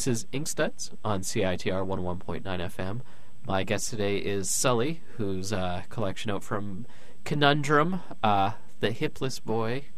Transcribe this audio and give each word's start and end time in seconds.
This 0.00 0.06
is 0.06 0.24
Inkstuds 0.32 0.92
on 1.04 1.20
CITR 1.20 1.86
101.9 1.86 2.42
FM. 2.42 3.02
My 3.46 3.64
guest 3.64 3.90
today 3.90 4.16
is 4.16 4.48
Sully, 4.48 5.02
whose 5.18 5.52
uh, 5.52 5.82
collection 5.90 6.30
out 6.30 6.42
from 6.42 6.86
Conundrum, 7.24 8.00
uh, 8.22 8.52
The 8.80 8.92
Hipless 8.92 9.44
Boy, 9.44 9.88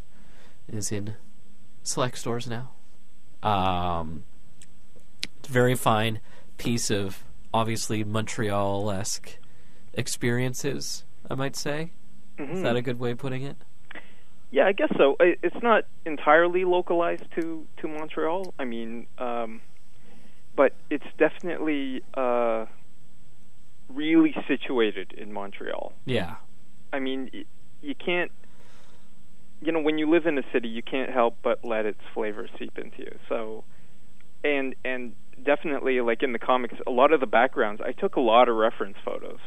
is 0.66 0.90
in 0.90 1.14
select 1.84 2.18
stores 2.18 2.48
now. 2.48 2.72
Um, 3.44 4.24
very 5.46 5.76
fine 5.76 6.18
piece 6.58 6.90
of 6.90 7.22
obviously 7.54 8.02
Montreal 8.02 8.90
esque 8.90 9.38
experiences, 9.94 11.04
I 11.30 11.36
might 11.36 11.54
say. 11.54 11.92
Mm-hmm. 12.40 12.56
Is 12.56 12.62
that 12.62 12.74
a 12.74 12.82
good 12.82 12.98
way 12.98 13.12
of 13.12 13.18
putting 13.18 13.44
it? 13.44 13.56
Yeah, 14.50 14.66
I 14.66 14.72
guess 14.72 14.92
so. 14.98 15.16
It's 15.20 15.62
not 15.62 15.84
entirely 16.04 16.64
localized 16.64 17.24
to 17.36 17.64
to 17.76 17.86
Montreal. 17.86 18.52
I 18.58 18.64
mean, 18.64 19.06
um, 19.18 19.60
but 20.56 20.74
it's 20.90 21.06
definitely 21.18 22.02
uh, 22.14 22.66
really 23.88 24.34
situated 24.46 25.12
in 25.16 25.32
Montreal. 25.32 25.92
Yeah. 26.04 26.36
I 26.92 26.98
mean, 26.98 27.30
y- 27.32 27.44
you 27.80 27.94
can't. 27.94 28.30
You 29.60 29.70
know, 29.70 29.80
when 29.80 29.96
you 29.96 30.10
live 30.10 30.26
in 30.26 30.36
a 30.38 30.42
city, 30.52 30.68
you 30.68 30.82
can't 30.82 31.10
help 31.10 31.36
but 31.42 31.64
let 31.64 31.86
its 31.86 32.00
flavor 32.14 32.48
seep 32.58 32.76
into 32.78 32.98
you. 32.98 33.18
So, 33.28 33.64
and 34.42 34.74
and 34.84 35.14
definitely, 35.44 36.00
like 36.00 36.22
in 36.22 36.32
the 36.32 36.38
comics, 36.38 36.74
a 36.86 36.90
lot 36.90 37.12
of 37.12 37.20
the 37.20 37.26
backgrounds, 37.26 37.80
I 37.84 37.92
took 37.92 38.16
a 38.16 38.20
lot 38.20 38.48
of 38.48 38.56
reference 38.56 38.96
photos. 39.04 39.38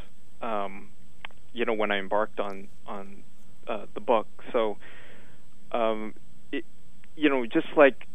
Um, 0.41 0.89
you 1.53 1.65
know, 1.65 1.73
when 1.73 1.91
I 1.91 1.99
embarked 1.99 2.39
on 2.39 2.67
on 2.87 3.23
uh, 3.67 3.85
the 3.93 3.99
book, 3.99 4.27
so 4.53 4.77
um, 5.71 6.13
it, 6.51 6.63
you 7.15 7.29
know, 7.29 7.45
just 7.45 7.67
like 7.75 8.07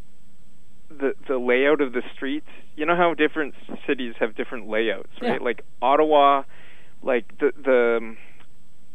the 0.91 1.15
the 1.29 1.39
layout 1.39 1.81
of 1.81 1.93
the 1.93 2.03
streets. 2.15 2.47
You 2.77 2.87
know 2.87 2.97
how 2.97 3.15
different 3.15 3.55
cities 3.87 4.15
have 4.21 4.37
different 4.37 4.69
layouts, 4.69 5.11
right? 5.23 5.41
Yeah. 5.41 5.45
Like 5.45 5.65
Ottawa, 5.81 6.43
like 7.03 7.39
the 7.39 7.53
the 7.57 8.17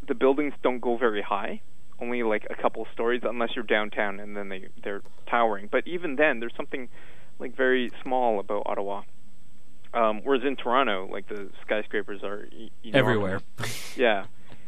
the 0.07 0.13
buildings 0.15 0.53
don't 0.62 0.80
go 0.80 0.97
very 0.97 1.21
high, 1.21 1.62
only 2.00 2.24
like 2.24 2.45
a 2.50 2.62
couple 2.62 2.86
stories, 2.94 3.21
unless 3.24 3.50
you're 3.56 3.63
downtown, 3.63 4.19
and 4.19 4.36
then 4.36 4.50
they 4.50 4.68
they're 4.83 5.01
towering. 5.30 5.69
But 5.71 5.88
even 5.88 6.15
then, 6.15 6.39
there's 6.39 6.56
something 6.56 6.89
like 7.39 7.56
very 7.56 7.92
small 8.03 8.39
about 8.39 8.63
Ottawa. 8.65 9.03
Um, 9.94 10.21
whereas 10.24 10.44
in 10.44 10.57
Toronto, 10.57 11.07
like 11.09 11.30
the 11.30 11.50
skyscrapers 11.62 12.21
are 12.24 12.45
e-. 12.45 12.71
Everywhere. 12.94 13.42
Yeah. 13.95 14.25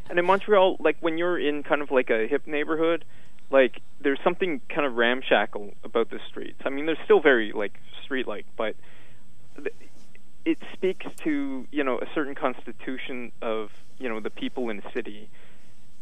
And 0.09 0.17
in 0.17 0.25
Montreal, 0.25 0.77
like 0.79 0.95
when 1.01 1.17
you're 1.17 1.37
in 1.37 1.63
kind 1.63 1.81
of 1.81 1.91
like 1.91 2.09
a 2.09 2.27
hip 2.29 2.47
neighborhood, 2.47 3.03
like 3.49 3.81
there's 4.01 4.19
something 4.23 4.61
kind 4.69 4.85
of 4.85 4.95
ramshackle 4.95 5.73
about 5.83 6.09
the 6.09 6.19
streets. 6.29 6.59
I 6.65 6.69
mean, 6.69 6.85
they're 6.85 6.97
still 7.05 7.19
very 7.21 7.51
like 7.53 7.73
street-like, 8.03 8.45
but 8.55 8.75
th- 9.55 9.75
it 10.45 10.57
speaks 10.73 11.05
to 11.23 11.67
you 11.71 11.83
know 11.83 11.97
a 11.99 12.05
certain 12.13 12.35
constitution 12.35 13.31
of 13.41 13.69
you 13.97 14.09
know 14.09 14.19
the 14.19 14.29
people 14.29 14.69
in 14.69 14.79
a 14.79 14.91
city. 14.93 15.29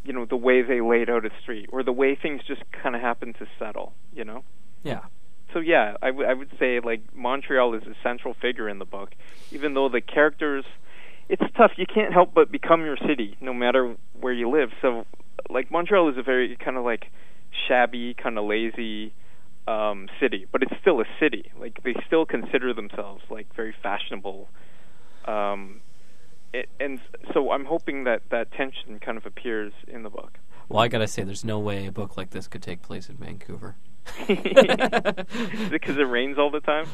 You 0.03 0.13
know 0.13 0.25
the 0.25 0.35
way 0.37 0.61
they 0.61 0.81
laid 0.81 1.09
out 1.09 1.25
a 1.25 1.31
street, 1.41 1.69
or 1.71 1.81
the 1.83 1.91
way 1.91 2.15
things 2.15 2.41
just 2.47 2.61
kind 2.71 2.95
of 2.95 3.01
happen 3.01 3.33
to 3.33 3.47
settle. 3.57 3.93
You 4.13 4.23
know 4.23 4.43
Yeah. 4.83 5.01
so 5.53 5.59
yeah, 5.59 5.95
I, 6.01 6.07
w- 6.07 6.27
I 6.29 6.33
would 6.33 6.51
say 6.59 6.79
like 6.79 7.01
Montreal 7.15 7.73
is 7.73 7.83
a 7.83 7.95
central 8.03 8.33
figure 8.35 8.69
in 8.69 8.77
the 8.79 8.85
book, 8.85 9.15
even 9.51 9.73
though 9.73 9.89
the 9.89 10.01
characters, 10.01 10.63
it's 11.27 11.41
tough. 11.57 11.71
You 11.77 11.85
can't 11.87 12.13
help 12.13 12.33
but 12.35 12.51
become 12.51 12.85
your 12.85 12.97
city, 12.97 13.35
no 13.41 13.51
matter 13.53 13.95
where 14.19 14.33
you 14.33 14.47
live. 14.49 14.69
So, 14.81 15.05
like 15.49 15.71
Montreal 15.71 16.09
is 16.09 16.17
a 16.19 16.23
very 16.23 16.55
kind 16.57 16.77
of 16.77 16.85
like 16.85 17.09
shabby, 17.67 18.13
kind 18.13 18.37
of 18.37 18.45
lazy 18.45 19.13
um, 19.67 20.07
city, 20.19 20.47
but 20.51 20.61
it's 20.63 20.73
still 20.81 21.01
a 21.01 21.05
city. 21.19 21.51
Like 21.59 21.83
they 21.83 21.95
still 22.05 22.25
consider 22.25 22.73
themselves 22.73 23.23
like 23.29 23.53
very 23.55 23.73
fashionable. 23.81 24.47
Um, 25.25 25.81
it, 26.53 26.69
and 26.79 26.99
so 27.33 27.51
I'm 27.51 27.65
hoping 27.65 28.03
that 28.05 28.21
that 28.31 28.51
tension 28.51 28.99
kind 28.99 29.17
of 29.17 29.25
appears 29.25 29.73
in 29.87 30.03
the 30.03 30.09
book. 30.09 30.39
Well, 30.69 30.81
I 30.81 30.87
gotta 30.87 31.07
say, 31.07 31.23
there's 31.23 31.45
no 31.45 31.59
way 31.59 31.87
a 31.87 31.91
book 31.91 32.17
like 32.17 32.31
this 32.31 32.47
could 32.47 32.61
take 32.61 32.81
place 32.81 33.09
in 33.09 33.17
Vancouver. 33.17 33.75
is 34.29 34.37
it 34.39 35.71
because 35.71 35.97
it 35.97 36.07
rains 36.07 36.37
all 36.37 36.51
the 36.51 36.59
time? 36.59 36.85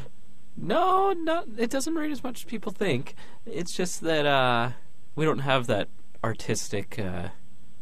No, 0.56 1.12
not. 1.12 1.46
It 1.56 1.70
doesn't 1.70 1.94
rain 1.94 2.10
as 2.10 2.22
much 2.22 2.40
as 2.40 2.44
people 2.44 2.72
think. 2.72 3.14
It's 3.46 3.74
just 3.74 4.02
that 4.02 4.26
uh, 4.26 4.70
we 5.14 5.24
don't 5.24 5.40
have 5.40 5.66
that 5.66 5.88
artistic 6.22 6.98
uh, 6.98 7.28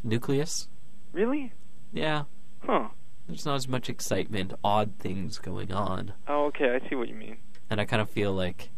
nucleus. 0.02 0.68
Really? 1.12 1.52
Yeah, 1.92 2.24
Huh. 2.60 2.88
there's 3.26 3.46
not 3.46 3.54
as 3.56 3.68
much 3.68 3.88
excitement, 3.88 4.52
odd 4.62 4.92
things 4.98 5.38
going 5.38 5.72
on, 5.72 6.12
Oh, 6.28 6.44
okay. 6.46 6.78
I 6.82 6.88
see 6.88 6.94
what 6.94 7.08
you 7.08 7.14
mean. 7.14 7.38
and 7.68 7.80
I 7.80 7.84
kind 7.84 8.02
of 8.02 8.10
feel 8.10 8.32
like, 8.32 8.70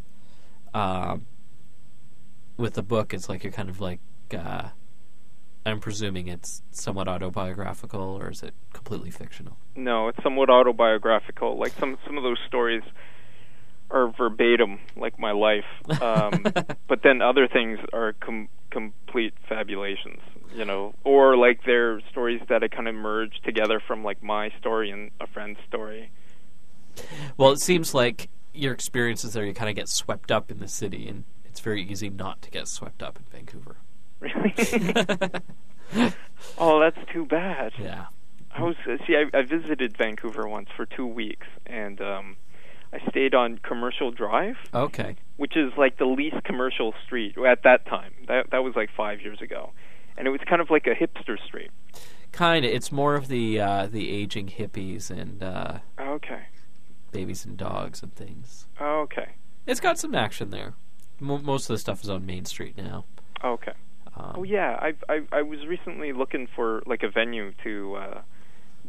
um, 0.73 1.25
with 2.57 2.73
the 2.75 2.83
book, 2.83 3.13
it's 3.13 3.29
like 3.29 3.43
you're 3.43 3.53
kind 3.53 3.69
of 3.69 3.79
like. 3.81 3.99
Uh, 4.35 4.69
I'm 5.65 5.79
presuming 5.79 6.27
it's 6.27 6.61
somewhat 6.71 7.07
autobiographical, 7.07 8.01
or 8.01 8.29
is 8.31 8.43
it 8.43 8.53
completely 8.73 9.11
fictional? 9.11 9.57
No, 9.75 10.07
it's 10.09 10.21
somewhat 10.21 10.49
autobiographical. 10.49 11.57
Like 11.57 11.71
some 11.79 11.97
some 12.05 12.17
of 12.17 12.23
those 12.23 12.37
stories 12.47 12.83
are 13.89 14.07
verbatim, 14.11 14.79
like 14.97 15.17
my 15.19 15.31
life. 15.31 15.65
Um, 16.01 16.43
but 16.87 17.01
then 17.03 17.21
other 17.21 17.47
things 17.47 17.79
are 17.93 18.13
com- 18.13 18.49
complete 18.71 19.33
fabulations, 19.47 20.19
you 20.55 20.65
know, 20.65 20.93
or 21.03 21.35
like 21.37 21.61
they're 21.65 21.99
stories 22.11 22.41
that 22.49 22.63
I 22.63 22.67
kind 22.67 22.87
of 22.87 22.95
merge 22.95 23.41
together 23.43 23.81
from 23.85 24.03
like 24.03 24.21
my 24.23 24.51
story 24.59 24.91
and 24.91 25.11
a 25.19 25.27
friend's 25.27 25.59
story. 25.67 26.11
Well, 27.37 27.51
it 27.51 27.59
seems 27.59 27.93
like 27.93 28.29
your 28.53 28.73
experiences 28.73 29.33
there, 29.33 29.45
you 29.45 29.53
kind 29.53 29.69
of 29.69 29.75
get 29.75 29.89
swept 29.89 30.31
up 30.31 30.51
in 30.51 30.59
the 30.59 30.67
city, 30.67 31.07
and 31.07 31.23
it's 31.45 31.59
very 31.59 31.83
easy 31.83 32.09
not 32.09 32.41
to 32.43 32.51
get 32.51 32.67
swept 32.67 33.01
up 33.01 33.17
in 33.17 33.25
Vancouver. 33.31 33.77
Really? 34.19 34.53
oh, 36.57 36.79
that's 36.79 36.99
too 37.11 37.25
bad. 37.25 37.73
Yeah. 37.79 38.05
I 38.55 38.61
was 38.61 38.75
see. 39.07 39.15
I, 39.15 39.37
I 39.37 39.41
visited 39.41 39.97
Vancouver 39.97 40.47
once 40.47 40.69
for 40.75 40.85
two 40.85 41.07
weeks, 41.07 41.47
and 41.65 41.99
um, 42.01 42.37
I 42.93 42.99
stayed 43.09 43.33
on 43.33 43.57
Commercial 43.57 44.11
Drive. 44.11 44.55
Okay. 44.73 45.15
which 45.37 45.57
is 45.57 45.73
like 45.77 45.97
the 45.97 46.05
least 46.05 46.43
commercial 46.43 46.93
street 47.05 47.35
at 47.37 47.63
that 47.63 47.85
time. 47.87 48.13
That 48.27 48.51
that 48.51 48.63
was 48.63 48.75
like 48.75 48.89
five 48.95 49.21
years 49.21 49.41
ago, 49.41 49.71
and 50.17 50.27
it 50.27 50.31
was 50.31 50.41
kind 50.47 50.61
of 50.61 50.69
like 50.69 50.87
a 50.87 50.95
hipster 50.95 51.37
street. 51.45 51.71
Kind 52.31 52.65
of. 52.65 52.71
It's 52.71 52.91
more 52.91 53.15
of 53.15 53.27
the 53.27 53.59
uh, 53.59 53.87
the 53.87 54.11
aging 54.11 54.47
hippies 54.47 55.09
and 55.11 55.43
uh, 55.43 55.79
Okay, 55.99 56.43
babies 57.11 57.45
and 57.45 57.57
dogs 57.57 58.01
and 58.01 58.13
things. 58.15 58.67
okay, 58.81 59.33
It's 59.67 59.79
got 59.79 59.99
some 59.99 60.15
action 60.15 60.49
there. 60.49 60.73
Mo 61.19 61.37
most 61.37 61.69
of 61.69 61.73
the 61.75 61.77
stuff 61.77 62.03
is 62.03 62.09
on 62.09 62.25
Main 62.25 62.45
Street 62.45 62.75
now. 62.77 63.05
okay. 63.43 63.73
Um, 64.15 64.33
Oh 64.35 64.43
yeah, 64.43 64.77
I 64.81 64.93
I 65.09 65.21
I 65.31 65.41
was 65.41 65.65
recently 65.67 66.11
looking 66.13 66.47
for 66.55 66.81
like 66.85 67.03
a 67.03 67.09
venue 67.09 67.51
to 67.63 67.95
uh, 67.95 68.21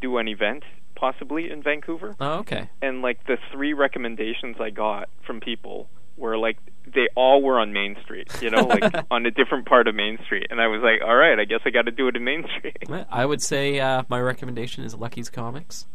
do 0.00 0.16
an 0.18 0.28
event 0.28 0.64
possibly 0.96 1.50
in 1.50 1.62
Vancouver, 1.62 2.14
Oh, 2.20 2.34
okay. 2.40 2.70
and 2.80 3.02
like 3.02 3.26
the 3.26 3.36
three 3.52 3.72
recommendations 3.72 4.56
I 4.60 4.70
got 4.70 5.08
from 5.26 5.40
people 5.40 5.88
were 6.16 6.36
like 6.38 6.58
they 6.86 7.08
all 7.16 7.42
were 7.42 7.58
on 7.58 7.72
Main 7.72 7.96
Street, 8.02 8.28
you 8.42 8.50
know, 8.50 8.62
like 8.66 8.92
on 9.10 9.24
a 9.26 9.30
different 9.30 9.66
part 9.66 9.88
of 9.88 9.94
Main 9.94 10.18
Street, 10.24 10.46
and 10.50 10.60
I 10.60 10.66
was 10.68 10.80
like, 10.82 11.00
all 11.06 11.16
right, 11.16 11.38
I 11.38 11.44
guess 11.44 11.60
I 11.64 11.70
got 11.70 11.82
to 11.86 11.90
do 11.90 12.08
it 12.08 12.16
in 12.16 12.24
Main 12.24 12.44
Street. 12.58 12.76
I 13.10 13.24
would 13.26 13.42
say 13.42 13.80
uh, 13.80 14.02
my 14.08 14.20
recommendation 14.20 14.84
is 14.84 14.94
Lucky's 14.94 15.30
Comics. 15.30 15.86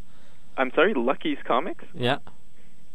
I'm 0.57 0.71
sorry, 0.75 0.93
Lucky's 0.93 1.37
Comics. 1.45 1.85
Yeah. 1.93 2.17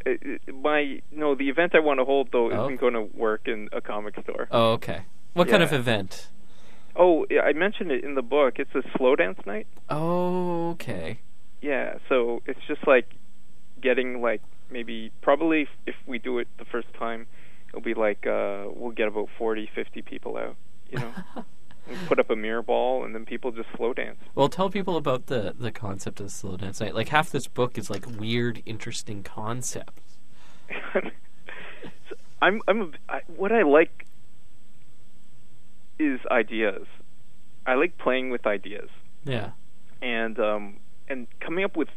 Uh, 0.07 0.11
my 0.53 1.01
no, 1.13 1.35
the 1.35 1.49
event 1.49 1.75
I 1.75 1.81
want 1.81 1.99
to 2.01 2.05
hold 2.05 2.29
though 2.33 2.51
Oh. 2.53 2.65
isn't 2.65 2.81
going 2.81 2.95
to 2.95 3.03
work 3.17 3.43
in 3.47 3.69
a 3.73 3.81
comic 3.81 4.15
store. 4.23 4.49
Oh, 4.51 4.73
okay. 4.73 5.03
What 5.33 5.49
kind 5.49 5.63
of 5.63 5.73
event? 5.73 6.29
Oh, 6.97 7.27
yeah, 7.31 7.41
I 7.41 7.53
mentioned 7.55 7.91
it 7.91 8.05
in 8.05 8.15
the 8.15 8.23
book. 8.23 8.59
It's 8.59 8.75
a 8.75 8.83
slow 8.97 9.17
dance 9.17 9.39
night. 9.47 9.67
Oh, 9.91 10.71
okay. 10.73 11.19
Yeah, 11.61 11.95
so 12.09 12.43
it's 12.47 12.61
just 12.69 12.87
like 12.87 13.07
getting 13.81 14.21
like 14.21 14.43
maybe 14.75 15.11
probably 15.23 15.63
if, 15.63 15.69
if 15.87 15.95
we 16.07 16.19
do 16.19 16.39
it 16.41 16.49
the 16.59 16.67
first 16.67 16.89
time, 16.99 17.27
it'll 17.69 17.81
be 17.81 17.95
like 17.95 18.27
uh 18.27 18.65
we'll 18.75 18.91
get 19.01 19.09
about 19.09 19.29
forty, 19.39 19.71
fifty 19.75 20.03
people 20.03 20.37
out. 20.37 20.57
You 20.91 20.99
know, 20.99 21.15
we 21.89 21.97
put 22.07 22.19
up 22.19 22.29
a 22.31 22.37
mirror 22.37 22.63
ball 22.63 23.05
and 23.05 23.15
then 23.15 23.25
people 23.25 23.51
just 23.53 23.69
slow 23.77 23.93
dance. 23.95 24.19
Well, 24.35 24.49
tell 24.49 24.69
people 24.69 24.97
about 24.97 25.27
the 25.27 25.55
the 25.59 25.73
concept 25.73 26.21
of 26.21 26.31
slow 26.31 26.57
dance 26.57 26.81
night. 26.81 26.95
Like 26.95 27.09
half 27.09 27.31
this 27.31 27.47
book 27.47 27.79
is 27.79 27.89
like 27.89 28.05
weird, 28.19 28.63
interesting 28.67 29.23
concepts. 29.23 30.19
So 32.09 32.17
I'm 32.43 32.61
I'm 32.69 32.81
a, 32.83 32.89
I, 33.09 33.21
what 33.29 33.53
I 33.53 33.63
like 33.63 34.07
is 35.99 36.21
ideas. 36.31 36.87
I 37.67 37.75
like 37.75 37.97
playing 37.99 38.31
with 38.31 38.47
ideas. 38.47 38.89
Yeah. 39.25 39.51
and 40.03 40.39
um, 40.39 40.77
and 41.09 41.27
coming 41.41 41.65
up 41.65 41.77
with 41.77 41.89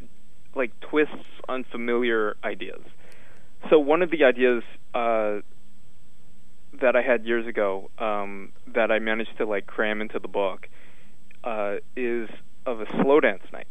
like 0.58 0.78
twists 0.80 1.14
on 1.48 1.64
familiar 1.64 2.36
ideas. 2.44 2.82
So 3.70 3.78
one 3.78 4.02
of 4.02 4.10
the 4.10 4.24
ideas 4.24 4.62
uh, 4.94 5.40
that 6.80 6.94
I 6.94 7.02
had 7.02 7.24
years 7.24 7.46
ago 7.46 7.90
um, 7.98 8.52
that 8.74 8.90
I 8.90 8.98
managed 8.98 9.38
to 9.38 9.46
like 9.46 9.66
cram 9.66 10.00
into 10.00 10.18
the 10.18 10.28
book 10.28 10.68
uh, 11.44 11.76
is 11.96 12.28
of 12.66 12.80
a 12.80 12.86
slow 13.02 13.20
dance 13.20 13.42
night, 13.52 13.66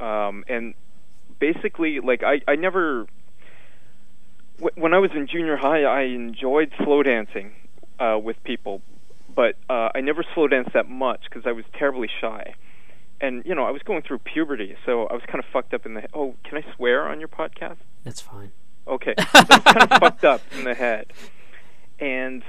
um, 0.00 0.44
and 0.48 0.74
basically 1.38 2.00
like 2.00 2.22
I 2.24 2.40
I 2.48 2.56
never 2.56 3.06
wh- 4.60 4.76
when 4.76 4.94
I 4.94 4.98
was 4.98 5.10
in 5.14 5.26
junior 5.26 5.56
high, 5.56 5.84
I 5.84 6.02
enjoyed 6.02 6.72
slow 6.82 7.02
dancing 7.02 7.52
uh, 7.98 8.18
with 8.22 8.42
people, 8.44 8.82
but 9.34 9.56
uh, 9.70 9.90
I 9.94 10.00
never 10.00 10.24
slow 10.34 10.48
danced 10.48 10.72
that 10.74 10.88
much 10.88 11.20
because 11.24 11.46
I 11.46 11.52
was 11.52 11.64
terribly 11.78 12.08
shy. 12.20 12.54
And 13.20 13.44
you 13.44 13.54
know, 13.54 13.64
I 13.64 13.70
was 13.70 13.82
going 13.82 14.02
through 14.02 14.18
puberty, 14.18 14.76
so 14.86 15.06
I 15.06 15.14
was 15.14 15.22
kind 15.26 15.40
of 15.40 15.44
fucked 15.52 15.74
up 15.74 15.86
in 15.86 15.94
the. 15.94 16.08
Oh, 16.14 16.34
can 16.44 16.58
I 16.58 16.74
swear 16.76 17.08
on 17.08 17.18
your 17.18 17.28
podcast? 17.28 17.78
That's 18.04 18.20
fine. 18.20 18.52
Okay, 18.86 19.14
so 19.18 19.24
I 19.34 19.44
was 19.48 19.58
kind 19.64 19.92
of 19.92 19.98
fucked 19.98 20.24
up 20.24 20.40
in 20.52 20.64
the 20.64 20.74
head, 20.74 21.12
and 21.98 22.42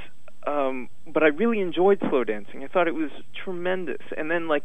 um, 0.46 0.90
but 1.08 1.24
I 1.24 1.28
really 1.28 1.60
enjoyed 1.60 2.00
slow 2.10 2.24
dancing. 2.24 2.64
I 2.64 2.68
thought 2.68 2.88
it 2.88 2.96
was 2.96 3.12
tremendous. 3.44 4.02
And 4.18 4.32
then 4.32 4.48
like, 4.48 4.64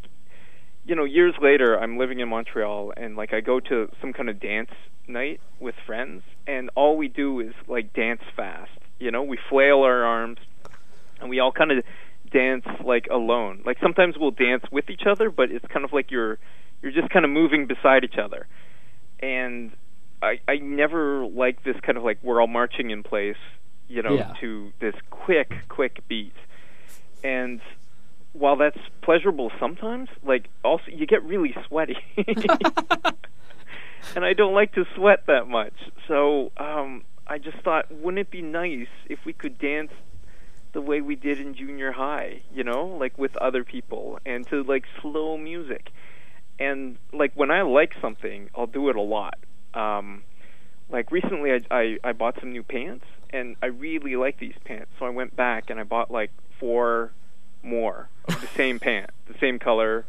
you 0.87 0.94
know, 0.94 1.04
years 1.04 1.34
later, 1.40 1.78
I'm 1.78 1.99
living 1.99 2.20
in 2.20 2.28
Montreal, 2.28 2.92
and 2.96 3.16
like 3.16 3.32
I 3.32 3.40
go 3.40 3.61
to 3.61 3.90
some 4.00 4.12
kind 4.12 4.28
of 4.28 4.40
dance 4.40 4.70
night 5.08 5.40
with 5.61 5.75
friends, 5.87 6.23
and 6.46 6.70
all 6.75 6.96
we 6.96 7.08
do 7.08 7.40
is 7.40 7.54
like 7.66 7.92
dance 7.92 8.23
fast. 8.37 8.70
You 8.99 9.11
know, 9.11 9.23
we 9.23 9.38
flail 9.49 9.80
our 9.80 10.04
arms, 10.04 10.38
and 11.20 11.28
we 11.28 11.40
all 11.40 11.52
kind 11.52 11.73
of 11.73 11.84
dance 12.34 12.66
like 12.84 13.06
alone. 13.10 13.62
Like 13.64 13.78
sometimes 13.80 14.18
we'll 14.18 14.32
dance 14.32 14.64
with 14.70 14.90
each 14.90 15.06
other, 15.06 15.30
but 15.30 15.50
it's 15.50 15.66
kind 15.68 15.84
of 15.84 15.92
like 15.92 16.10
you're 16.10 16.38
you're 16.82 16.92
just 16.92 17.08
kind 17.10 17.24
of 17.24 17.30
moving 17.30 17.66
beside 17.66 18.04
each 18.04 18.18
other. 18.18 18.46
And 19.20 19.72
I 20.20 20.40
I 20.48 20.56
never 20.56 21.24
like 21.26 21.62
this 21.64 21.76
kind 21.80 21.96
of 21.96 22.04
like 22.04 22.18
we're 22.22 22.40
all 22.40 22.46
marching 22.48 22.90
in 22.90 23.02
place 23.02 23.36
you 23.86 24.00
know, 24.02 24.14
Yeah. 24.14 24.32
to 24.40 24.72
this 24.80 24.94
quick, 25.10 25.52
quick 25.68 26.00
beat. 26.08 26.32
And 27.22 27.60
while 28.32 28.56
that's 28.56 28.78
pleasurable 29.02 29.52
sometimes, 29.60 30.08
like 30.24 30.48
also 30.64 30.84
you 30.88 31.06
get 31.06 31.22
really 31.24 31.54
sweaty. 31.68 31.96
and 34.16 34.24
I 34.24 34.32
don't 34.32 34.54
like 34.54 34.72
to 34.74 34.84
sweat 34.96 35.24
that 35.26 35.48
much. 35.48 35.74
So, 36.08 36.50
um 36.56 37.02
I 37.26 37.38
just 37.38 37.58
thought 37.58 37.90
wouldn't 37.92 38.18
it 38.18 38.30
be 38.30 38.42
nice 38.42 38.88
if 39.08 39.18
we 39.24 39.32
could 39.32 39.58
dance 39.58 39.90
the 40.74 40.80
way 40.82 41.00
we 41.00 41.16
did 41.16 41.40
in 41.40 41.54
junior 41.54 41.92
high, 41.92 42.42
you 42.52 42.62
know, 42.62 42.84
like 42.86 43.16
with 43.16 43.34
other 43.38 43.64
people 43.64 44.18
and 44.26 44.46
to 44.48 44.62
like 44.62 44.84
slow 45.00 45.38
music. 45.38 45.90
And 46.58 46.98
like 47.12 47.32
when 47.34 47.50
I 47.50 47.62
like 47.62 47.94
something, 48.00 48.50
I'll 48.54 48.66
do 48.66 48.88
it 48.90 48.96
a 48.96 49.00
lot. 49.00 49.38
Um 49.72 50.24
like 50.90 51.10
recently 51.10 51.52
I, 51.52 51.60
I 51.70 51.98
I 52.04 52.12
bought 52.12 52.38
some 52.40 52.52
new 52.52 52.62
pants 52.62 53.06
and 53.30 53.56
I 53.62 53.66
really 53.66 54.14
like 54.16 54.38
these 54.38 54.54
pants. 54.64 54.90
So 54.98 55.06
I 55.06 55.10
went 55.10 55.34
back 55.34 55.70
and 55.70 55.80
I 55.80 55.84
bought 55.84 56.10
like 56.10 56.30
four 56.60 57.12
more 57.62 58.08
of 58.28 58.40
the 58.40 58.46
same 58.56 58.78
pant, 58.78 59.10
the 59.26 59.34
same 59.40 59.58
color. 59.58 60.04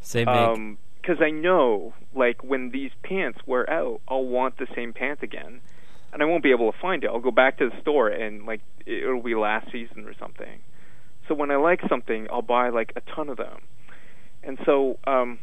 Same. 0.00 0.28
Um 0.28 0.78
'cause 1.02 1.18
I 1.20 1.30
know 1.30 1.92
like 2.14 2.42
when 2.42 2.70
these 2.70 2.92
pants 3.02 3.40
wear 3.46 3.68
out, 3.68 4.00
I'll 4.08 4.24
want 4.24 4.56
the 4.56 4.66
same 4.74 4.92
pant 4.94 5.22
again. 5.22 5.60
And 6.14 6.22
I 6.22 6.26
won't 6.26 6.44
be 6.44 6.52
able 6.52 6.70
to 6.70 6.78
find 6.78 7.02
it. 7.02 7.08
I'll 7.08 7.18
go 7.18 7.32
back 7.32 7.58
to 7.58 7.68
the 7.68 7.80
store 7.80 8.08
and 8.08 8.46
like 8.46 8.60
it'll 8.86 9.20
be 9.20 9.34
last 9.34 9.72
season 9.72 10.06
or 10.06 10.14
something. 10.14 10.60
So 11.26 11.34
when 11.34 11.50
I 11.50 11.56
like 11.56 11.80
something, 11.88 12.28
I'll 12.30 12.40
buy 12.40 12.68
like 12.68 12.92
a 12.94 13.00
ton 13.00 13.28
of 13.28 13.36
them. 13.36 13.62
And 14.44 14.56
so 14.64 14.96
um 15.08 15.40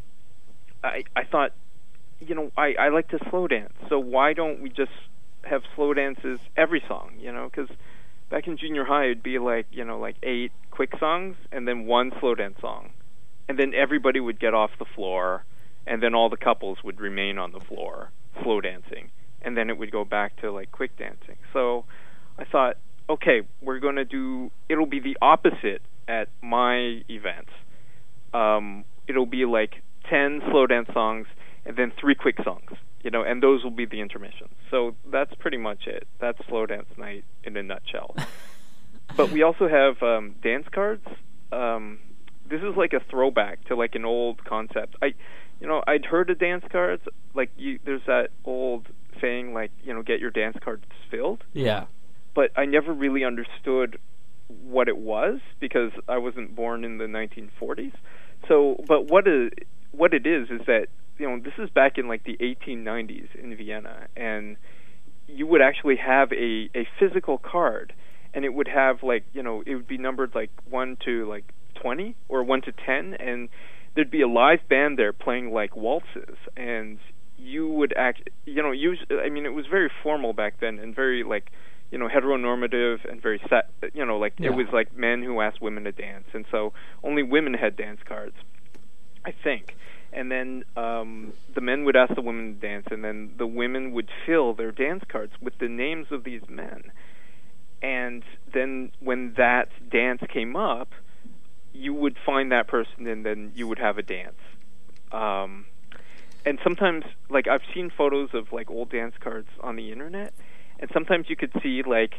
I 0.81 1.03
I 1.13 1.25
thought 1.25 1.51
you 2.21 2.35
know, 2.35 2.51
I 2.57 2.75
I 2.79 2.87
like 2.87 3.09
to 3.09 3.19
slow 3.29 3.49
dance. 3.49 3.73
So 3.89 3.99
why 3.99 4.31
don't 4.31 4.61
we 4.61 4.69
just 4.69 4.93
have 5.43 5.63
slow 5.75 5.93
dances 5.93 6.39
every 6.55 6.81
song, 6.87 7.15
you 7.19 7.33
know? 7.33 7.49
Cuz 7.49 7.67
back 8.29 8.47
in 8.47 8.55
junior 8.55 8.85
high 8.85 9.05
it'd 9.07 9.21
be 9.21 9.39
like, 9.39 9.65
you 9.71 9.83
know, 9.83 9.99
like 9.99 10.15
eight 10.23 10.53
quick 10.71 10.97
songs 10.99 11.35
and 11.51 11.67
then 11.67 11.85
one 11.85 12.13
slow 12.21 12.33
dance 12.33 12.61
song. 12.61 12.91
And 13.49 13.59
then 13.59 13.73
everybody 13.73 14.21
would 14.21 14.39
get 14.39 14.53
off 14.53 14.71
the 14.79 14.85
floor 14.85 15.43
and 15.85 16.01
then 16.01 16.15
all 16.15 16.29
the 16.29 16.37
couples 16.37 16.81
would 16.81 17.01
remain 17.01 17.37
on 17.37 17.51
the 17.51 17.59
floor 17.59 18.11
slow 18.41 18.61
dancing 18.61 19.11
and 19.43 19.57
then 19.57 19.69
it 19.69 19.77
would 19.77 19.91
go 19.91 20.05
back 20.05 20.39
to 20.41 20.51
like 20.51 20.71
quick 20.71 20.97
dancing. 20.97 21.37
So 21.53 21.85
I 22.37 22.45
thought, 22.45 22.77
okay, 23.09 23.41
we're 23.61 23.79
going 23.79 23.95
to 23.95 24.05
do 24.05 24.51
it'll 24.69 24.85
be 24.85 24.99
the 24.99 25.17
opposite 25.21 25.81
at 26.07 26.29
my 26.41 27.03
events. 27.09 27.51
Um 28.33 28.85
it'll 29.07 29.25
be 29.25 29.45
like 29.45 29.81
10 30.09 30.41
slow 30.49 30.67
dance 30.67 30.89
songs 30.93 31.27
and 31.65 31.75
then 31.75 31.91
three 31.99 32.15
quick 32.15 32.37
songs, 32.43 32.71
you 33.03 33.11
know, 33.11 33.23
and 33.23 33.43
those 33.43 33.63
will 33.63 33.71
be 33.71 33.85
the 33.85 34.01
intermissions. 34.01 34.53
So 34.69 34.95
that's 35.11 35.33
pretty 35.35 35.57
much 35.57 35.85
it. 35.87 36.07
That's 36.19 36.37
slow 36.47 36.65
dance 36.65 36.87
night 36.97 37.23
in 37.43 37.57
a 37.57 37.63
nutshell. 37.63 38.15
but 39.17 39.31
we 39.31 39.43
also 39.43 39.67
have 39.67 40.01
um 40.01 40.35
dance 40.41 40.67
cards. 40.71 41.05
Um 41.51 41.99
this 42.49 42.61
is 42.61 42.75
like 42.75 42.93
a 42.93 42.99
throwback 43.09 43.63
to 43.65 43.75
like 43.75 43.95
an 43.95 44.05
old 44.05 44.43
concept. 44.45 44.95
I 45.01 45.13
you 45.59 45.67
know, 45.67 45.83
I'd 45.85 46.05
heard 46.05 46.29
of 46.29 46.39
dance 46.39 46.65
cards 46.71 47.03
like 47.33 47.51
you 47.57 47.79
there's 47.85 48.05
that 48.07 48.29
old 48.45 48.87
saying 49.21 49.53
like, 49.53 49.71
you 49.83 49.93
know, 49.93 50.01
get 50.01 50.19
your 50.19 50.31
dance 50.31 50.57
cards 50.63 50.85
filled, 51.09 51.43
yeah. 51.53 51.85
but 52.33 52.51
I 52.55 52.65
never 52.65 52.93
really 52.93 53.23
understood 53.23 53.99
what 54.63 54.87
it 54.87 54.97
was 54.97 55.39
because 55.59 55.91
I 56.07 56.17
wasn't 56.17 56.55
born 56.55 56.83
in 56.83 56.97
the 56.97 57.05
1940s. 57.05 57.93
So, 58.47 58.83
but 58.87 59.07
what 59.09 59.27
is 59.27 59.51
what 59.91 60.13
it 60.13 60.25
is 60.25 60.49
is 60.49 60.61
that 60.67 60.87
you 61.17 61.29
know 61.29 61.39
this 61.39 61.53
is 61.57 61.69
back 61.69 61.97
in 61.97 62.07
like 62.07 62.23
the 62.23 62.37
1890s 62.37 63.35
in 63.35 63.55
Vienna, 63.55 64.07
and 64.15 64.57
you 65.27 65.47
would 65.47 65.61
actually 65.61 65.97
have 65.97 66.31
a 66.31 66.69
a 66.75 66.87
physical 66.99 67.37
card, 67.37 67.93
and 68.33 68.43
it 68.43 68.53
would 68.53 68.67
have 68.67 69.03
like 69.03 69.23
you 69.33 69.43
know 69.43 69.63
it 69.65 69.75
would 69.75 69.87
be 69.87 69.97
numbered 69.97 70.33
like 70.33 70.51
one 70.69 70.97
to 71.05 71.27
like 71.29 71.53
20 71.81 72.15
or 72.29 72.43
one 72.43 72.61
to 72.61 72.71
10, 72.71 73.15
and 73.15 73.49
there'd 73.95 74.11
be 74.11 74.21
a 74.21 74.27
live 74.27 74.67
band 74.69 74.97
there 74.97 75.13
playing 75.13 75.51
like 75.51 75.75
waltzes, 75.75 76.37
and 76.57 76.97
you 77.41 77.67
would 77.67 77.93
act 77.97 78.29
you 78.45 78.61
know 78.61 78.71
use 78.71 78.99
I 79.09 79.29
mean 79.29 79.45
it 79.45 79.53
was 79.53 79.65
very 79.65 79.89
formal 80.03 80.33
back 80.33 80.59
then 80.59 80.79
and 80.79 80.95
very 80.95 81.23
like 81.23 81.51
you 81.91 81.97
know 81.97 82.07
heteronormative 82.07 83.09
and 83.09 83.21
very 83.21 83.41
set 83.49 83.69
you 83.93 84.05
know 84.05 84.17
like 84.19 84.33
Yeah. 84.37 84.51
it 84.51 84.55
was 84.55 84.67
like 84.71 84.95
men 84.95 85.23
who 85.23 85.41
asked 85.41 85.61
women 85.61 85.83
to 85.85 85.91
dance. 85.91 86.25
And 86.33 86.45
so 86.51 86.73
only 87.03 87.23
women 87.23 87.53
had 87.53 87.75
dance 87.75 88.01
cards 88.05 88.35
i 89.25 89.31
think. 89.43 89.75
And 90.13 90.31
then 90.31 90.63
um 90.75 91.33
the 91.55 91.61
men 91.61 91.83
would 91.85 91.95
ask 91.95 92.13
the 92.15 92.21
women 92.21 92.55
to 92.55 92.59
dance 92.67 92.85
and 92.91 93.03
then 93.03 93.33
the 93.37 93.47
women 93.47 93.91
would 93.93 94.09
fill 94.25 94.53
their 94.53 94.71
dance 94.71 95.03
cards 95.07 95.33
with 95.41 95.57
the 95.59 95.67
names 95.67 96.07
of 96.11 96.23
these 96.23 96.41
men. 96.49 96.81
And 97.81 98.23
then 98.53 98.91
when 98.99 99.33
that 99.37 99.69
dance 99.89 100.21
came 100.31 100.55
up 100.55 100.89
you 101.73 101.93
would 101.93 102.17
find 102.25 102.51
that 102.51 102.67
person 102.67 103.07
and 103.07 103.25
then 103.25 103.51
you 103.55 103.67
would 103.67 103.79
have 103.79 103.97
a 103.97 104.03
dance. 104.03 104.41
Um 105.11 105.65
and 106.45 106.59
sometimes 106.63 107.03
like 107.29 107.47
I've 107.47 107.61
seen 107.73 107.91
photos 107.95 108.29
of 108.33 108.51
like 108.51 108.69
old 108.69 108.89
dance 108.89 109.15
cards 109.19 109.47
on 109.61 109.75
the 109.75 109.91
internet, 109.91 110.33
and 110.79 110.89
sometimes 110.93 111.27
you 111.29 111.35
could 111.35 111.51
see 111.61 111.83
like 111.83 112.15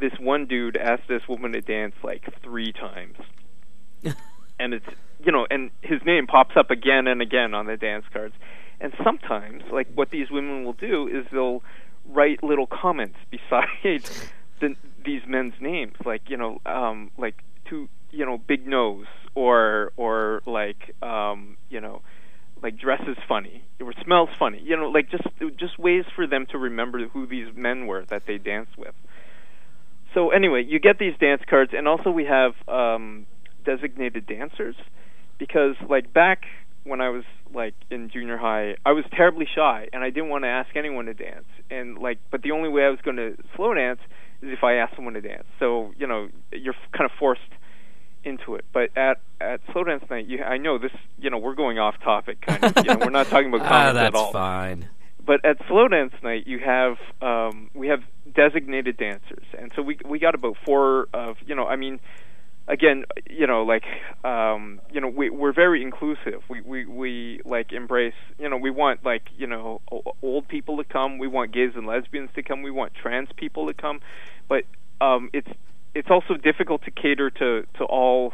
this 0.00 0.12
one 0.18 0.46
dude 0.46 0.76
asked 0.76 1.08
this 1.08 1.22
woman 1.28 1.52
to 1.52 1.60
dance 1.60 1.94
like 2.02 2.24
three 2.42 2.72
times, 2.72 3.16
and 4.58 4.74
it's 4.74 4.86
you 5.24 5.32
know, 5.32 5.46
and 5.50 5.70
his 5.82 6.00
name 6.04 6.26
pops 6.26 6.56
up 6.56 6.70
again 6.70 7.06
and 7.06 7.22
again 7.22 7.54
on 7.54 7.66
the 7.66 7.76
dance 7.76 8.04
cards, 8.12 8.34
and 8.80 8.92
sometimes 9.02 9.62
like 9.70 9.88
what 9.94 10.10
these 10.10 10.30
women 10.30 10.64
will 10.64 10.74
do 10.74 11.08
is 11.08 11.26
they'll 11.32 11.62
write 12.06 12.42
little 12.42 12.66
comments 12.66 13.18
beside 13.30 13.68
the, 14.60 14.74
these 15.04 15.22
men's 15.26 15.54
names, 15.60 15.94
like 16.04 16.28
you 16.28 16.36
know, 16.36 16.60
um, 16.66 17.10
like 17.18 17.42
two 17.68 17.88
you 18.10 18.24
know, 18.24 18.38
big 18.38 18.66
nose 18.66 19.06
or 19.34 19.92
or 19.96 20.42
like 20.46 20.94
um, 21.02 21.56
you 21.68 21.80
know 21.80 22.02
like 22.62 22.78
dresses 22.78 23.16
funny 23.28 23.62
or 23.80 23.92
smells 24.04 24.30
funny 24.38 24.60
you 24.62 24.76
know 24.76 24.88
like 24.88 25.10
just 25.10 25.24
just 25.58 25.78
ways 25.78 26.04
for 26.14 26.26
them 26.26 26.46
to 26.46 26.58
remember 26.58 27.06
who 27.08 27.26
these 27.26 27.48
men 27.54 27.86
were 27.86 28.04
that 28.06 28.22
they 28.26 28.38
danced 28.38 28.76
with. 28.76 28.94
So 30.14 30.30
anyway 30.30 30.64
you 30.64 30.78
get 30.78 30.98
these 30.98 31.14
dance 31.18 31.42
cards 31.48 31.72
and 31.76 31.86
also 31.86 32.10
we 32.10 32.24
have 32.24 32.52
um 32.68 33.26
designated 33.64 34.26
dancers 34.26 34.76
because 35.38 35.74
like 35.88 36.12
back 36.12 36.44
when 36.84 37.00
I 37.00 37.10
was 37.10 37.24
like 37.52 37.74
in 37.90 38.08
junior 38.10 38.38
high 38.38 38.76
I 38.86 38.92
was 38.92 39.04
terribly 39.12 39.46
shy 39.52 39.88
and 39.92 40.02
I 40.02 40.10
didn't 40.10 40.30
want 40.30 40.44
to 40.44 40.48
ask 40.48 40.74
anyone 40.76 41.06
to 41.06 41.14
dance. 41.14 41.46
And 41.70 41.98
like 41.98 42.18
but 42.30 42.42
the 42.42 42.52
only 42.52 42.68
way 42.68 42.84
I 42.84 42.90
was 42.90 43.00
going 43.04 43.16
to 43.16 43.36
slow 43.54 43.74
dance 43.74 44.00
is 44.40 44.50
if 44.52 44.64
I 44.64 44.74
asked 44.74 44.94
someone 44.96 45.14
to 45.14 45.20
dance. 45.20 45.46
So 45.58 45.92
you 45.98 46.06
know 46.06 46.28
you're 46.52 46.74
kind 46.92 47.10
of 47.10 47.16
forced 47.18 47.42
into 48.26 48.56
it. 48.56 48.64
But 48.72 48.90
at 48.96 49.20
at 49.40 49.60
slow 49.72 49.84
dance 49.84 50.04
night, 50.10 50.26
you, 50.26 50.42
I 50.42 50.58
know 50.58 50.78
this. 50.78 50.92
You 51.18 51.30
know, 51.30 51.38
we're 51.38 51.54
going 51.54 51.78
off 51.78 51.94
topic, 52.02 52.40
kind 52.42 52.64
of. 52.64 52.76
You 52.84 52.94
know, 52.94 52.98
we're 53.00 53.10
not 53.10 53.28
talking 53.28 53.48
about 53.48 53.66
comics 53.68 53.94
that's 53.94 54.08
at 54.08 54.14
all. 54.14 54.32
fine. 54.32 54.88
But 55.24 55.44
at 55.44 55.58
slow 55.66 55.88
dance 55.88 56.14
night, 56.22 56.46
you 56.46 56.58
have 56.58 56.96
um, 57.22 57.70
we 57.74 57.88
have 57.88 58.02
designated 58.34 58.96
dancers, 58.96 59.44
and 59.58 59.72
so 59.74 59.82
we 59.82 59.98
we 60.04 60.18
got 60.18 60.34
about 60.34 60.56
four 60.64 61.08
of 61.14 61.36
you 61.46 61.54
know. 61.54 61.66
I 61.66 61.76
mean, 61.76 61.98
again, 62.68 63.04
you 63.28 63.46
know, 63.46 63.64
like 63.64 63.84
um, 64.24 64.80
you 64.92 65.00
know, 65.00 65.08
we 65.08 65.30
we're 65.30 65.52
very 65.52 65.82
inclusive. 65.82 66.42
We 66.48 66.60
we 66.60 66.84
we 66.86 67.40
like 67.44 67.72
embrace. 67.72 68.14
You 68.38 68.48
know, 68.48 68.56
we 68.56 68.70
want 68.70 69.04
like 69.04 69.22
you 69.36 69.46
know 69.46 69.80
old 70.22 70.48
people 70.48 70.76
to 70.76 70.84
come. 70.84 71.18
We 71.18 71.28
want 71.28 71.52
gays 71.52 71.72
and 71.74 71.86
lesbians 71.86 72.30
to 72.36 72.42
come. 72.42 72.62
We 72.62 72.70
want 72.70 72.94
trans 72.94 73.28
people 73.36 73.66
to 73.66 73.74
come. 73.74 74.00
But 74.48 74.64
um, 75.00 75.30
it's 75.32 75.48
it's 75.98 76.10
also 76.10 76.34
difficult 76.50 76.80
to 76.84 76.90
cater 76.90 77.28
to 77.40 77.48
to 77.78 77.84
all 77.84 78.32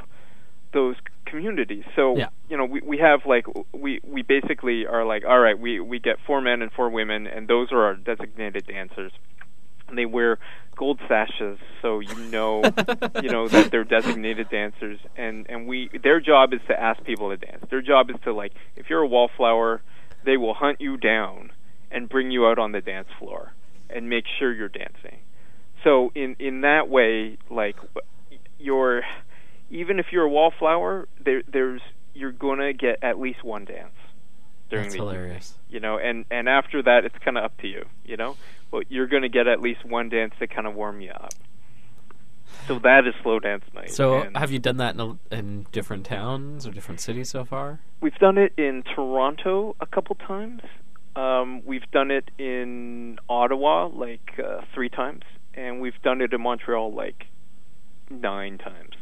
those 0.73 0.97
communities. 1.26 1.85
So 1.97 2.16
Yeah. 2.16 2.28
you 2.50 2.57
know, 2.57 2.64
we 2.75 2.81
we 2.92 2.99
have 2.99 3.21
like 3.35 3.47
we 3.73 4.00
we 4.14 4.23
basically 4.23 4.87
are 4.87 5.04
like, 5.04 5.23
all 5.25 5.38
right, 5.47 5.59
we 5.59 5.81
we 5.81 5.99
get 5.99 6.16
four 6.26 6.40
men 6.40 6.62
and 6.62 6.71
four 6.73 6.88
women, 6.90 7.26
and 7.26 7.47
those 7.49 7.69
are 7.73 7.83
our 7.88 7.95
designated 7.95 8.66
dancers. 8.66 9.12
and 9.88 9.99
they 9.99 10.07
wear 10.07 10.38
gold 10.75 10.99
sashes 11.07 11.59
so 11.83 12.00
you 12.00 12.14
know 12.35 12.62
you 13.23 13.28
know 13.35 13.47
that 13.54 13.71
they're 13.71 13.85
designated 13.99 14.49
dancers 14.49 14.99
and 15.19 15.37
and 15.50 15.69
we 15.71 15.90
their 16.02 16.19
job 16.19 16.54
is 16.54 16.61
to 16.66 16.75
ask 16.88 16.99
people 17.04 17.28
to 17.28 17.37
dance 17.37 17.62
their 17.71 17.83
job 17.83 18.09
is 18.09 18.16
to 18.25 18.33
like 18.33 18.52
if 18.75 18.88
you're 18.88 19.02
a 19.02 19.07
wallflower 19.16 19.83
they 20.25 20.38
will 20.38 20.54
hunt 20.54 20.81
you 20.81 20.97
down 20.97 21.50
and 21.90 22.09
bring 22.09 22.31
you 22.31 22.47
out 22.47 22.59
on 22.59 22.73
the 22.73 22.81
dance 22.81 23.09
floor 23.19 23.52
and 23.90 24.09
make 24.09 24.25
sure 24.38 24.50
you're 24.54 24.76
dancing 24.85 25.19
so 25.84 26.10
in 26.14 26.36
in 26.38 26.60
that 26.62 26.88
way 26.88 27.36
like 27.50 27.76
you're 28.58 29.02
even 29.70 29.98
if 29.98 30.06
you're 30.12 30.24
a 30.24 30.28
wallflower 30.28 31.08
there 31.24 31.42
there's 31.50 31.80
you're 32.14 32.32
going 32.32 32.58
to 32.58 32.72
get 32.74 33.02
at 33.02 33.18
least 33.18 33.42
one 33.42 33.64
dance 33.64 33.94
during 34.68 34.84
That's 34.84 34.94
the 34.96 35.02
evening, 35.02 35.14
hilarious. 35.14 35.54
you 35.70 35.80
know? 35.80 35.98
And 35.98 36.24
and 36.30 36.48
after 36.48 36.82
that 36.82 37.04
it's 37.04 37.16
kind 37.24 37.38
of 37.38 37.44
up 37.44 37.56
to 37.62 37.66
you 37.68 37.86
you 38.04 38.16
know? 38.16 38.36
But 38.70 38.90
you're 38.90 39.06
going 39.06 39.22
to 39.22 39.28
get 39.28 39.46
at 39.46 39.60
least 39.60 39.84
one 39.84 40.08
dance 40.08 40.34
to 40.38 40.46
kind 40.46 40.66
of 40.66 40.74
warm 40.74 41.00
you 41.00 41.10
up. 41.10 41.32
So 42.68 42.78
that 42.80 43.06
is 43.06 43.14
slow 43.22 43.38
dance 43.40 43.64
night 43.74 43.90
So, 43.90 44.20
and 44.20 44.36
have 44.36 44.50
you 44.50 44.58
done 44.58 44.76
that 44.76 44.94
in, 44.94 45.00
a, 45.00 45.34
in 45.34 45.66
different 45.72 46.04
towns 46.06 46.66
or 46.66 46.70
different 46.70 47.00
cities 47.00 47.30
so 47.30 47.44
far? 47.44 47.80
we've 48.00 48.14
done 48.16 48.36
it 48.36 48.52
in 48.58 48.82
toronto 48.94 49.74
a 49.80 49.86
couple 49.86 50.16
times. 50.16 50.60
Um 51.16 51.62
we've 51.64 51.90
done 51.90 52.10
it 52.10 52.30
in 52.38 53.18
ottawa 53.28 53.86
like 53.86 54.38
uh, 54.42 54.62
three 54.74 54.88
times 54.88 55.22
and 55.54 55.80
we've 55.80 56.00
done 56.02 56.21
it 56.21 56.32
in 56.32 56.40
montreal 56.40 56.92
like 56.92 57.26
nine 58.11 58.59
times. 58.59 58.94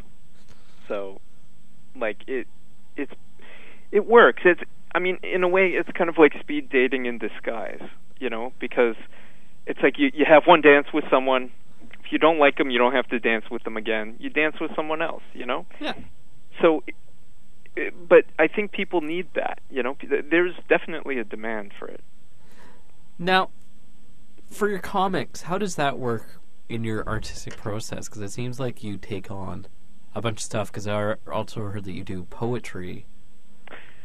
So 0.89 1.21
like 1.97 2.19
it 2.27 2.47
it's 2.97 3.13
it 3.93 4.07
works. 4.07 4.43
It's 4.45 4.61
i 4.95 4.99
mean 4.99 5.19
in 5.23 5.43
a 5.45 5.49
way 5.49 5.69
it's 5.69 5.91
kind 5.93 6.11
of 6.11 6.19
like 6.19 6.33
speed 6.41 6.69
dating 6.69 7.07
in 7.07 7.17
disguise 7.19 7.83
you 8.19 8.29
know 8.29 8.53
because 8.59 8.97
it's 9.67 9.79
like 9.83 9.99
you 9.99 10.11
you 10.15 10.25
have 10.29 10.45
one 10.47 10.61
dance 10.61 10.89
with 10.93 11.05
someone. 11.11 11.51
If 12.05 12.13
you 12.13 12.19
don't 12.19 12.39
like 12.39 12.57
them 12.57 12.71
you 12.71 12.79
don't 12.79 12.93
have 12.93 13.09
to 13.09 13.19
dance 13.21 13.45
with 13.51 13.63
them 13.63 13.77
again. 13.77 14.17
You 14.19 14.31
dance 14.31 14.57
with 14.61 14.75
someone 14.75 15.03
else 15.03 15.23
you 15.33 15.47
know? 15.47 15.67
Yeah. 15.81 15.95
so 16.61 16.83
but 18.09 18.25
i 18.39 18.49
think 18.49 18.73
people 18.73 19.01
need 19.01 19.29
that 19.35 19.61
you 19.71 19.83
know? 19.83 19.97
There's 20.03 20.55
definitely 20.69 21.19
a 21.19 21.25
demand 21.25 21.73
for 21.79 21.87
it. 21.87 22.03
Now, 23.19 23.51
for 24.51 24.69
your 24.69 24.79
comics, 24.79 25.43
how 25.43 25.59
does 25.59 25.77
that 25.77 25.99
work 25.99 26.40
in 26.71 26.85
your 26.85 27.07
artistic 27.07 27.57
process? 27.57 28.09
Because 28.09 28.23
it 28.23 28.31
seems 28.31 28.59
like 28.61 28.83
you 28.83 28.97
take 28.97 29.31
on 29.31 29.67
a 30.15 30.21
bunch 30.21 30.39
of 30.39 30.43
stuff. 30.45 30.71
Because 30.73 30.87
I 30.87 31.15
also 31.31 31.63
heard 31.63 31.85
that 31.85 31.93
you 31.93 32.05
do 32.05 32.25
poetry 32.25 33.07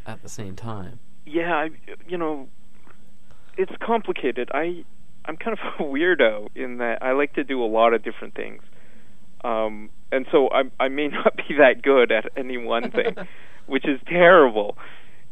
at 0.05 0.21
the 0.21 0.29
same 0.29 0.55
time. 0.55 0.99
yeah 1.25 1.55
I, 1.55 1.69
you 2.07 2.17
know 2.17 2.47
it's 3.57 3.71
complicated 3.81 4.49
i 4.53 4.83
i'm 5.25 5.37
kind 5.37 5.57
of 5.57 5.59
a 5.79 5.83
weirdo 5.83 6.49
in 6.55 6.77
that 6.77 6.99
i 7.01 7.11
like 7.13 7.33
to 7.33 7.43
do 7.43 7.63
a 7.63 7.65
lot 7.65 7.93
of 7.93 8.03
different 8.03 8.35
things 8.35 8.61
um 9.43 9.89
and 10.11 10.27
so 10.31 10.49
i 10.51 10.63
i 10.79 10.87
may 10.89 11.07
not 11.19 11.35
be 11.37 11.55
that 11.57 11.81
good 11.81 12.11
at 12.11 12.25
any 12.37 12.57
one 12.57 12.91
thing 12.91 13.15
which 13.65 13.85
is 13.87 13.99
terrible 14.07 14.77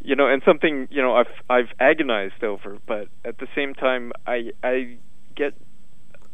you 0.01 0.15
know 0.15 0.27
and 0.27 0.41
something 0.45 0.87
you 0.89 1.01
know 1.01 1.15
i've 1.15 1.35
i've 1.49 1.69
agonized 1.79 2.43
over 2.43 2.77
but 2.87 3.07
at 3.23 3.37
the 3.37 3.47
same 3.55 3.75
time 3.75 4.11
i 4.25 4.49
i 4.63 4.97
get 5.35 5.53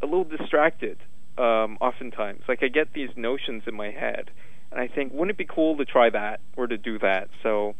a 0.02 0.06
little 0.06 0.24
distracted 0.24 0.98
um 1.38 1.78
oftentimes. 1.80 2.42
Like 2.48 2.62
i 2.62 2.68
get 2.68 2.92
these 2.92 3.10
notions 3.16 3.62
in 3.66 3.74
my 3.74 3.90
head 3.90 4.30
and 4.70 4.80
i 4.80 4.86
think 4.88 5.12
wouldn't 5.12 5.30
it 5.30 5.38
be 5.38 5.44
cool 5.44 5.76
to 5.76 5.84
try 5.84 6.10
that 6.10 6.40
or 6.56 6.66
to 6.66 6.76
do 6.76 6.98
that? 6.98 7.28
So 7.42 7.74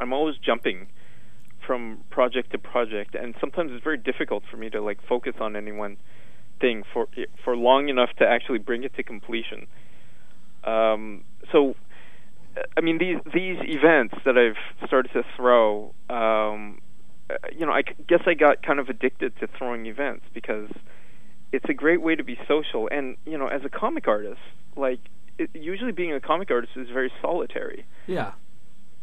i'm 0.00 0.12
always 0.12 0.36
jumping 0.36 0.88
from 1.66 2.02
project 2.10 2.50
to 2.52 2.58
project 2.58 3.14
and 3.14 3.34
sometimes 3.40 3.70
it's 3.72 3.84
very 3.84 3.98
difficult 3.98 4.42
for 4.50 4.56
me 4.56 4.68
to 4.70 4.80
like 4.80 4.98
focus 5.08 5.34
on 5.40 5.54
any 5.56 5.72
one 5.72 5.96
thing 6.60 6.82
for 6.92 7.06
for 7.44 7.56
long 7.56 7.88
enough 7.88 8.10
to 8.18 8.26
actually 8.26 8.58
bring 8.58 8.84
it 8.84 8.94
to 8.96 9.02
completion. 9.02 9.66
Um 10.64 11.24
so 11.52 11.74
I 12.76 12.80
mean 12.80 12.98
these 12.98 13.18
these 13.32 13.58
events 13.62 14.14
that 14.24 14.36
I've 14.36 14.86
started 14.86 15.12
to 15.12 15.22
throw 15.36 15.94
um 16.10 16.80
uh, 17.30 17.34
you 17.56 17.66
know 17.66 17.72
I 17.72 17.82
guess 17.82 18.22
I 18.26 18.34
got 18.34 18.62
kind 18.62 18.78
of 18.78 18.88
addicted 18.88 19.38
to 19.40 19.46
throwing 19.58 19.86
events 19.86 20.24
because 20.34 20.68
it's 21.52 21.64
a 21.68 21.74
great 21.74 22.00
way 22.02 22.14
to 22.16 22.24
be 22.24 22.36
social 22.48 22.88
and 22.90 23.16
you 23.24 23.38
know 23.38 23.48
as 23.48 23.60
a 23.64 23.68
comic 23.68 24.08
artist 24.08 24.40
like 24.76 25.00
it, 25.38 25.50
usually 25.54 25.92
being 25.92 26.12
a 26.12 26.20
comic 26.20 26.50
artist 26.50 26.72
is 26.76 26.88
very 26.92 27.12
solitary 27.20 27.84
Yeah. 28.06 28.32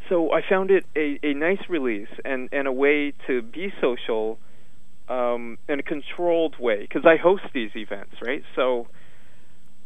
so 0.10 0.32
I 0.34 0.41
found 0.48 0.72
it 0.72 0.86
a, 0.96 1.20
a 1.24 1.34
nice 1.34 1.62
release 1.70 2.10
and, 2.25 2.50
and 2.51 2.68
a 2.68 2.72
way 2.72 3.13
to 3.27 3.41
be 3.41 3.72
social 3.82 4.39
um, 5.10 5.58
in 5.68 5.79
a 5.79 5.84
controlled 5.84 6.56
way 6.60 6.82
because 6.82 7.03
I 7.06 7.18
host 7.18 7.44
these 7.53 7.72
events, 7.75 8.13
right? 8.22 8.44
So, 8.56 8.88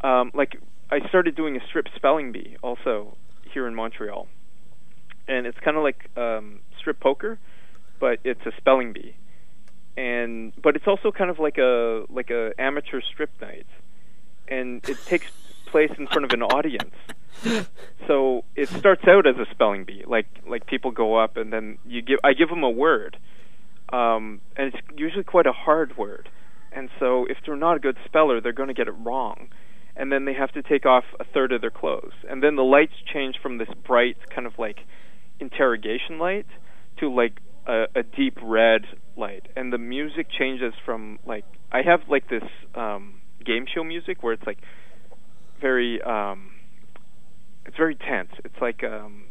um, 0.01 0.31
like, 0.33 0.57
I 0.91 0.99
started 1.07 1.35
doing 1.35 1.55
a 1.55 1.59
strip 1.69 1.85
spelling 1.95 2.31
bee 2.33 2.57
also 2.61 3.15
here 3.53 3.67
in 3.67 3.73
Montreal, 3.73 4.27
and 5.27 5.47
it's 5.47 5.57
kind 5.63 5.77
of 5.77 5.83
like 5.83 6.09
um, 6.17 6.59
strip 6.79 6.99
poker, 6.99 7.39
but 7.99 8.19
it's 8.25 8.41
a 8.45 8.51
spelling 8.57 8.91
bee, 8.91 9.15
and 9.95 10.53
but 10.61 10.75
it's 10.75 10.87
also 10.87 11.11
kind 11.11 11.29
of 11.29 11.39
like 11.39 11.57
a 11.57 12.05
like 12.09 12.29
a 12.29 12.51
amateur 12.57 13.01
strip 13.01 13.29
night, 13.41 13.67
and 14.47 14.87
it 14.87 14.97
takes 15.05 15.27
place 15.67 15.91
in 15.97 16.07
front 16.07 16.25
of 16.25 16.31
an 16.31 16.43
audience. 16.43 16.95
So 18.07 18.43
it 18.55 18.69
starts 18.69 19.03
out 19.07 19.25
as 19.25 19.37
a 19.37 19.45
spelling 19.51 19.85
bee. 19.85 20.03
Like 20.05 20.27
like 20.47 20.65
people 20.65 20.91
go 20.91 21.15
up 21.15 21.37
and 21.37 21.53
then 21.53 21.77
you 21.85 22.01
give 22.01 22.19
i 22.23 22.33
give 22.33 22.49
them 22.49 22.63
a 22.63 22.69
word. 22.69 23.17
Um 23.91 24.41
and 24.57 24.73
it's 24.73 24.77
usually 24.95 25.23
quite 25.23 25.47
a 25.47 25.53
hard 25.53 25.97
word. 25.97 26.29
And 26.71 26.89
so 26.99 27.25
if 27.29 27.37
they're 27.45 27.55
not 27.55 27.77
a 27.77 27.79
good 27.79 27.97
speller 28.05 28.41
they're 28.41 28.51
going 28.51 28.67
to 28.67 28.73
get 28.73 28.87
it 28.87 28.95
wrong. 29.03 29.49
And 29.95 30.11
then 30.11 30.25
they 30.25 30.33
have 30.33 30.51
to 30.53 30.61
take 30.61 30.85
off 30.85 31.05
a 31.19 31.23
third 31.23 31.51
of 31.51 31.61
their 31.61 31.69
clothes. 31.71 32.13
And 32.29 32.43
then 32.43 32.55
the 32.55 32.63
lights 32.63 32.95
change 33.13 33.35
from 33.41 33.57
this 33.57 33.69
bright 33.85 34.17
kind 34.29 34.47
of 34.47 34.57
like 34.57 34.79
interrogation 35.39 36.19
light 36.19 36.47
to 36.97 37.13
like 37.13 37.39
a, 37.67 37.85
a 37.95 38.03
deep 38.03 38.37
red 38.41 38.85
light 39.15 39.47
and 39.55 39.71
the 39.71 39.77
music 39.77 40.27
changes 40.29 40.73
from 40.85 41.19
like 41.25 41.45
i 41.71 41.81
have 41.81 41.99
like 42.09 42.27
this 42.29 42.43
um 42.75 43.15
game 43.45 43.65
show 43.73 43.83
music 43.83 44.23
where 44.23 44.33
it's 44.33 44.45
like 44.45 44.59
very 45.61 46.01
um 46.01 46.51
it's 47.65 47.77
very 47.77 47.95
tense. 47.95 48.31
It's 48.43 48.55
like 48.61 48.83
um 48.83 49.25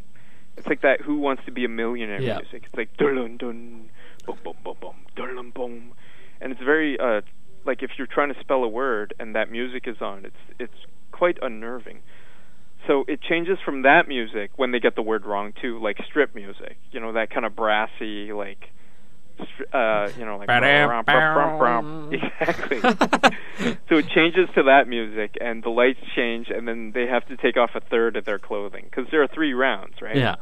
it's 0.57 0.67
like 0.67 0.81
that 0.81 1.01
who 1.01 1.17
wants 1.19 1.43
to 1.45 1.51
be 1.51 1.65
a 1.65 1.69
millionaire 1.69 2.21
Yeah. 2.21 2.35
music. 2.35 2.63
It's 2.65 2.75
like 2.75 2.89
dun 2.97 3.15
dun 3.37 3.89
boom 4.25 4.37
boom 4.43 4.55
boom 4.63 4.75
boom 4.81 4.95
dun 5.15 5.51
boom 5.55 5.93
and 6.41 6.51
it's 6.51 6.61
very 6.61 6.97
uh 6.99 7.21
like 7.65 7.81
if 7.81 7.91
you're 7.97 8.07
trying 8.07 8.33
to 8.33 8.39
spell 8.39 8.63
a 8.63 8.67
word 8.67 9.13
and 9.19 9.35
that 9.35 9.51
music 9.51 9.83
is 9.87 9.97
on, 10.01 10.25
it's 10.25 10.35
it's 10.59 10.73
quite 11.11 11.37
unnerving. 11.41 12.01
So 12.87 13.05
it 13.07 13.21
changes 13.21 13.57
from 13.63 13.83
that 13.83 14.07
music 14.07 14.51
when 14.57 14.71
they 14.71 14.79
get 14.79 14.95
the 14.95 15.01
word 15.01 15.25
wrong 15.25 15.53
to 15.61 15.79
like 15.81 15.97
strip 16.05 16.35
music, 16.35 16.77
you 16.91 16.99
know, 16.99 17.13
that 17.13 17.29
kind 17.29 17.45
of 17.45 17.55
brassy 17.55 18.33
like 18.33 18.59
uh 19.73 20.09
you 20.17 20.25
know 20.25 20.37
like 20.37 20.47
exactly. 22.11 22.79
So 23.89 23.97
it 23.97 24.07
changes 24.09 24.49
to 24.55 24.63
that 24.63 24.87
music 24.87 25.35
and 25.39 25.63
the 25.63 25.69
lights 25.69 25.99
change 26.15 26.47
and 26.49 26.67
then 26.67 26.91
they 26.93 27.05
have 27.05 27.25
to 27.27 27.37
take 27.37 27.55
off 27.57 27.71
a 27.75 27.81
third 27.81 28.15
of 28.15 28.25
their 28.25 28.39
clothing 28.39 28.85
because 28.85 29.05
there 29.11 29.21
are 29.21 29.27
three 29.27 29.53
rounds 29.53 29.95
right? 30.01 30.15
Yeah. 30.15 30.35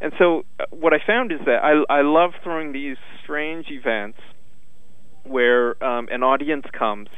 and 0.00 0.12
so 0.18 0.44
uh, 0.58 0.64
what 0.70 0.92
i 0.94 0.98
found 1.06 1.32
is 1.32 1.40
that 1.46 1.62
i 1.62 1.82
i 1.92 2.00
love 2.02 2.32
throwing 2.42 2.72
these 2.72 2.96
strange 3.22 3.66
events 3.70 4.18
where 5.24 5.82
um 5.84 6.08
an 6.10 6.22
audience 6.22 6.64
comes 6.72 7.08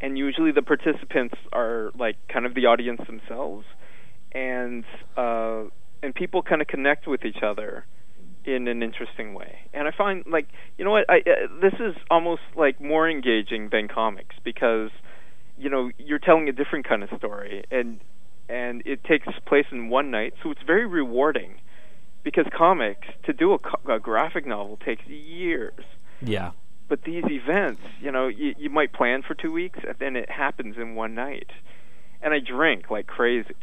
and 0.00 0.18
usually 0.18 0.52
the 0.52 0.62
participants 0.62 1.34
are 1.52 1.90
like 1.98 2.16
kind 2.32 2.44
of 2.46 2.54
the 2.54 2.66
audience 2.66 3.00
themselves 3.06 3.64
and 4.32 4.84
uh 5.16 5.62
and 6.02 6.14
people 6.14 6.42
kind 6.42 6.60
of 6.60 6.68
connect 6.68 7.06
with 7.06 7.24
each 7.24 7.42
other 7.42 7.86
in 8.44 8.68
an 8.68 8.82
interesting 8.82 9.34
way. 9.34 9.58
And 9.72 9.86
I 9.86 9.90
find 9.96 10.24
like 10.30 10.48
you 10.78 10.84
know 10.84 10.90
what 10.90 11.04
I 11.08 11.18
uh, 11.18 11.60
this 11.60 11.74
is 11.74 11.94
almost 12.10 12.42
like 12.56 12.80
more 12.80 13.08
engaging 13.08 13.68
than 13.70 13.88
comics 13.88 14.36
because 14.44 14.90
you 15.58 15.68
know 15.70 15.90
you're 15.98 16.18
telling 16.18 16.48
a 16.48 16.52
different 16.52 16.88
kind 16.88 17.02
of 17.02 17.10
story 17.18 17.64
and 17.70 18.00
and 18.50 18.82
it 18.84 19.04
takes 19.04 19.28
place 19.46 19.66
in 19.70 19.88
one 19.88 20.10
night, 20.10 20.34
so 20.42 20.50
it's 20.50 20.62
very 20.66 20.86
rewarding. 20.86 21.60
Because 22.22 22.44
comics 22.54 23.08
to 23.24 23.32
do 23.32 23.54
a, 23.54 23.58
co- 23.58 23.94
a 23.94 23.98
graphic 23.98 24.46
novel 24.46 24.78
takes 24.84 25.06
years. 25.06 25.84
Yeah. 26.20 26.50
But 26.86 27.04
these 27.04 27.24
events, 27.26 27.80
you 27.98 28.12
know, 28.12 28.28
you, 28.28 28.54
you 28.58 28.68
might 28.68 28.92
plan 28.92 29.22
for 29.22 29.34
two 29.34 29.50
weeks, 29.50 29.78
and 29.86 29.94
then 29.98 30.16
it 30.16 30.28
happens 30.28 30.76
in 30.76 30.94
one 30.96 31.14
night 31.14 31.48
and 32.22 32.34
I 32.34 32.38
drink 32.40 32.90
like 32.90 33.06
crazy. 33.06 33.54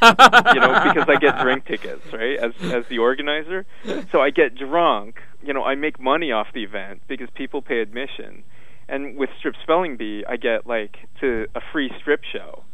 you 0.02 0.60
know, 0.60 0.80
because 0.84 1.08
I 1.08 1.16
get 1.20 1.40
drink 1.40 1.66
tickets, 1.66 2.12
right? 2.12 2.38
As 2.38 2.52
as 2.72 2.84
the 2.88 2.98
organizer, 2.98 3.66
so 4.12 4.20
I 4.20 4.30
get 4.30 4.54
drunk. 4.54 5.20
You 5.42 5.52
know, 5.52 5.64
I 5.64 5.74
make 5.74 5.98
money 6.00 6.30
off 6.30 6.48
the 6.52 6.62
event 6.62 7.02
because 7.08 7.28
people 7.34 7.62
pay 7.62 7.80
admission, 7.80 8.44
and 8.88 9.16
with 9.16 9.30
Strip 9.38 9.54
Spelling 9.62 9.96
Bee, 9.96 10.24
I 10.28 10.36
get 10.36 10.66
like 10.66 10.96
to 11.20 11.46
a 11.54 11.60
free 11.72 11.90
strip 12.00 12.22
show. 12.24 12.64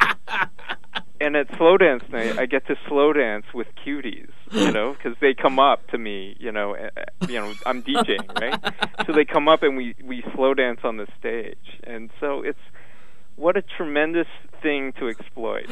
and 1.20 1.36
at 1.36 1.48
slow 1.56 1.76
dance 1.76 2.04
night, 2.10 2.38
I 2.38 2.46
get 2.46 2.66
to 2.66 2.76
slow 2.88 3.12
dance 3.12 3.46
with 3.54 3.66
cuties, 3.84 4.30
you 4.52 4.70
know, 4.72 4.92
because 4.92 5.16
they 5.20 5.34
come 5.34 5.58
up 5.58 5.86
to 5.88 5.98
me, 5.98 6.36
you 6.38 6.52
know, 6.52 6.76
you 7.28 7.34
know, 7.34 7.52
I'm 7.66 7.82
DJing, 7.82 8.40
right? 8.40 8.74
so 9.06 9.12
they 9.12 9.24
come 9.24 9.48
up 9.48 9.62
and 9.62 9.76
we 9.76 9.94
we 10.02 10.22
slow 10.34 10.54
dance 10.54 10.80
on 10.84 10.96
the 10.96 11.06
stage, 11.18 11.80
and 11.84 12.10
so 12.20 12.42
it's 12.42 12.58
what 13.38 13.56
a 13.56 13.62
tremendous 13.62 14.26
thing 14.60 14.92
to 14.98 15.08
exploit. 15.08 15.66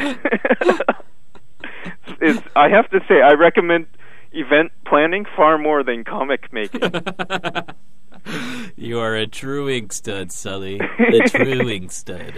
it's, 2.21 2.41
I 2.55 2.69
have 2.69 2.89
to 2.91 3.01
say, 3.09 3.21
I 3.21 3.33
recommend 3.33 3.87
event 4.33 4.73
planning 4.87 5.25
far 5.37 5.59
more 5.59 5.83
than 5.83 6.05
comic 6.05 6.53
making. 6.53 6.83
you 8.77 9.01
are 9.01 9.17
a 9.17 9.27
true 9.27 9.69
ink 9.69 9.93
stud, 9.93 10.31
Sully. 10.33 10.81
A 10.81 11.29
true 11.29 11.69
ink 11.69 11.91
stud. 11.91 12.35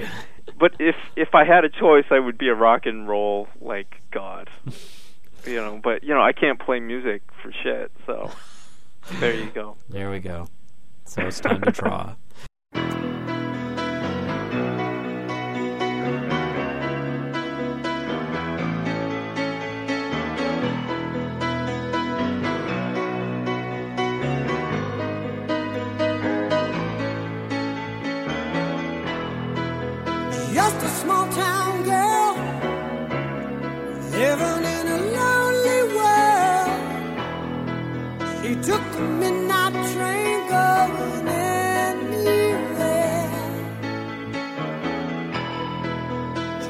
But 0.58 0.72
if 0.78 0.96
if 1.14 1.34
I 1.34 1.44
had 1.44 1.64
a 1.64 1.68
choice, 1.68 2.06
I 2.10 2.18
would 2.18 2.38
be 2.38 2.48
a 2.48 2.54
rock 2.54 2.86
and 2.86 3.06
roll 3.08 3.48
like 3.60 4.00
god. 4.10 4.48
you 5.44 5.56
know, 5.56 5.80
but 5.82 6.02
you 6.02 6.14
know, 6.14 6.22
I 6.22 6.32
can't 6.32 6.58
play 6.58 6.80
music 6.80 7.22
for 7.42 7.52
shit. 7.62 7.92
So 8.06 8.30
there 9.20 9.34
you 9.34 9.50
go. 9.50 9.76
There 9.88 10.10
we 10.10 10.20
go. 10.20 10.46
So 11.04 11.26
it's 11.26 11.40
time 11.40 11.60
to 11.62 11.70
draw. 11.70 12.14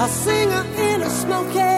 a 0.00 0.08
singer 0.08 0.64
in 0.78 1.02
a 1.02 1.10
smoky. 1.10 1.69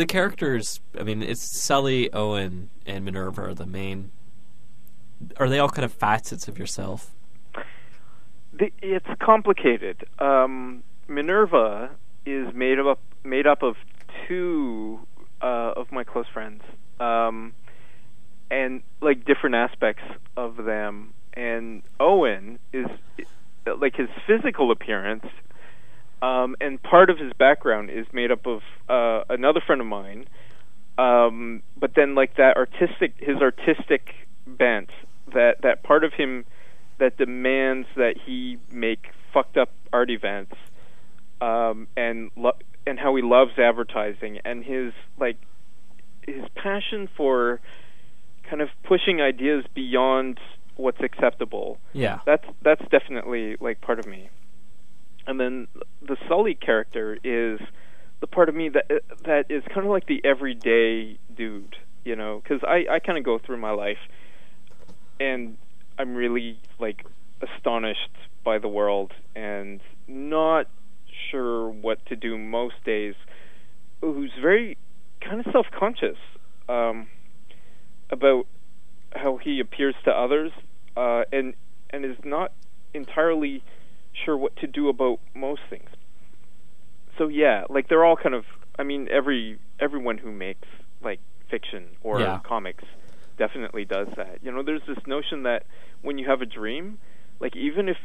the 0.00 0.06
characters? 0.06 0.80
I 0.98 1.04
mean, 1.04 1.22
it's 1.22 1.42
Sully, 1.42 2.12
Owen, 2.12 2.70
and 2.86 3.04
Minerva 3.04 3.42
are 3.42 3.54
the 3.54 3.66
main. 3.66 4.10
Are 5.36 5.48
they 5.48 5.58
all 5.58 5.68
kind 5.68 5.84
of 5.84 5.92
facets 5.92 6.48
of 6.48 6.58
yourself? 6.58 7.14
The, 8.52 8.72
it's 8.82 9.06
complicated. 9.20 10.04
Um, 10.18 10.82
Minerva 11.06 11.90
is 12.26 12.52
made 12.54 12.78
up 12.78 12.98
made 13.22 13.46
up 13.46 13.62
of 13.62 13.76
two 14.26 15.00
uh, 15.42 15.74
of 15.76 15.92
my 15.92 16.02
close 16.02 16.26
friends, 16.32 16.62
um, 16.98 17.52
and 18.50 18.82
like 19.00 19.24
different 19.24 19.54
aspects 19.54 20.02
of 20.36 20.56
them. 20.56 21.12
And 21.34 21.82
Owen 22.00 22.58
is 22.72 22.86
like 23.78 23.94
his 23.96 24.08
physical 24.26 24.70
appearance 24.70 25.26
um, 26.22 26.56
and 26.60 26.82
part 26.82 27.10
of 27.10 27.18
his 27.18 27.32
background 27.34 27.90
is 27.90 28.06
made 28.12 28.30
up 28.30 28.46
of 28.46 28.62
uh, 28.88 29.24
another 29.28 29.60
friend 29.60 29.80
of 29.80 29.86
mine. 29.86 30.26
Um, 30.98 31.62
but 31.78 31.94
then 31.94 32.14
like 32.14 32.36
that 32.36 32.56
artistic, 32.56 33.14
his 33.18 33.38
artistic 33.38 34.14
bent, 34.46 34.90
that 35.32 35.62
that 35.62 35.82
part 35.82 36.04
of 36.04 36.12
him 36.12 36.44
that 36.98 37.16
demands 37.16 37.88
that 37.96 38.16
he 38.24 38.58
make 38.70 39.08
fucked 39.32 39.56
up 39.56 39.70
art 39.92 40.10
events 40.10 40.54
um, 41.40 41.88
and 41.96 42.30
lo- 42.36 42.58
and 42.86 42.98
how 42.98 43.14
he 43.16 43.22
loves 43.22 43.58
advertising 43.58 44.38
and 44.44 44.64
his 44.64 44.92
like 45.18 45.38
his 46.26 46.44
passion 46.54 47.08
for 47.16 47.60
kind 48.42 48.60
of 48.60 48.68
pushing 48.84 49.20
ideas 49.20 49.64
beyond 49.74 50.38
what's 50.76 51.00
acceptable. 51.00 51.78
Yeah. 51.92 52.20
That's 52.26 52.44
that's 52.62 52.82
definitely 52.90 53.56
like 53.60 53.80
part 53.80 53.98
of 53.98 54.06
me. 54.06 54.28
And 55.26 55.38
then 55.38 55.68
the 56.02 56.16
Sully 56.28 56.54
character 56.54 57.18
is 57.22 57.60
the 58.20 58.26
part 58.26 58.48
of 58.48 58.54
me 58.54 58.68
that 58.70 58.86
that 59.24 59.46
is 59.50 59.62
kind 59.68 59.86
of 59.86 59.90
like 59.92 60.06
the 60.06 60.20
everyday 60.24 61.18
dude, 61.34 61.76
you 62.04 62.16
know, 62.16 62.40
because 62.42 62.62
I 62.62 62.86
I 62.90 62.98
kind 62.98 63.18
of 63.18 63.24
go 63.24 63.38
through 63.38 63.58
my 63.58 63.70
life 63.70 63.98
and 65.18 65.56
I'm 65.98 66.14
really 66.14 66.58
like 66.78 67.04
astonished 67.42 68.10
by 68.44 68.58
the 68.58 68.68
world 68.68 69.12
and 69.36 69.80
not 70.08 70.66
sure 71.30 71.68
what 71.68 72.04
to 72.06 72.16
do 72.16 72.38
most 72.38 72.82
days. 72.84 73.14
Who's 74.00 74.32
very 74.40 74.78
kind 75.20 75.44
of 75.44 75.52
self-conscious 75.52 76.16
um, 76.68 77.08
about 78.10 78.46
how 79.14 79.36
he 79.36 79.60
appears 79.60 79.94
to 80.04 80.10
others, 80.10 80.52
uh, 80.96 81.24
and 81.32 81.54
and 81.90 82.04
is 82.04 82.16
not 82.24 82.52
entirely 82.94 83.62
sure 84.24 84.36
what 84.36 84.56
to 84.56 84.66
do 84.66 84.88
about 84.88 85.18
most 85.34 85.62
things. 85.70 85.88
So 87.18 87.28
yeah, 87.28 87.64
like 87.68 87.88
they're 87.88 88.04
all 88.04 88.16
kind 88.16 88.34
of. 88.34 88.44
I 88.78 88.82
mean, 88.82 89.08
every 89.10 89.58
everyone 89.80 90.18
who 90.18 90.32
makes 90.32 90.66
like 91.02 91.20
fiction 91.50 91.88
or 92.02 92.18
Yeah. 92.20 92.38
comics 92.46 92.84
definitely 93.38 93.84
does 93.84 94.08
that. 94.16 94.38
You 94.42 94.52
know, 94.52 94.62
there's 94.62 94.82
this 94.86 94.98
notion 95.06 95.42
that 95.44 95.64
when 96.02 96.18
you 96.18 96.28
have 96.28 96.40
a 96.40 96.46
dream, 96.46 96.98
like 97.40 97.56
even 97.56 97.88
if 97.88 97.96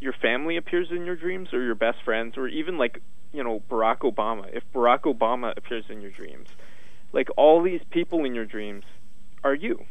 your 0.00 0.14
family 0.20 0.56
appears 0.56 0.88
in 0.90 1.04
your 1.04 1.16
dreams 1.16 1.48
or 1.52 1.62
your 1.62 1.74
best 1.74 1.98
friends 2.04 2.34
or 2.36 2.48
even 2.48 2.78
like, 2.78 3.00
you 3.32 3.42
know, 3.44 3.62
Barack 3.70 3.98
Obama, 4.00 4.44
if 4.52 4.62
Barack 4.74 5.00
Obama 5.02 5.52
appears 5.56 5.84
in 5.88 6.00
your 6.00 6.10
dreams, 6.10 6.46
like 7.12 7.28
all 7.36 7.62
these 7.62 7.80
people 7.90 8.24
in 8.24 8.34
your 8.34 8.46
dreams 8.46 8.84
are 9.44 9.54
you. 9.54 9.84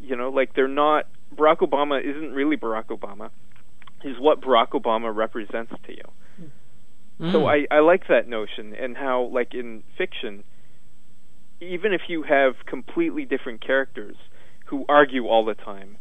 You 0.00 0.16
know, 0.16 0.30
like 0.30 0.54
they're 0.54 0.68
not 0.68 1.06
Barack 1.36 1.58
Obama 1.58 2.00
isn't 2.02 2.32
really 2.32 2.56
Barack 2.56 2.86
Obama. 2.86 3.30
He's 4.04 4.18
what 4.20 4.40
Barack 4.40 4.68
Obama 4.70 5.12
represents 5.12 5.72
to 5.86 5.92
you. 5.92 6.02
So 7.32 7.42
Mm. 7.42 7.66
I, 7.70 7.76
I 7.76 7.78
like 7.80 8.08
that 8.08 8.28
notion 8.28 8.74
and 8.74 8.96
how 8.96 9.22
like 9.32 9.54
in 9.54 9.82
fiction, 9.96 10.42
even 11.60 11.92
if 11.92 12.02
you 12.08 12.24
have 12.24 12.66
completely 12.66 13.24
different 13.24 13.60
characters 13.64 14.16
who 14.66 14.84
argue 14.88 15.26
all 15.28 15.44
the 15.44 15.54
time, 15.54 15.96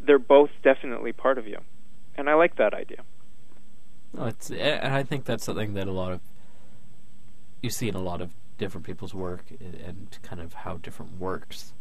they're 0.00 0.18
both 0.18 0.50
definitely 0.62 1.12
part 1.12 1.36
of 1.36 1.46
you. 1.46 1.58
And 2.16 2.30
I 2.30 2.34
like 2.34 2.56
that 2.56 2.72
idea. 2.72 3.02
No, 4.14 4.24
it's, 4.24 4.50
and 4.50 4.94
I 4.94 5.02
think 5.02 5.26
that's 5.26 5.44
something 5.44 5.74
that 5.74 5.86
a 5.86 5.92
lot 5.92 6.12
of 6.12 6.20
you 7.60 7.68
see 7.70 7.88
in 7.88 7.94
a 7.94 8.00
lot 8.02 8.20
of 8.22 8.32
different 8.56 8.86
people's 8.86 9.12
work 9.14 9.44
and 9.60 10.16
kind 10.22 10.40
of 10.40 10.52
how 10.54 10.78
different 10.78 11.18
works 11.20 11.74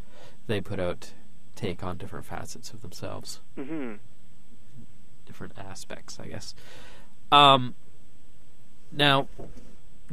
they 0.47 0.59
put 0.59 0.79
out 0.79 1.13
take 1.55 1.83
on 1.83 1.97
different 1.97 2.25
facets 2.25 2.73
of 2.73 2.81
themselves, 2.81 3.39
Mhm. 3.57 3.99
Different 5.33 5.53
aspects, 5.57 6.19
I 6.19 6.27
guess. 6.27 6.53
Um, 7.31 7.73
now, 8.91 9.27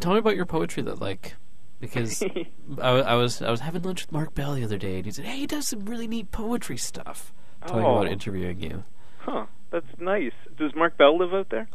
tell 0.01 0.13
me 0.15 0.19
about 0.19 0.35
your 0.35 0.47
poetry 0.47 0.83
that 0.85 0.99
like 1.01 1.35
because 1.79 2.23
I, 2.81 2.89
I 2.89 3.15
was 3.17 3.43
I 3.43 3.51
was 3.51 3.61
having 3.61 3.83
lunch 3.83 4.03
with 4.07 4.13
Mark 4.13 4.35
Bell 4.35 4.55
the 4.55 4.65
other 4.65 4.79
day 4.79 4.97
and 4.97 5.05
he 5.05 5.11
said, 5.13 5.27
"Hey, 5.27 5.37
he 5.41 5.47
does 5.47 5.69
some 5.69 5.85
really 5.85 6.09
neat 6.09 6.31
poetry 6.33 6.79
stuff." 6.79 7.33
Talking 7.67 7.85
Oh. 7.85 7.99
about 7.99 8.11
interviewing 8.11 8.61
you. 8.61 8.85
Huh. 9.19 9.45
That's 9.71 9.87
nice. 9.99 10.33
Does 10.59 10.75
Mark 10.75 10.97
Bell 10.97 11.19
live 11.19 11.35
out 11.35 11.51
there? 11.51 11.69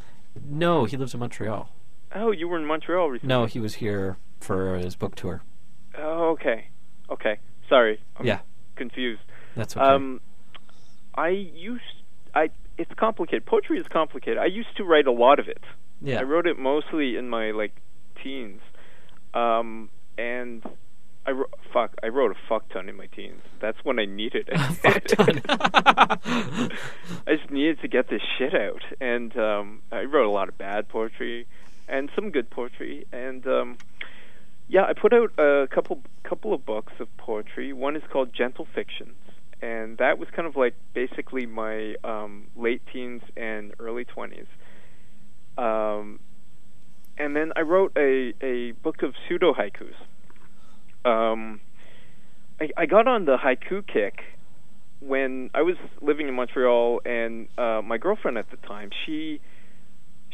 No, 0.44 0.86
he 0.86 0.98
lives 0.98 1.14
in 1.14 1.20
Montreal. 1.20 1.70
Oh, 2.16 2.32
you 2.32 2.48
were 2.48 2.58
in 2.58 2.66
Montreal 2.66 3.10
recently. 3.12 3.30
No, 3.34 3.46
he 3.46 3.60
was 3.60 3.76
here 3.76 4.18
for 4.42 4.76
his 4.78 4.96
book 4.96 5.16
tour. 5.16 5.44
Oh, 5.98 6.32
okay. 6.32 6.70
Okay. 7.12 7.40
Sorry. 7.70 8.02
I'm 8.18 8.26
Yeah. 8.26 8.40
confused. 8.76 9.22
That's 9.56 9.78
okay. 9.78 9.86
Um, 9.86 10.22
I 11.14 11.30
used 11.30 11.84
I. 12.34 12.50
It's 12.78 12.94
complicated. 12.96 13.46
Poetry 13.46 13.80
is 13.80 13.88
complicated. 13.88 14.38
I 14.38 14.46
used 14.46 14.76
to 14.78 14.84
write 14.84 15.08
a 15.08 15.12
lot 15.12 15.40
of 15.40 15.48
it. 15.48 15.64
yeah. 16.02 16.20
I 16.20 16.24
wrote 16.24 16.48
it 16.48 16.58
mostly 16.60 17.16
in 17.16 17.30
my 17.30 17.52
like 17.52 17.76
teens, 18.22 18.62
um, 19.34 19.90
and 20.18 20.64
I 21.26 21.32
wrote, 21.32 21.54
fuck. 21.74 21.96
I 22.04 22.08
wrote 22.08 22.32
a 22.32 22.36
fuck 22.48 22.70
ton 22.70 22.88
in 22.90 22.96
my 22.96 23.08
teens. 23.08 23.42
That's 23.60 23.78
when 23.84 23.98
I 24.00 24.06
needed 24.06 24.50
it. 24.52 24.58
Fuck 24.84 25.04
ton. 25.06 25.42
I 27.28 27.36
just 27.36 27.50
needed 27.50 27.82
to 27.82 27.88
get 27.88 28.10
this 28.10 28.22
shit 28.38 28.54
out, 28.54 28.84
and 29.02 29.36
um, 29.38 29.82
I 29.92 30.04
wrote 30.04 30.28
a 30.28 30.30
lot 30.30 30.50
of 30.50 30.58
bad 30.58 30.88
poetry 30.88 31.48
and 31.88 32.10
some 32.16 32.30
good 32.30 32.50
poetry, 32.50 33.06
and 33.12 33.46
um, 33.48 33.78
yeah, 34.68 34.84
I 34.84 34.94
put 34.94 35.14
out 35.14 35.32
a 35.38 35.68
couple 35.68 36.02
couple 36.24 36.54
of 36.54 36.66
books 36.66 36.94
of 37.00 37.08
poetry. 37.18 37.74
One 37.74 37.96
is 37.96 38.04
called 38.12 38.34
Gentle 38.34 38.68
Fictions, 38.74 39.16
and 39.62 39.98
that 39.98 40.20
was 40.20 40.30
kind 40.36 40.48
of 40.48 40.56
like 40.56 40.76
basically 40.94 41.46
my 41.46 41.96
um, 42.04 42.48
late 42.56 42.82
teens 42.92 43.22
and 43.36 43.74
early 43.80 44.06
twenties. 44.06 44.48
Um, 45.58 46.20
and 47.18 47.36
then 47.36 47.52
I 47.56 47.62
wrote 47.62 47.94
a 47.98 48.34
a 48.42 48.72
book 48.72 49.04
of 49.04 49.14
pseudo 49.28 49.54
haikus. 49.54 49.96
Um, 51.10 51.62
I, 52.60 52.70
I 52.78 52.86
got 52.86 53.08
on 53.08 53.26
the 53.26 53.38
haiku 53.38 53.86
kick 53.86 54.22
when 55.00 55.50
I 55.54 55.62
was 55.62 55.76
living 56.02 56.28
in 56.28 56.34
Montreal, 56.34 57.02
and 57.06 57.48
uh, 57.58 57.82
my 57.84 57.98
girlfriend 57.98 58.38
at 58.38 58.50
the 58.50 58.58
time, 58.58 58.90
she 59.06 59.40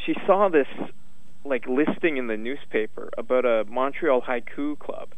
she 0.04 0.14
saw 0.26 0.48
this 0.48 0.66
like 1.44 1.66
listing 1.66 2.16
in 2.16 2.26
the 2.28 2.36
newspaper 2.36 3.10
about 3.18 3.44
a 3.44 3.64
Montreal 3.68 4.22
haiku 4.22 4.78
club, 4.78 5.08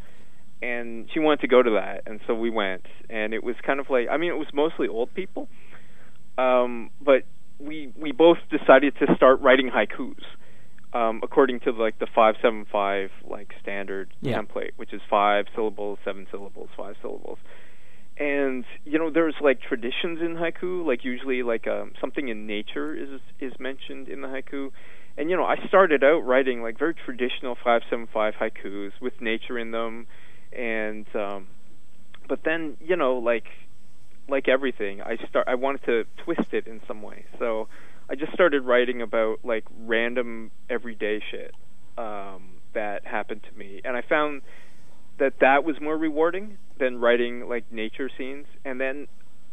and 0.65 1.09
she 1.13 1.19
wanted 1.21 1.41
to 1.41 1.49
go 1.49 1.63
to 1.63 1.71
that, 1.81 2.03
and 2.07 2.21
so 2.27 2.35
we 2.35 2.51
went, 2.51 2.87
and 3.11 3.35
it 3.35 3.43
was 3.45 3.57
kind 3.67 3.81
of 3.81 3.87
like 3.91 4.07
I 4.11 4.17
mean 4.17 4.31
it 4.31 4.39
was 4.39 4.49
mostly 4.55 4.89
old 4.89 5.13
people, 5.15 5.49
um, 6.39 6.91
but 7.01 7.21
we 7.59 7.93
we 8.01 8.13
both 8.13 8.39
decided 8.51 8.95
to 9.01 9.07
start 9.17 9.41
writing 9.41 9.71
haikus. 9.71 10.25
Um, 10.93 11.21
according 11.25 11.59
to 11.61 11.73
like 11.73 11.99
the 11.99 12.07
five 12.15 12.37
seven 12.41 12.65
five 12.71 13.11
like 13.29 13.51
standard 13.61 14.09
Yeah. 14.21 14.41
template, 14.41 14.73
which 14.77 14.93
is 14.93 15.03
five 15.11 15.47
syllables, 15.55 15.99
seven 16.05 16.27
syllables, 16.31 16.69
five 16.77 16.95
syllables 17.03 17.39
and 18.17 18.65
you 18.85 18.97
know 18.99 19.11
there's 19.11 19.35
like 19.41 19.61
traditions 19.61 20.21
in 20.21 20.37
haiku 20.37 20.87
like 20.87 21.05
usually 21.05 21.43
like 21.43 21.67
um 21.67 21.91
something 22.01 22.29
in 22.29 22.47
nature 22.47 22.95
is 22.95 23.21
is 23.41 23.53
mentioned 23.59 24.09
in 24.09 24.21
the 24.21 24.29
haiku 24.29 24.71
and 25.19 25.31
you 25.31 25.37
know 25.37 25.43
i 25.45 25.57
started 25.67 26.05
out 26.05 26.21
writing 26.21 26.63
like 26.63 26.79
very 26.79 26.95
traditional 26.95 27.57
575 27.57 28.35
haikus 28.41 28.93
with 29.01 29.15
nature 29.21 29.59
in 29.59 29.73
them 29.73 30.07
and 30.55 31.07
um 31.15 31.47
but 32.29 32.41
then 32.45 32.77
you 32.81 32.97
know 32.97 33.19
like 33.19 33.47
like 34.29 34.49
everything 34.49 35.03
i 35.03 35.17
start 35.29 35.47
i 35.49 35.55
wanted 35.55 35.85
to 35.85 36.05
twist 36.25 36.53
it 36.53 36.67
in 36.67 36.81
some 36.87 37.03
way. 37.03 37.25
So 37.39 37.69
i 38.09 38.15
just 38.15 38.33
started 38.33 38.63
writing 38.63 39.03
about 39.03 39.41
like 39.45 39.65
random 39.81 40.51
everyday 40.71 41.21
shit 41.31 41.55
um 41.99 42.51
that 42.73 43.07
happened 43.07 43.43
to 43.51 43.59
me. 43.59 43.81
And 43.85 43.97
i 43.97 44.03
found 44.03 44.43
that 45.19 45.35
that 45.41 45.65
was 45.65 45.81
more 45.81 45.97
rewarding 45.97 46.59
than 46.79 46.99
writing 46.99 47.49
like 47.49 47.71
nature 47.71 48.11
scenes. 48.17 48.47
And 48.65 48.81
then 48.81 49.07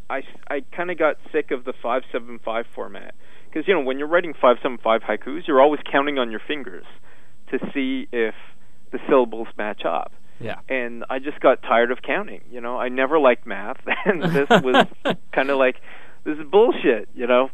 i 0.08 0.22
i 0.48 0.62
kind 0.74 0.90
of 0.90 0.98
got 0.98 1.16
sick 1.32 1.50
of 1.50 1.64
the 1.64 1.72
575 1.72 2.66
format. 2.74 3.14
Because 3.48 3.68
you 3.68 3.74
know 3.74 3.80
when 3.80 3.98
you're 3.98 4.08
writing 4.08 4.32
575 4.32 5.02
haikus 5.02 5.46
you're 5.46 5.60
always 5.60 5.80
counting 5.90 6.18
on 6.18 6.30
your 6.30 6.40
fingers 6.46 6.86
to 7.50 7.58
see 7.74 8.08
if 8.12 8.34
the 8.92 8.98
syllables 9.08 9.48
match 9.58 9.82
up 9.84 10.12
yeah. 10.42 10.60
and 10.68 11.04
I 11.10 11.18
just 11.18 11.40
got 11.40 11.62
tired 11.62 11.90
of 11.90 12.02
counting. 12.02 12.42
You 12.50 12.60
know, 12.60 12.78
I 12.78 12.88
never 12.88 13.18
liked 13.18 13.46
math, 13.46 13.80
and 14.04 14.22
this 14.22 14.48
was 14.48 14.86
kind 15.32 15.50
of 15.50 15.58
like 15.58 15.76
this 16.24 16.38
is 16.38 16.44
bullshit. 16.50 17.08
You 17.14 17.26
know, 17.26 17.50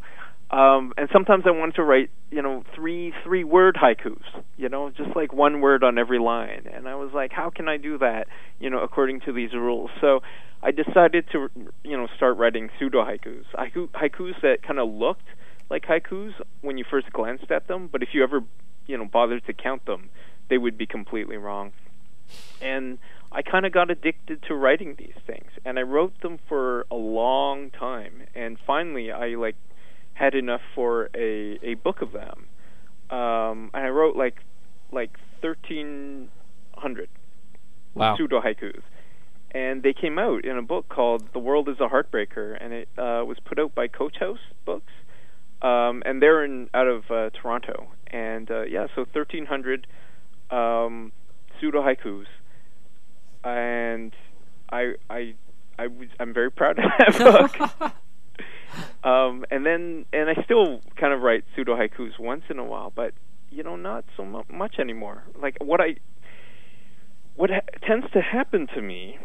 um, 0.51 0.93
and 0.97 1.09
sometimes 1.11 1.43
I 1.45 1.51
wanted 1.51 1.75
to 1.75 1.83
write, 1.83 2.09
you 2.31 2.41
know, 2.41 2.63
three 2.75 3.13
three 3.23 3.43
word 3.43 3.75
haikus. 3.75 4.23
You 4.57 4.69
know, 4.69 4.89
just 4.89 5.15
like 5.15 5.33
one 5.33 5.61
word 5.61 5.83
on 5.83 5.97
every 5.97 6.19
line, 6.19 6.67
and 6.71 6.87
I 6.87 6.95
was 6.95 7.11
like, 7.13 7.31
how 7.31 7.49
can 7.49 7.67
I 7.67 7.77
do 7.77 7.97
that? 7.99 8.27
You 8.59 8.69
know, 8.69 8.79
according 8.79 9.21
to 9.21 9.33
these 9.33 9.53
rules. 9.53 9.89
So 10.01 10.21
I 10.61 10.71
decided 10.71 11.25
to, 11.31 11.49
you 11.83 11.97
know, 11.97 12.07
start 12.17 12.37
writing 12.37 12.69
pseudo 12.77 13.03
haikus, 13.05 13.45
haiku, 13.57 13.87
haikus 13.89 14.41
that 14.41 14.61
kind 14.61 14.79
of 14.79 14.89
looked 14.89 15.27
like 15.69 15.85
haikus 15.85 16.33
when 16.61 16.77
you 16.77 16.85
first 16.89 17.11
glanced 17.13 17.51
at 17.51 17.67
them, 17.67 17.87
but 17.91 18.03
if 18.03 18.09
you 18.13 18.23
ever, 18.23 18.41
you 18.87 18.97
know, 18.97 19.05
bothered 19.05 19.45
to 19.45 19.53
count 19.53 19.85
them, 19.85 20.09
they 20.49 20.57
would 20.57 20.77
be 20.77 20.85
completely 20.85 21.37
wrong. 21.37 21.71
And 22.61 22.97
I 23.31 23.41
kind 23.41 23.65
of 23.65 23.71
got 23.71 23.89
addicted 23.91 24.41
to 24.43 24.55
writing 24.55 24.95
these 24.97 25.15
things, 25.27 25.51
and 25.63 25.77
I 25.77 25.83
wrote 25.83 26.19
them 26.21 26.39
for 26.47 26.85
a 26.89 26.95
long 26.95 27.69
time, 27.71 28.23
and 28.35 28.57
finally 28.65 29.11
I 29.11 29.35
like 29.35 29.55
had 30.13 30.33
enough 30.35 30.61
for 30.75 31.09
a 31.15 31.59
a 31.63 31.75
book 31.75 32.01
of 32.01 32.11
them. 32.11 32.47
Um, 33.09 33.69
and 33.73 33.85
I 33.85 33.89
wrote 33.89 34.15
like 34.15 34.37
like 34.91 35.11
thirteen 35.41 36.29
hundred 36.75 37.09
Wow. 37.95 38.15
pseudo 38.17 38.39
haikus, 38.41 38.81
and 39.51 39.81
they 39.83 39.93
came 39.93 40.19
out 40.19 40.45
in 40.45 40.57
a 40.57 40.61
book 40.61 40.89
called 40.89 41.31
"The 41.33 41.39
World 41.39 41.67
Is 41.69 41.79
a 41.79 41.87
Heartbreaker," 41.87 42.57
and 42.59 42.73
it 42.73 42.89
uh, 42.97 43.23
was 43.25 43.37
put 43.43 43.59
out 43.59 43.73
by 43.75 43.87
Coach 43.87 44.17
House 44.19 44.39
Books, 44.65 44.91
um, 45.61 46.03
and 46.05 46.21
they're 46.21 46.43
in 46.45 46.69
out 46.73 46.87
of 46.87 47.09
uh, 47.11 47.29
Toronto. 47.31 47.87
And 48.07 48.49
uh, 48.49 48.61
yeah, 48.63 48.87
so 48.95 49.05
thirteen 49.11 49.45
hundred 49.47 49.87
um, 50.51 51.11
pseudo 51.59 51.81
haikus, 51.81 52.25
and 53.43 54.13
I 54.71 54.93
I 55.09 55.33
I 55.77 55.87
was, 55.87 56.09
I'm 56.19 56.33
very 56.33 56.51
proud 56.51 56.77
of 56.79 56.85
that 56.97 57.17
book. 57.79 57.91
um, 59.03 59.45
and 59.51 59.65
then 59.65 60.05
and 60.13 60.29
I 60.29 60.43
still 60.43 60.81
kind 60.99 61.13
of 61.13 61.21
write 61.21 61.43
pseudo 61.55 61.75
haikus 61.75 62.19
once 62.19 62.43
in 62.49 62.59
a 62.59 62.63
while, 62.65 62.91
but 62.95 63.13
you 63.49 63.63
know 63.63 63.75
not 63.75 64.05
so 64.17 64.25
mu- 64.25 64.43
much 64.51 64.75
anymore. 64.79 65.23
Like 65.41 65.57
what 65.61 65.81
I 65.81 65.95
what 67.35 67.49
ha- 67.49 67.87
tends 67.87 68.05
to 68.11 68.21
happen 68.21 68.67
to 68.75 68.81
me, 68.81 69.17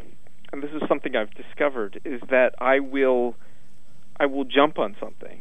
and 0.53 0.62
this 0.62 0.70
is 0.70 0.83
something 0.88 1.16
I've 1.16 1.35
discovered, 1.35 2.01
is 2.05 2.20
that 2.31 2.55
I 2.59 2.81
will 2.81 3.35
I 4.18 4.27
will 4.27 4.44
jump 4.44 4.79
on 4.79 4.97
something, 5.01 5.40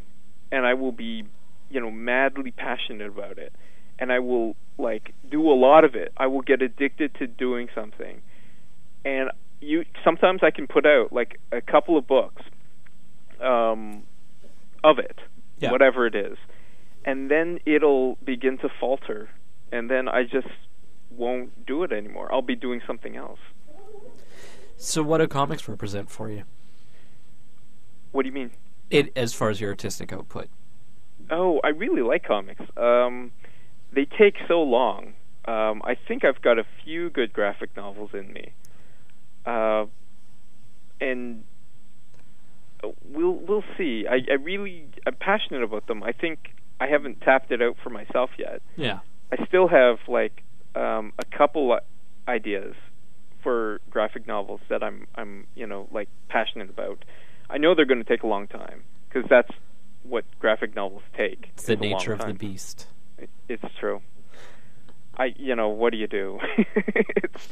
and 0.50 0.66
I 0.66 0.74
will 0.74 0.92
be 0.92 1.24
you 1.70 1.80
know 1.80 1.90
madly 1.90 2.50
passionate 2.50 3.08
about 3.08 3.38
it, 3.38 3.52
and 3.98 4.12
I 4.12 4.18
will 4.18 4.56
like 4.78 5.14
do 5.30 5.48
a 5.50 5.54
lot 5.54 5.84
of 5.84 5.94
it. 5.94 6.12
I 6.16 6.26
will 6.26 6.42
get 6.42 6.62
addicted 6.62 7.14
to 7.16 7.26
doing 7.26 7.68
something, 7.74 8.20
and 9.04 9.30
you 9.60 9.84
sometimes 10.04 10.40
I 10.42 10.50
can 10.50 10.66
put 10.66 10.84
out 10.86 11.12
like 11.12 11.40
a 11.52 11.60
couple 11.60 11.96
of 11.96 12.06
books 12.06 12.42
um, 13.40 14.02
of 14.82 14.98
it, 14.98 15.18
Yeah. 15.58 15.70
whatever 15.70 16.06
it 16.06 16.14
is, 16.14 16.36
and 17.04 17.30
then 17.30 17.58
it'll 17.66 18.16
begin 18.24 18.58
to 18.58 18.68
falter, 18.80 19.28
and 19.72 19.90
then 19.90 20.08
I 20.08 20.24
just 20.24 20.48
won't 21.10 21.66
do 21.66 21.82
it 21.84 21.92
anymore. 21.92 22.32
I'll 22.32 22.42
be 22.42 22.56
doing 22.56 22.80
something 22.86 23.16
else. 23.16 23.38
So, 24.76 25.02
what 25.02 25.18
do 25.18 25.28
comics 25.28 25.68
represent 25.68 26.10
for 26.10 26.28
you? 26.28 26.42
What 28.12 28.22
do 28.22 28.28
you 28.28 28.34
mean? 28.34 28.50
It 28.90 29.12
as 29.16 29.32
far 29.34 29.50
as 29.50 29.60
your 29.60 29.70
artistic 29.70 30.12
output. 30.12 30.48
Oh, 31.30 31.60
I 31.64 31.68
really 31.68 32.02
like 32.02 32.24
comics. 32.24 32.60
Um, 32.76 33.30
they 33.94 34.06
take 34.06 34.36
so 34.48 34.62
long. 34.62 35.14
Um, 35.46 35.82
I 35.84 35.96
think 36.08 36.24
I've 36.24 36.40
got 36.40 36.58
a 36.58 36.64
few 36.84 37.10
good 37.10 37.32
graphic 37.32 37.76
novels 37.76 38.10
in 38.14 38.32
me, 38.32 38.52
uh, 39.44 39.84
and 41.00 41.44
we'll 43.04 43.34
we'll 43.34 43.64
see. 43.76 44.06
I, 44.08 44.20
I 44.30 44.34
really 44.34 44.86
I'm 45.06 45.14
passionate 45.14 45.62
about 45.62 45.86
them. 45.86 46.02
I 46.02 46.12
think 46.12 46.54
I 46.80 46.86
haven't 46.86 47.20
tapped 47.20 47.52
it 47.52 47.60
out 47.62 47.76
for 47.82 47.90
myself 47.90 48.30
yet. 48.38 48.62
Yeah. 48.76 49.00
I 49.32 49.44
still 49.46 49.68
have 49.68 49.98
like 50.08 50.42
um, 50.74 51.12
a 51.18 51.24
couple 51.24 51.78
ideas 52.26 52.74
for 53.42 53.80
graphic 53.90 54.26
novels 54.26 54.60
that 54.68 54.82
I'm 54.82 55.06
I'm 55.14 55.46
you 55.54 55.66
know 55.66 55.88
like 55.92 56.08
passionate 56.28 56.70
about. 56.70 57.04
I 57.50 57.58
know 57.58 57.74
they're 57.74 57.84
going 57.84 58.02
to 58.02 58.08
take 58.08 58.22
a 58.22 58.26
long 58.26 58.46
time 58.46 58.82
because 59.08 59.28
that's 59.28 59.50
what 60.02 60.24
graphic 60.38 60.74
novels 60.74 61.02
take. 61.16 61.50
It's 61.54 61.66
the 61.66 61.76
nature 61.76 62.12
of 62.12 62.20
the 62.20 62.32
beast. 62.32 62.88
It- 63.48 63.60
It's 63.62 63.74
true. 63.78 64.00
I 65.16 65.32
you 65.36 65.54
know 65.54 65.68
what 65.68 65.90
do 65.92 65.98
you 65.98 66.06
do? 66.08 66.38
it's 66.56 67.48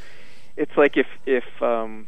it's 0.57 0.77
like 0.77 0.97
if 0.97 1.07
if 1.27 1.45
um 1.63 2.07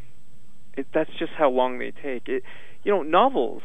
it, 0.76 0.86
that's 0.92 1.10
just 1.18 1.32
how 1.32 1.50
long 1.50 1.78
they 1.78 1.90
take. 1.92 2.28
It 2.28 2.42
you 2.82 2.92
know 2.92 3.02
novels 3.02 3.62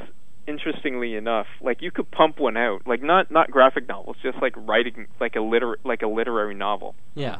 interestingly 0.48 1.16
enough 1.16 1.46
like 1.62 1.80
you 1.82 1.92
could 1.92 2.10
pump 2.10 2.40
one 2.40 2.58
out 2.58 2.82
like 2.88 3.04
not 3.04 3.30
not 3.30 3.52
graphic 3.52 3.88
novels 3.88 4.18
just 4.24 4.36
like 4.42 4.54
writing 4.58 5.06
like 5.20 5.36
a 5.36 5.42
liter 5.42 5.78
like 5.84 6.02
a 6.02 6.08
literary 6.08 6.56
novel 6.56 6.96
Yeah. 7.14 7.40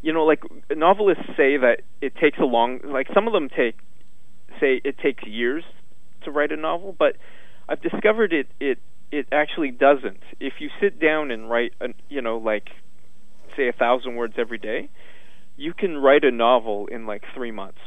you 0.00 0.10
know, 0.10 0.24
like 0.24 0.42
novelists 0.74 1.24
say 1.36 1.58
that 1.58 1.82
it 2.00 2.14
takes 2.16 2.38
a 2.38 2.44
long, 2.44 2.80
like 2.82 3.08
some 3.12 3.26
of 3.26 3.34
them 3.34 3.50
take, 3.50 3.76
say 4.58 4.80
it 4.84 4.96
takes 4.98 5.24
years 5.26 5.64
to 6.22 6.30
write 6.30 6.50
a 6.52 6.56
novel, 6.56 6.94
but 6.98 7.16
I've 7.68 7.82
discovered 7.82 8.32
it 8.32 8.46
it 8.58 8.78
it 9.10 9.26
actually 9.32 9.70
doesn't. 9.70 10.20
If 10.40 10.54
you 10.60 10.70
sit 10.80 11.00
down 11.00 11.30
and 11.30 11.48
write, 11.48 11.72
an, 11.80 11.94
you 12.08 12.22
know, 12.22 12.38
like 12.38 12.68
say 13.56 13.68
a 13.68 13.72
thousand 13.72 14.16
words 14.16 14.34
every 14.36 14.58
day, 14.58 14.88
you 15.56 15.72
can 15.72 15.96
write 15.96 16.24
a 16.24 16.30
novel 16.30 16.86
in 16.86 17.06
like 17.06 17.22
three 17.34 17.52
months. 17.52 17.78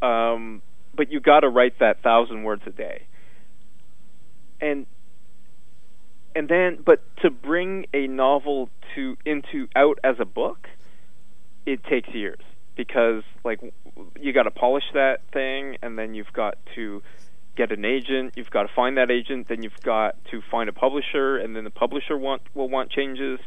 Um, 0.00 0.62
but 0.94 1.12
you 1.12 1.20
got 1.20 1.40
to 1.40 1.48
write 1.48 1.78
that 1.78 2.02
thousand 2.02 2.42
words 2.42 2.62
a 2.66 2.70
day, 2.70 3.06
and 4.60 4.86
and 6.34 6.48
then 6.48 6.78
but 6.84 7.02
to 7.18 7.30
bring 7.30 7.86
a 7.94 8.06
novel 8.06 8.68
to 8.94 9.16
into 9.24 9.68
out 9.76 9.98
as 10.02 10.16
a 10.18 10.24
book 10.24 10.68
it 11.66 11.84
takes 11.84 12.08
years 12.10 12.40
because 12.76 13.22
like 13.44 13.60
you 14.20 14.32
got 14.32 14.44
to 14.44 14.50
polish 14.50 14.84
that 14.94 15.20
thing 15.32 15.76
and 15.82 15.98
then 15.98 16.14
you've 16.14 16.32
got 16.32 16.58
to 16.74 17.02
get 17.56 17.70
an 17.72 17.84
agent 17.84 18.32
you've 18.36 18.50
got 18.50 18.62
to 18.62 18.68
find 18.74 18.96
that 18.96 19.10
agent 19.10 19.48
then 19.48 19.62
you've 19.62 19.80
got 19.82 20.16
to 20.30 20.40
find 20.50 20.68
a 20.68 20.72
publisher 20.72 21.36
and 21.36 21.54
then 21.54 21.64
the 21.64 21.70
publisher 21.70 22.16
want 22.16 22.42
will 22.54 22.68
want 22.68 22.90
changes. 22.90 23.38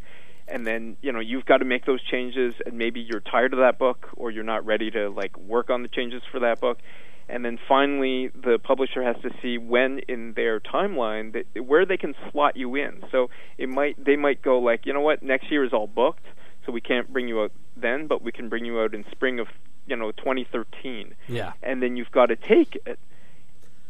And 0.48 0.66
then 0.68 0.98
you 1.02 1.12
know 1.12 1.20
you've 1.20 1.46
got 1.46 1.58
to 1.58 1.66
make 1.66 1.86
those 1.86 2.04
changes 2.04 2.54
and 2.66 2.78
maybe 2.78 3.00
you're 3.00 3.20
tired 3.20 3.54
of 3.54 3.60
that 3.60 3.80
book 3.80 4.10
or 4.16 4.30
you're 4.30 4.44
not 4.44 4.64
ready 4.66 4.92
to 4.92 5.10
like 5.10 5.36
work 5.38 5.70
on 5.72 5.82
the 5.82 5.88
changes 5.88 6.22
for 6.32 6.40
that 6.42 6.60
book. 6.62 6.80
And 7.28 7.44
then 7.44 7.58
finally 7.68 8.28
the 8.36 8.60
publisher 8.60 9.02
has 9.02 9.16
to 9.24 9.32
see 9.42 9.58
when 9.58 10.00
in 10.08 10.34
their 10.34 10.60
timeline 10.60 11.34
that 11.34 11.66
where 11.66 11.84
they 11.86 11.98
can 11.98 12.14
slot 12.32 12.56
you 12.56 12.76
in. 12.76 13.04
So 13.12 13.32
it 13.58 13.70
might 13.70 14.04
they 14.04 14.16
might 14.18 14.44
go 14.44 14.60
like 14.60 14.86
you 14.86 14.94
know 14.94 15.02
what? 15.02 15.24
Next 15.24 15.50
year 15.50 15.64
is 15.64 15.74
all 15.74 15.88
booked 15.88 16.26
so 16.66 16.72
we 16.72 16.82
can't 16.82 17.12
bring 17.12 17.28
you 17.28 17.42
out 17.42 17.52
then 17.76 18.06
but 18.08 18.22
we 18.22 18.32
can 18.32 18.50
bring 18.50 18.66
you 18.66 18.80
out 18.80 18.94
in 18.94 19.04
spring 19.12 19.40
of 19.40 19.48
you 19.88 19.96
know 19.96 20.12
2013 20.12 21.14
Yeah. 21.28 21.54
and 21.62 21.82
then 21.82 21.96
you've 21.98 22.12
got 22.12 22.28
to 22.28 22.36
take 22.36 22.78
it 22.86 23.00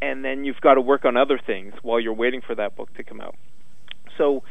and 0.02 0.24
then 0.24 0.44
you've 0.44 0.62
got 0.62 0.76
to 0.76 0.82
work 0.82 1.06
on 1.06 1.18
other 1.18 1.40
things 1.44 1.74
while 1.82 2.00
you're 2.00 2.14
waiting 2.14 2.42
for 2.42 2.56
that 2.56 2.76
book 2.76 2.94
to 2.96 3.04
come 3.04 3.22
out. 3.22 3.36
So 4.18 4.44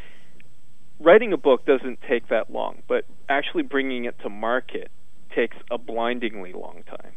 writing 1.00 1.32
a 1.32 1.36
book 1.36 1.66
doesn't 1.66 1.98
take 2.08 2.28
that 2.28 2.50
long 2.50 2.82
but 2.88 3.04
actually 3.28 3.62
bringing 3.62 4.04
it 4.04 4.16
to 4.22 4.28
market 4.28 4.90
takes 5.34 5.56
a 5.70 5.78
blindingly 5.78 6.52
long 6.52 6.84
time. 6.86 7.12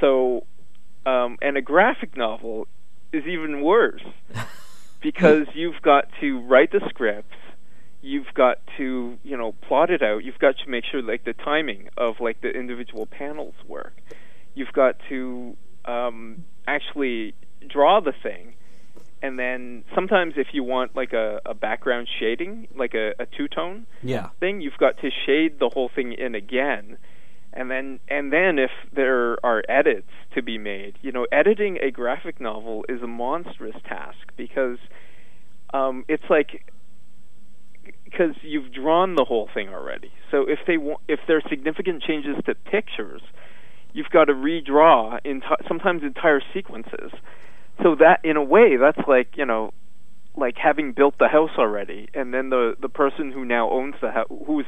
So 0.00 0.44
um, 1.06 1.38
and 1.40 1.56
a 1.56 1.62
graphic 1.62 2.16
novel 2.16 2.66
is 3.12 3.24
even 3.26 3.62
worse 3.62 4.02
because 5.00 5.46
you've 5.54 5.80
got 5.82 6.06
to 6.20 6.40
write 6.40 6.72
the 6.72 6.80
scripts 6.88 7.36
you've 8.02 8.32
got 8.34 8.58
to 8.76 9.18
you 9.24 9.36
know 9.36 9.52
plot 9.52 9.90
it 9.90 10.02
out 10.02 10.22
you've 10.22 10.38
got 10.38 10.54
to 10.58 10.70
make 10.70 10.84
sure 10.84 11.02
like 11.02 11.24
the 11.24 11.32
timing 11.32 11.88
of 11.96 12.20
like 12.20 12.40
the 12.40 12.50
individual 12.50 13.06
panels 13.06 13.54
work. 13.66 13.94
You've 14.54 14.72
got 14.72 14.96
to 15.08 15.56
um, 15.86 16.44
actually 16.66 17.34
draw 17.68 18.00
the 18.00 18.12
thing. 18.22 18.54
And 19.22 19.38
then 19.38 19.84
sometimes 19.94 20.34
if 20.36 20.48
you 20.52 20.62
want 20.62 20.94
like 20.94 21.12
a, 21.12 21.40
a 21.46 21.54
background 21.54 22.08
shading 22.20 22.68
like 22.76 22.94
a, 22.94 23.12
a 23.18 23.26
two 23.26 23.48
tone 23.48 23.86
Yeah. 24.02 24.28
thing 24.40 24.60
you've 24.60 24.76
got 24.78 24.98
to 24.98 25.10
shade 25.24 25.58
the 25.58 25.70
whole 25.72 25.90
thing 25.94 26.12
in 26.12 26.34
again. 26.34 26.98
And 27.52 27.70
then 27.70 27.98
and 28.08 28.32
then 28.32 28.58
if 28.58 28.70
there 28.94 29.44
are 29.44 29.62
edits 29.68 30.10
to 30.34 30.42
be 30.42 30.58
made 30.58 30.98
you 31.00 31.10
know 31.10 31.26
editing 31.32 31.78
a 31.82 31.90
graphic 31.90 32.40
novel 32.40 32.84
is 32.88 33.02
a 33.02 33.06
monstrous 33.06 33.76
task 33.88 34.18
because 34.36 34.78
um 35.72 36.04
it's 36.08 36.28
like 36.28 36.70
because 38.04 38.34
you've 38.42 38.72
drawn 38.72 39.14
the 39.14 39.24
whole 39.24 39.48
thing 39.54 39.68
already. 39.70 40.12
So 40.30 40.42
if 40.46 40.58
they 40.66 40.76
want 40.76 41.00
if 41.08 41.20
there 41.26 41.38
are 41.38 41.48
significant 41.48 42.02
changes 42.02 42.36
to 42.44 42.54
pictures 42.54 43.22
you've 43.96 44.10
got 44.10 44.26
to 44.26 44.34
redraw 44.34 45.18
sometimes 45.66 46.02
entire 46.02 46.42
sequences. 46.52 47.10
So 47.82 47.96
that 47.96 48.20
in 48.24 48.36
a 48.36 48.44
way 48.44 48.76
that's 48.76 49.08
like 49.08 49.28
you 49.36 49.46
know 49.46 49.72
like 50.36 50.56
having 50.62 50.92
built 50.92 51.14
the 51.18 51.28
house 51.28 51.52
already 51.58 52.08
and 52.12 52.32
then 52.32 52.50
the 52.50 52.74
the 52.80 52.90
person 52.90 53.32
who 53.32 53.44
now 53.44 53.70
owns 53.70 53.94
the 54.02 54.10
house 54.10 54.28
who's 54.46 54.66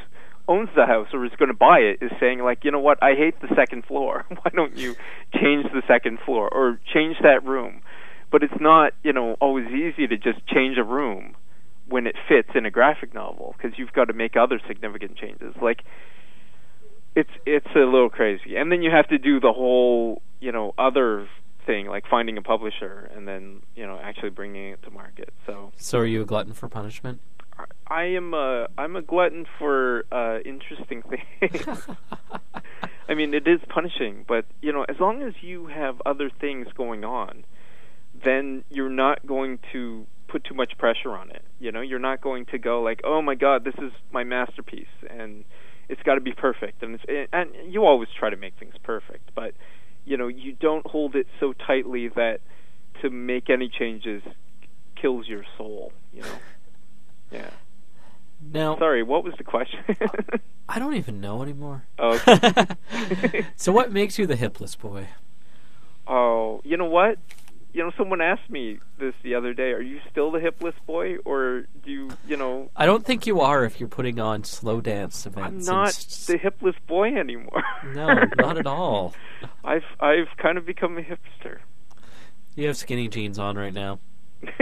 owns 0.48 0.70
the 0.74 0.86
house 0.86 1.08
or 1.12 1.26
is 1.26 1.32
going 1.38 1.50
to 1.50 1.54
buy 1.54 1.78
it 1.78 1.98
is 2.00 2.10
saying 2.18 2.40
like 2.40 2.64
you 2.64 2.70
know 2.70 2.80
what? 2.80 3.02
I 3.02 3.14
hate 3.14 3.38
the 3.40 3.54
second 3.54 3.84
floor. 3.84 4.24
Why 4.28 4.50
don't 4.54 4.76
you 4.76 4.96
change 5.34 5.66
the 5.72 5.82
second 5.86 6.20
floor 6.24 6.48
or 6.50 6.80
change 6.92 7.16
that 7.22 7.44
room? 7.44 7.82
But 8.30 8.42
it's 8.42 8.60
not 8.60 8.94
you 9.02 9.12
know 9.12 9.36
always 9.40 9.68
easy 9.68 10.06
to 10.06 10.16
just 10.16 10.46
change 10.46 10.78
a 10.78 10.84
room 10.84 11.36
when 11.86 12.06
it 12.06 12.16
fits 12.28 12.50
in 12.54 12.64
a 12.66 12.70
graphic 12.70 13.12
novel 13.14 13.54
because 13.56 13.78
you've 13.78 13.92
got 13.92 14.06
to 14.06 14.14
make 14.14 14.36
other 14.36 14.58
significant 14.66 15.16
changes. 15.16 15.54
Like 15.60 15.82
it's 17.14 17.30
it's 17.46 17.66
a 17.74 17.80
little 17.80 18.10
crazy 18.10 18.56
and 18.56 18.70
then 18.70 18.82
you 18.82 18.90
have 18.90 19.08
to 19.08 19.18
do 19.18 19.40
the 19.40 19.52
whole 19.52 20.22
you 20.40 20.52
know 20.52 20.72
other 20.78 21.28
thing, 21.68 21.86
like 21.86 22.04
finding 22.08 22.38
a 22.38 22.42
publisher 22.42 23.10
and 23.14 23.28
then 23.28 23.60
you 23.76 23.86
know 23.86 24.00
actually 24.02 24.30
bringing 24.30 24.70
it 24.70 24.82
to 24.82 24.90
market. 24.90 25.32
So 25.46 25.70
So 25.76 25.98
are 25.98 26.06
you 26.06 26.22
a 26.22 26.24
glutton 26.24 26.52
for 26.52 26.68
punishment? 26.68 27.20
I 27.86 28.04
am 28.04 28.34
a 28.34 28.68
I'm 28.76 28.96
a 28.96 29.02
glutton 29.02 29.46
for 29.58 30.04
uh, 30.10 30.38
interesting 30.44 31.02
things. 31.02 31.78
I 33.08 33.14
mean, 33.14 33.32
it 33.34 33.48
is 33.48 33.60
punishing, 33.68 34.24
but 34.28 34.44
you 34.60 34.72
know, 34.72 34.84
as 34.88 34.96
long 35.00 35.22
as 35.22 35.34
you 35.40 35.66
have 35.66 36.00
other 36.04 36.30
things 36.30 36.68
going 36.76 37.04
on, 37.04 37.44
then 38.24 38.64
you're 38.70 38.90
not 38.90 39.26
going 39.26 39.58
to 39.72 40.06
put 40.28 40.44
too 40.44 40.54
much 40.54 40.76
pressure 40.78 41.12
on 41.12 41.30
it. 41.30 41.42
You 41.58 41.72
know, 41.72 41.80
you're 41.80 41.98
not 41.98 42.20
going 42.20 42.46
to 42.46 42.58
go 42.58 42.82
like, 42.82 43.00
"Oh 43.04 43.22
my 43.22 43.34
God, 43.34 43.64
this 43.64 43.74
is 43.78 43.92
my 44.12 44.24
masterpiece," 44.24 44.86
and 45.08 45.44
it's 45.88 46.02
got 46.02 46.14
to 46.16 46.20
be 46.20 46.32
perfect. 46.32 46.82
And 46.82 46.98
it's, 47.00 47.28
and 47.32 47.50
you 47.72 47.84
always 47.84 48.08
try 48.18 48.30
to 48.30 48.36
make 48.36 48.54
things 48.58 48.74
perfect, 48.82 49.30
but 49.34 49.54
you 50.04 50.16
know, 50.16 50.28
you 50.28 50.52
don't 50.52 50.86
hold 50.86 51.14
it 51.16 51.26
so 51.38 51.52
tightly 51.52 52.08
that 52.08 52.40
to 53.02 53.10
make 53.10 53.50
any 53.50 53.68
changes 53.68 54.22
kills 55.00 55.28
your 55.28 55.44
soul. 55.56 55.92
You 56.12 56.22
know. 56.22 56.38
Yeah. 57.30 57.50
Now, 58.52 58.78
Sorry, 58.78 59.02
what 59.02 59.24
was 59.24 59.34
the 59.36 59.44
question? 59.44 59.80
I 60.68 60.78
don't 60.78 60.94
even 60.94 61.20
know 61.20 61.42
anymore. 61.42 61.84
oh, 61.98 62.22
okay. 63.12 63.46
so 63.56 63.72
what 63.72 63.92
makes 63.92 64.18
you 64.18 64.26
the 64.26 64.36
hipless 64.36 64.78
boy? 64.78 65.08
oh, 66.06 66.60
you 66.64 66.76
know 66.76 66.86
what? 66.86 67.18
You 67.72 67.84
know, 67.84 67.92
someone 67.98 68.20
asked 68.20 68.48
me 68.50 68.78
this 68.98 69.14
the 69.22 69.34
other 69.34 69.52
day. 69.52 69.70
Are 69.72 69.80
you 69.80 70.00
still 70.10 70.30
the 70.30 70.38
hipless 70.40 70.74
boy, 70.86 71.16
or 71.24 71.66
do 71.84 71.90
you, 71.90 72.08
you 72.26 72.36
know? 72.36 72.70
I 72.74 72.86
don't 72.86 73.04
think 73.04 73.26
you 73.26 73.40
are 73.40 73.64
if 73.64 73.78
you're 73.78 73.88
putting 73.90 74.18
on 74.18 74.42
slow 74.44 74.80
dance 74.80 75.26
events. 75.26 75.68
I'm 75.68 75.74
not 75.76 75.92
the 76.26 76.38
hipless 76.38 76.74
boy 76.86 77.14
anymore. 77.14 77.62
No, 77.94 78.08
not 78.38 78.58
at 78.58 78.66
all. 78.66 79.14
I've 79.64 79.84
I've 80.00 80.28
kind 80.38 80.58
of 80.58 80.66
become 80.66 80.98
a 80.98 81.02
hipster. 81.02 81.58
You 82.56 82.66
have 82.66 82.76
skinny 82.76 83.06
jeans 83.08 83.38
on 83.38 83.56
right 83.56 83.72
now. 83.72 84.00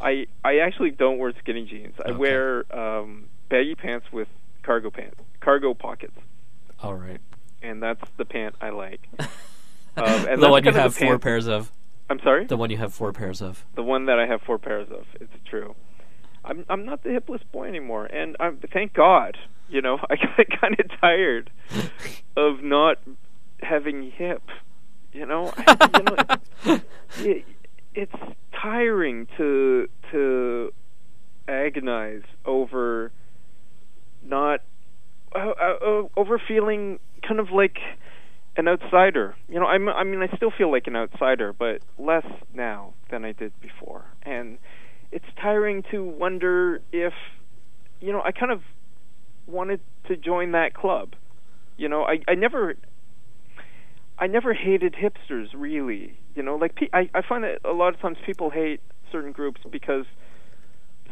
I 0.00 0.26
I 0.44 0.58
actually 0.58 0.90
don't 0.92 1.18
wear 1.18 1.32
skinny 1.40 1.66
jeans. 1.66 1.94
I 2.04 2.10
Okay. 2.10 2.16
wear 2.18 2.76
um, 2.76 3.26
baggy 3.48 3.74
pants 3.74 4.06
with 4.12 4.28
cargo 4.62 4.90
pants, 4.90 5.16
cargo 5.40 5.74
pockets, 5.74 6.16
All 6.82 6.94
right. 6.94 7.20
and 7.62 7.82
that's 7.82 8.02
the 8.16 8.24
pant 8.24 8.54
I 8.60 8.70
like. 8.70 9.00
Um, 9.18 9.28
and 10.28 10.42
the 10.42 10.48
one 10.48 10.64
you 10.64 10.72
have 10.72 10.94
four 10.94 11.18
pairs 11.18 11.46
of. 11.46 11.70
I'm 12.10 12.18
sorry. 12.24 12.44
The 12.46 12.56
one 12.56 12.70
you 12.70 12.76
have 12.78 12.92
four 12.92 13.12
pairs 13.12 13.40
of. 13.40 13.64
the 13.76 13.84
one 13.84 14.06
that 14.06 14.18
I 14.18 14.26
have 14.26 14.42
four 14.42 14.58
pairs 14.58 14.88
of. 14.90 15.06
It's 15.20 15.32
true. 15.48 15.76
I'm 16.44 16.64
I'm 16.68 16.84
not 16.84 17.04
the 17.04 17.10
hipless 17.10 17.42
boy 17.52 17.68
anymore, 17.68 18.06
and 18.06 18.36
I'm 18.40 18.58
thank 18.72 18.92
God. 18.92 19.36
You 19.68 19.80
know, 19.80 19.98
I 20.10 20.16
got 20.16 20.60
kind 20.60 20.76
of 20.78 21.00
tired 21.00 21.50
of 22.36 22.62
not 22.62 22.98
having 23.62 24.10
hip. 24.10 24.42
You 25.12 25.26
know, 25.26 25.52
I, 25.56 25.90
you 26.66 26.74
know, 26.74 26.80
it, 27.18 27.44
it's 27.94 28.36
tiring 28.60 29.28
to 29.36 29.88
to 30.10 30.72
agonize 31.46 32.22
over 32.44 33.12
not 34.24 34.60
uh, 35.34 35.38
uh, 35.38 35.74
uh, 35.84 36.02
over 36.16 36.40
feeling 36.46 36.98
kind 37.26 37.38
of 37.38 37.50
like 37.50 37.78
an 38.60 38.68
outsider. 38.68 39.34
You 39.48 39.58
know, 39.58 39.66
I'm, 39.66 39.88
I 39.88 40.04
mean, 40.04 40.22
I 40.22 40.36
still 40.36 40.52
feel 40.56 40.70
like 40.70 40.86
an 40.86 40.94
outsider, 40.94 41.52
but 41.52 41.80
less 41.98 42.26
now 42.54 42.92
than 43.10 43.24
I 43.24 43.32
did 43.32 43.52
before. 43.60 44.04
And 44.22 44.58
it's 45.10 45.24
tiring 45.40 45.82
to 45.90 46.04
wonder 46.04 46.80
if, 46.92 47.14
you 48.00 48.12
know, 48.12 48.22
I 48.22 48.32
kind 48.32 48.52
of 48.52 48.60
wanted 49.46 49.80
to 50.08 50.16
join 50.16 50.52
that 50.52 50.74
club. 50.74 51.14
You 51.78 51.88
know, 51.88 52.04
I, 52.04 52.20
I 52.28 52.34
never, 52.34 52.74
I 54.18 54.26
never 54.26 54.52
hated 54.52 54.94
hipsters 54.94 55.48
really. 55.54 56.18
You 56.34 56.42
know, 56.42 56.56
like 56.56 56.78
I, 56.92 57.08
I 57.14 57.22
find 57.26 57.42
that 57.44 57.60
a 57.64 57.72
lot 57.72 57.94
of 57.94 58.00
times 58.00 58.18
people 58.24 58.50
hate 58.50 58.80
certain 59.10 59.32
groups 59.32 59.62
because 59.68 60.04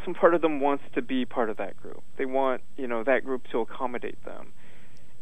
some 0.05 0.13
part 0.13 0.35
of 0.35 0.43
them 0.43 0.61
wants 0.61 0.85
to 0.95 1.03
be 1.03 1.25
part 1.25 1.49
of 1.49 1.57
that 1.57 1.77
group. 1.79 2.03
They 2.19 2.27
want, 2.27 2.61
you 2.77 2.87
know, 2.87 3.03
that 3.05 3.25
group 3.25 3.45
to 3.53 3.61
accommodate 3.61 4.23
them. 4.27 4.53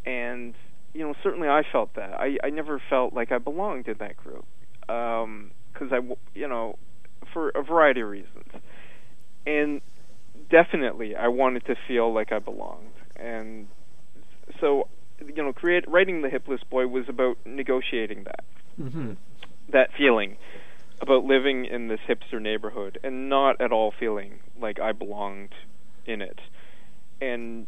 And 0.05 0.55
you 0.97 1.05
know, 1.07 1.15
certainly 1.23 1.49
I 1.49 1.63
felt 1.71 1.95
that. 1.97 2.15
I 2.21 2.39
I 2.43 2.51
never 2.51 2.81
felt 2.91 3.13
like 3.15 3.33
I 3.33 3.39
belonged 3.39 3.89
in 3.89 3.97
that 3.99 4.17
group. 4.17 4.47
Um 4.89 5.51
cuz 5.75 5.89
I 5.93 5.97
w- 5.97 6.17
you 6.35 6.49
know, 6.49 6.77
for 7.33 7.51
a 7.51 7.63
variety 7.63 8.01
of 8.01 8.09
reasons. 8.09 8.51
And 9.47 9.81
definitely 10.51 11.15
I 11.17 11.29
wanted 11.29 11.65
to 11.67 11.77
feel 11.89 12.13
like 12.13 12.33
I 12.33 12.39
belonged. 12.39 12.95
And 13.17 13.69
so 14.61 14.89
you 15.25 15.43
know, 15.43 15.53
create 15.53 15.85
writing 15.89 16.23
the 16.23 16.29
hipless 16.29 16.63
boy 16.71 16.87
was 16.87 17.09
about 17.09 17.37
negotiating 17.47 18.25
that 18.25 18.45
Mm-hmm. 18.81 19.13
that 19.73 19.91
feeling 19.97 20.37
about 21.01 21.25
living 21.25 21.65
in 21.67 21.89
this 21.89 22.01
hipster 22.09 22.41
neighborhood 22.41 22.99
and 23.03 23.29
not 23.29 23.61
at 23.61 23.73
all 23.73 23.93
feeling 23.99 24.41
like 24.61 24.81
I 24.81 24.93
belonged 24.93 25.53
in 26.07 26.23
it. 26.23 26.41
And 27.21 27.67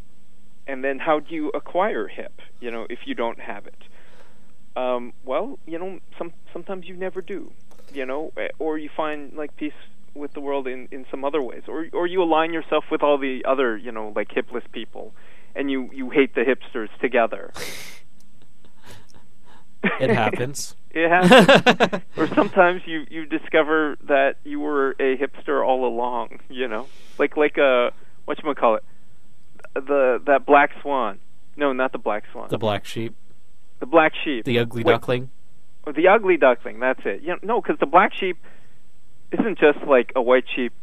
and 0.67 0.83
then 0.83 0.99
how 0.99 1.19
do 1.19 1.33
you 1.33 1.49
acquire 1.49 2.07
hip, 2.07 2.41
you 2.59 2.71
know, 2.71 2.85
if 2.89 2.99
you 3.05 3.15
don't 3.15 3.39
have 3.39 3.65
it? 3.67 3.83
Um, 4.75 5.13
well, 5.25 5.59
you 5.65 5.79
know, 5.79 5.99
some 6.17 6.33
sometimes 6.53 6.87
you 6.87 6.95
never 6.95 7.21
do, 7.21 7.51
you 7.93 8.05
know, 8.05 8.31
eh, 8.37 8.49
or 8.59 8.77
you 8.77 8.89
find 8.95 9.33
like 9.33 9.55
peace 9.55 9.73
with 10.13 10.33
the 10.33 10.39
world 10.39 10.67
in 10.67 10.87
in 10.91 11.05
some 11.09 11.25
other 11.25 11.41
ways, 11.41 11.63
or 11.67 11.87
or 11.93 12.07
you 12.07 12.21
align 12.21 12.53
yourself 12.53 12.85
with 12.91 13.01
all 13.03 13.17
the 13.17 13.43
other, 13.45 13.77
you 13.77 13.91
know, 13.91 14.13
like 14.15 14.29
hipless 14.31 14.63
people, 14.71 15.13
and 15.55 15.69
you 15.71 15.89
you 15.93 16.09
hate 16.09 16.35
the 16.35 16.41
hipsters 16.41 16.89
together. 17.01 17.51
It 19.99 20.09
happens. 20.09 20.75
It 20.91 21.07
happens. 21.07 22.01
or 22.17 22.27
sometimes 22.29 22.81
you 22.87 23.05
you 23.11 23.25
discover 23.27 23.95
that 24.07 24.37
you 24.43 24.59
were 24.59 24.95
a 24.99 25.15
hipster 25.17 25.65
all 25.65 25.85
along. 25.85 26.39
You 26.49 26.67
know, 26.67 26.87
like 27.19 27.37
like 27.37 27.57
a 27.57 27.91
what 28.25 28.43
you 28.43 28.53
call 28.55 28.75
it, 28.75 28.83
the 29.73 30.21
that 30.25 30.45
black 30.45 30.71
swan. 30.81 31.19
No, 31.55 31.73
not 31.73 31.91
the 31.91 31.97
black 31.97 32.23
swan. 32.31 32.47
the 32.49 32.57
black 32.57 32.85
sheep, 32.85 33.13
The 33.79 33.85
black 33.85 34.13
sheep. 34.23 34.45
the 34.45 34.59
ugly 34.59 34.83
Wait. 34.83 34.91
duckling. 34.93 35.29
Or 35.85 35.93
the 35.93 36.07
ugly 36.07 36.37
duckling. 36.37 36.79
That's 36.79 37.01
it. 37.05 37.21
You 37.21 37.29
know, 37.29 37.39
no, 37.43 37.61
because 37.61 37.77
the 37.79 37.85
black 37.85 38.13
sheep 38.13 38.37
isn't 39.31 39.59
just 39.59 39.79
like 39.87 40.11
a 40.15 40.21
white 40.21 40.45
sheep, 40.55 40.73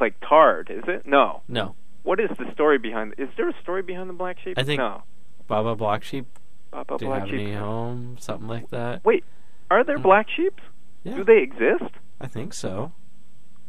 like 0.00 0.14
tarred, 0.26 0.70
is 0.70 0.84
it? 0.86 1.06
No. 1.06 1.42
No, 1.48 1.74
What 2.02 2.20
is 2.20 2.30
the 2.38 2.50
story 2.52 2.78
behind? 2.78 3.14
Is 3.18 3.28
there 3.36 3.48
a 3.48 3.54
story 3.62 3.82
behind 3.82 4.08
the 4.08 4.14
black 4.14 4.38
sheep? 4.42 4.54
I 4.58 4.62
think- 4.62 4.78
no. 4.78 5.02
Baba 5.46 5.74
Black 5.74 6.02
Sheep. 6.04 6.26
Baba 6.70 6.98
Do 6.98 7.04
you 7.06 7.08
black 7.10 7.20
have 7.20 7.28
sheep. 7.30 7.40
any 7.40 7.52
home? 7.54 8.16
Something 8.20 8.48
like 8.48 8.68
that. 8.70 9.02
Wait, 9.04 9.24
are 9.70 9.82
there 9.84 9.96
Mm. 9.98 10.02
black 10.02 10.28
sheep? 10.28 10.60
Yeah, 11.04 11.16
Do 11.16 11.24
they 11.24 11.38
exist? 11.38 11.94
I 12.20 12.26
think 12.26 12.52
so. 12.52 12.92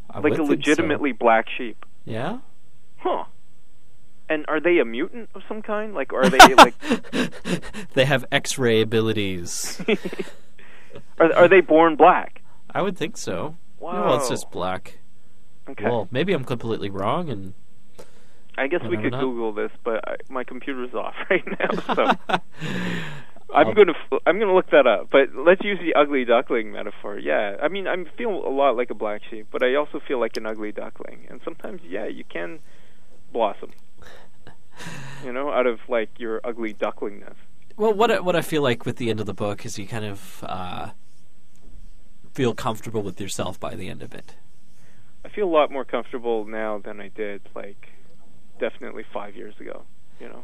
I 0.09 0.19
like 0.19 0.33
a 0.33 0.35
think 0.35 0.47
so. 0.47 0.51
legitimately 0.51 1.13
black 1.13 1.47
sheep? 1.49 1.85
Yeah. 2.03 2.39
Huh. 2.97 3.25
And 4.29 4.45
are 4.47 4.59
they 4.59 4.77
a 4.77 4.85
mutant 4.85 5.29
of 5.33 5.41
some 5.47 5.61
kind? 5.61 5.95
Like, 5.95 6.13
are 6.13 6.29
they 6.29 6.37
like? 6.53 6.75
they 7.93 8.05
have 8.05 8.25
X-ray 8.31 8.81
abilities. 8.81 9.81
are 11.19 11.33
are 11.33 11.47
they 11.47 11.61
born 11.61 11.95
black? 11.95 12.41
I 12.69 12.83
would 12.83 12.95
think 12.97 13.17
so. 13.17 13.57
Wow. 13.79 14.05
Well, 14.05 14.17
it's 14.17 14.29
just 14.29 14.51
black. 14.51 14.99
Okay. 15.67 15.85
Well, 15.85 16.07
maybe 16.11 16.33
I'm 16.33 16.43
completely 16.43 16.89
wrong, 16.89 17.29
and 17.29 17.53
I 18.57 18.67
guess 18.67 18.81
we 18.83 18.97
could 18.97 19.11
know. 19.11 19.21
Google 19.21 19.53
this, 19.53 19.71
but 19.83 20.07
I, 20.07 20.15
my 20.29 20.43
computer's 20.43 20.93
off 20.93 21.15
right 21.29 21.43
now, 21.59 21.93
so 21.95 22.07
I'm 23.53 23.73
gonna 23.73 23.93
f- 24.11 24.19
I'm 24.25 24.39
gonna 24.39 24.53
look 24.53 24.69
that 24.71 24.85
up. 24.85 25.09
But 25.11 25.35
let's 25.35 25.63
use 25.63 25.79
the 25.79 25.93
ugly 25.95 26.25
duckling 26.25 26.71
metaphor. 26.71 27.17
Yeah, 27.17 27.57
I 27.61 27.67
mean 27.67 27.87
I'm 27.87 28.05
feel 28.17 28.29
a 28.29 28.49
lot 28.49 28.75
like 28.75 28.89
a 28.89 28.95
black 28.95 29.21
sheep, 29.29 29.47
but 29.51 29.63
I 29.63 29.75
also 29.75 29.99
feel 30.05 30.19
like 30.19 30.37
an 30.37 30.45
ugly 30.45 30.71
duckling, 30.71 31.25
and 31.29 31.39
sometimes 31.43 31.81
yeah, 31.87 32.05
you 32.05 32.23
can 32.23 32.59
blossom. 33.31 33.71
You 35.25 35.33
know, 35.33 35.51
out 35.51 35.67
of 35.67 35.81
like 35.89 36.17
your 36.17 36.39
ugly 36.45 36.73
ducklingness. 36.73 37.35
Well, 37.75 37.93
what 37.93 38.09
I, 38.09 38.21
what 38.21 38.37
I 38.37 38.41
feel 38.41 38.61
like 38.61 38.85
with 38.85 38.95
the 38.95 39.09
end 39.09 39.19
of 39.19 39.25
the 39.25 39.33
book 39.33 39.65
is 39.65 39.77
you 39.77 39.85
kind 39.85 40.05
of 40.05 40.45
uh, 40.47 40.91
feel 42.33 42.53
comfortable 42.53 43.01
with 43.01 43.19
yourself 43.19 43.59
by 43.59 43.75
the 43.75 43.89
end 43.89 44.01
of 44.01 44.13
it. 44.13 44.35
I 45.25 45.27
feel 45.27 45.45
a 45.45 45.51
lot 45.51 45.73
more 45.73 45.83
comfortable 45.83 46.45
now 46.45 46.77
than 46.77 47.01
I 47.01 47.09
did 47.09 47.41
like 47.53 47.89
definitely 48.61 49.03
five 49.11 49.35
years 49.35 49.55
ago. 49.59 49.83
You 50.21 50.29
know. 50.29 50.43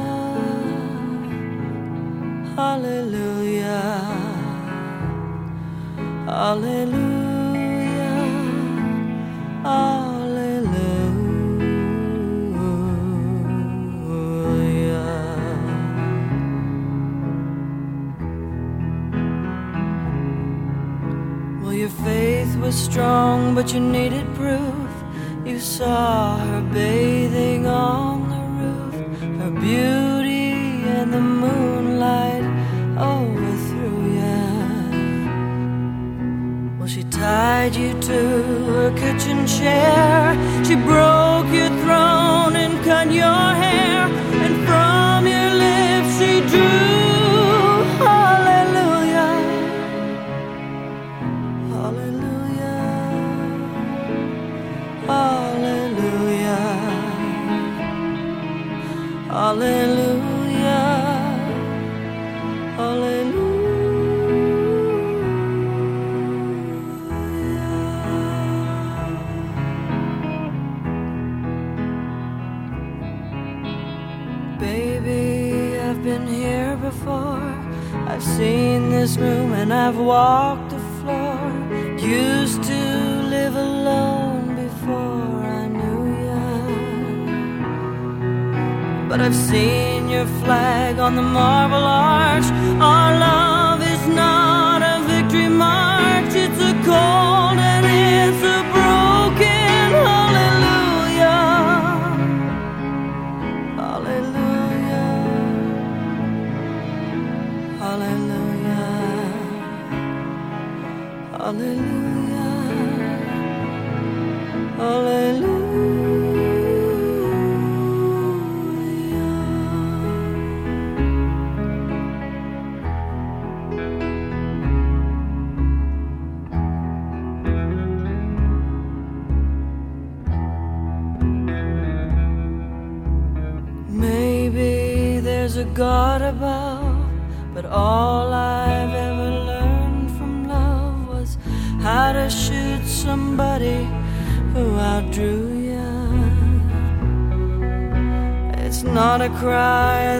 hallelujah, 2.61 3.89
hallelujah. 6.27 7.21
Hallelujah. 9.63 10.51
Well, 21.61 21.73
your 21.73 21.89
faith 21.89 22.55
was 22.57 22.75
strong, 22.75 23.53
but 23.53 23.71
you 23.73 23.79
needed 23.79 24.25
proof. 24.33 24.91
You 25.45 25.59
saw 25.59 26.39
her 26.39 26.61
bathing 26.73 27.67
on 27.67 28.29
the 28.33 28.43
roof, 28.59 28.95
her 29.41 29.51
beauty 29.51 30.53
and 30.97 31.13
the 31.13 31.21
moonlight 31.21 32.40
tied 37.41 37.75
you 37.75 37.91
to 37.99 38.19
her 38.71 38.91
kitchen 39.01 39.47
chair. 39.47 40.35
She 40.63 40.75
broke 40.75 41.49
your 41.59 41.71
throne 41.81 42.53
and 42.63 42.73
cut 42.85 43.07
your 43.11 43.45
hair. 43.63 44.20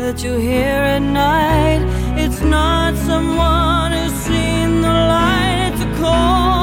That 0.05 0.23
you 0.23 0.33
hear 0.37 0.79
at 0.95 0.99
night. 0.99 1.81
It's 2.17 2.41
not 2.41 2.95
someone 2.95 3.91
who's 3.91 4.13
seen 4.27 4.81
the 4.81 4.95
light. 5.13 5.71
It's 5.73 5.83
a 5.83 5.91
cold 6.01 6.60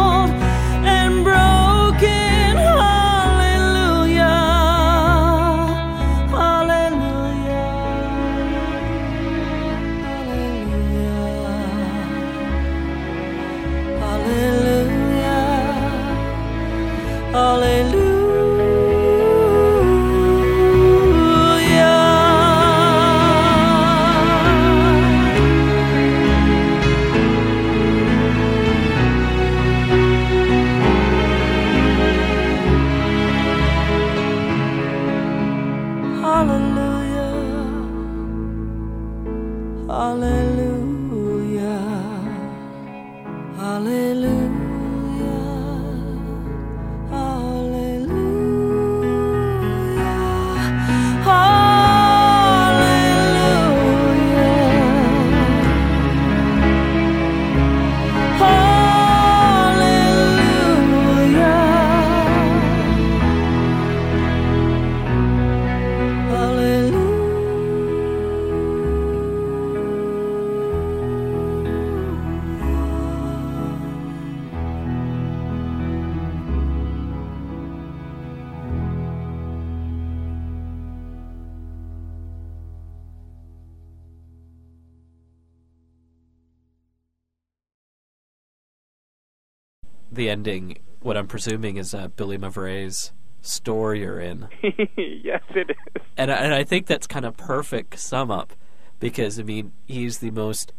ending, 90.48 90.78
what 91.00 91.16
I'm 91.16 91.26
presuming, 91.26 91.76
is 91.76 91.94
uh, 91.94 92.08
Billy 92.08 92.38
Mavreas' 92.38 93.12
store 93.40 93.94
you're 93.94 94.20
in. 94.20 94.48
yes, 94.96 95.42
it 95.50 95.70
is. 95.70 96.02
and 96.16 96.30
I, 96.30 96.36
and 96.36 96.54
I 96.54 96.64
think 96.64 96.86
that's 96.86 97.06
kind 97.06 97.24
of 97.24 97.36
perfect 97.36 97.98
sum 97.98 98.30
up 98.30 98.54
because 98.98 99.38
I 99.38 99.42
mean 99.42 99.72
he's 99.86 100.18
the 100.18 100.30
most 100.30 100.72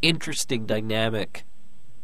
interesting, 0.00 0.66
dynamic, 0.66 1.44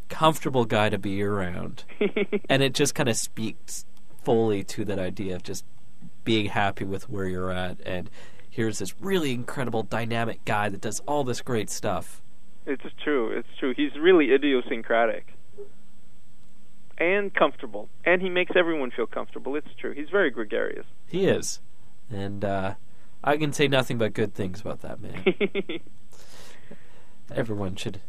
comfortable 0.09 0.65
guy 0.65 0.89
to 0.89 0.97
be 0.97 1.23
around, 1.23 1.85
and 2.49 2.61
it 2.61 2.73
just 2.73 2.95
kind 2.95 3.09
of 3.09 3.15
speaks 3.15 3.85
fully 4.23 4.63
to 4.63 4.85
that 4.85 4.99
idea 4.99 5.35
of 5.35 5.43
just 5.43 5.65
being 6.23 6.47
happy 6.47 6.83
with 6.83 7.09
where 7.09 7.25
you're 7.25 7.51
at. 7.51 7.79
And 7.85 8.09
here's 8.49 8.79
this 8.79 8.93
really 8.99 9.33
incredible, 9.33 9.83
dynamic 9.83 10.43
guy 10.45 10.69
that 10.69 10.81
does 10.81 10.99
all 11.07 11.23
this 11.23 11.41
great 11.41 11.69
stuff. 11.69 12.21
It's 12.65 12.83
true. 13.03 13.31
It's 13.31 13.47
true. 13.59 13.73
He's 13.75 13.91
really 13.99 14.31
idiosyncratic 14.31 15.33
and 16.99 17.33
comfortable, 17.33 17.89
and 18.05 18.21
he 18.21 18.29
makes 18.29 18.51
everyone 18.55 18.91
feel 18.91 19.07
comfortable. 19.07 19.55
It's 19.55 19.73
true. 19.79 19.93
He's 19.93 20.09
very 20.09 20.29
gregarious. 20.31 20.85
He 21.07 21.25
is, 21.25 21.59
and 22.09 22.43
uh, 22.43 22.75
I 23.23 23.37
can 23.37 23.53
say 23.53 23.67
nothing 23.67 23.97
but 23.97 24.13
good 24.13 24.33
things 24.33 24.61
about 24.61 24.81
that 24.81 24.99
man. 25.01 25.23
Everyone 27.31 27.75
should 27.75 28.01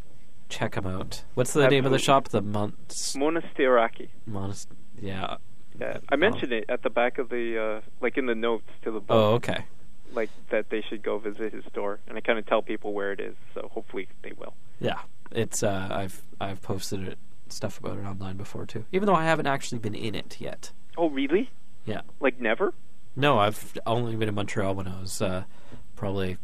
check 0.49 0.75
him 0.77 0.87
out. 0.87 1.25
What's 1.35 1.53
the 1.53 1.69
name 1.69 1.85
of 1.85 1.93
the 1.93 1.99
shop? 1.99 2.29
The 2.29 2.43
Monst 2.43 3.17
Monastiraki. 3.17 4.09
Monast. 4.29 4.67
Yeah. 5.01 5.37
Yeah, 5.79 5.99
I 6.09 6.17
mentioned 6.17 6.53
it 6.53 6.65
at 6.69 6.83
the 6.83 6.91
back 6.91 7.19
of 7.19 7.29
the 7.29 7.59
uh 7.59 7.81
like 8.01 8.19
in 8.19 8.27
the 8.27 8.35
notes 8.35 8.69
to 8.83 8.91
the 8.91 9.01
book. 9.01 9.07
Oh, 9.17 9.33
okay. 9.35 9.65
like 10.13 10.29
that 10.51 10.69
they 10.69 10.83
should 10.83 11.03
go 11.03 11.19
visit 11.19 11.53
his 11.55 11.65
store, 11.67 12.01
and 12.09 12.19
I 12.19 12.21
kind 12.21 12.39
of 12.39 12.47
tell 12.47 12.61
people 12.61 12.93
where 12.93 13.13
it 13.13 13.21
is. 13.21 13.35
So 13.55 13.71
hopefully 13.73 14.09
they 14.23 14.33
will. 14.37 14.55
Yeah, 14.81 14.99
it's. 15.31 15.63
Uh, 15.63 15.89
I've 15.91 16.23
I've 16.41 16.61
posted 16.61 17.07
it, 17.07 17.19
stuff 17.53 17.79
about 17.79 17.99
it 17.99 18.05
online 18.05 18.37
before 18.37 18.67
too. 18.67 18.85
Even 18.93 19.07
though 19.07 19.15
I 19.15 19.25
haven't 19.25 19.47
actually 19.47 19.79
been 19.79 19.95
in 19.95 20.15
it 20.15 20.37
yet. 20.41 20.73
Oh, 20.97 21.09
really? 21.09 21.51
Yeah. 21.85 22.03
Like 22.21 22.41
never? 22.41 22.75
No, 23.17 23.39
I've 23.39 23.77
only 23.87 24.15
been 24.17 24.29
in 24.29 24.35
Montreal 24.35 24.75
when 24.75 24.87
I 24.89 25.01
was 25.01 25.21
uh, 25.21 25.45
probably 25.97 26.39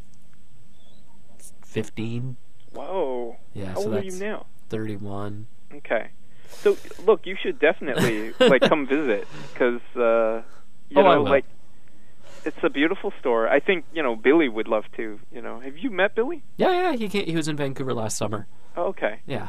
fifteen. 1.65 2.37
Whoa. 2.73 3.37
Yeah, 3.55 3.67
How 3.69 3.75
so 3.81 3.87
old 3.87 3.95
are 3.95 4.03
you 4.05 4.13
now? 4.13 4.47
thirty-one. 4.69 5.47
Okay. 5.75 6.11
So 6.49 6.77
look, 7.05 7.27
you 7.27 7.37
should 7.41 7.59
definitely 7.59 8.33
like 8.41 8.63
come 8.63 8.87
visit 8.89 9.27
because 9.53 9.81
uh, 9.97 10.43
you 10.91 11.01
Oh, 11.01 11.03
know, 11.03 11.23
like 11.23 11.45
it's 12.45 12.57
a 12.63 12.71
beautiful 12.71 13.13
store. 13.21 13.49
I 13.49 13.61
think 13.61 13.85
you 13.93 14.03
know 14.03 14.17
Billy 14.17 14.49
would 14.49 14.69
love 14.69 14.85
to. 14.97 15.19
You 15.33 15.43
know, 15.43 15.61
have 15.61 15.77
you 15.79 15.91
met 15.91 16.15
Billy? 16.15 16.43
Yeah, 16.57 16.71
yeah. 16.91 16.97
He 16.97 17.09
came, 17.09 17.27
he 17.27 17.37
was 17.37 17.49
in 17.49 17.57
Vancouver 17.57 17.95
last 17.95 18.17
summer. 18.17 18.47
Oh, 18.77 18.87
okay. 18.87 19.21
Yeah. 19.27 19.49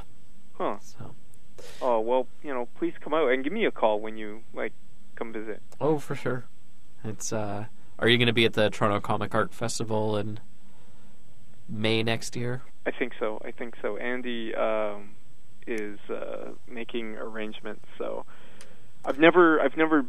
Huh. 0.57 0.77
So. 0.79 1.13
Oh 1.81 1.99
well, 1.99 2.27
you 2.43 2.53
know, 2.53 2.67
please 2.77 2.93
come 3.01 3.13
out 3.13 3.29
and 3.29 3.43
give 3.43 3.53
me 3.53 3.65
a 3.65 3.71
call 3.71 3.99
when 3.99 4.17
you 4.17 4.41
like 4.53 4.73
come 5.15 5.33
visit. 5.33 5.61
Oh, 5.81 5.97
for 5.97 6.15
sure. 6.15 6.45
It's. 7.03 7.31
uh 7.33 7.65
Are 7.99 8.07
you 8.07 8.17
going 8.17 8.27
to 8.27 8.33
be 8.33 8.45
at 8.45 8.53
the 8.53 8.69
Toronto 8.69 8.99
Comic 8.99 9.33
Art 9.33 9.53
Festival 9.53 10.17
in 10.17 10.39
May 11.67 12.03
next 12.03 12.35
year? 12.35 12.61
I 12.85 12.91
think 12.91 13.13
so. 13.19 13.41
I 13.43 13.51
think 13.51 13.75
so. 13.81 13.97
Andy 13.97 14.53
um, 14.55 15.09
is 15.65 15.99
uh, 16.09 16.51
making 16.67 17.15
arrangements. 17.17 17.85
So 17.97 18.25
I've 19.05 19.19
never 19.19 19.59
I've 19.59 19.75
never 19.77 20.05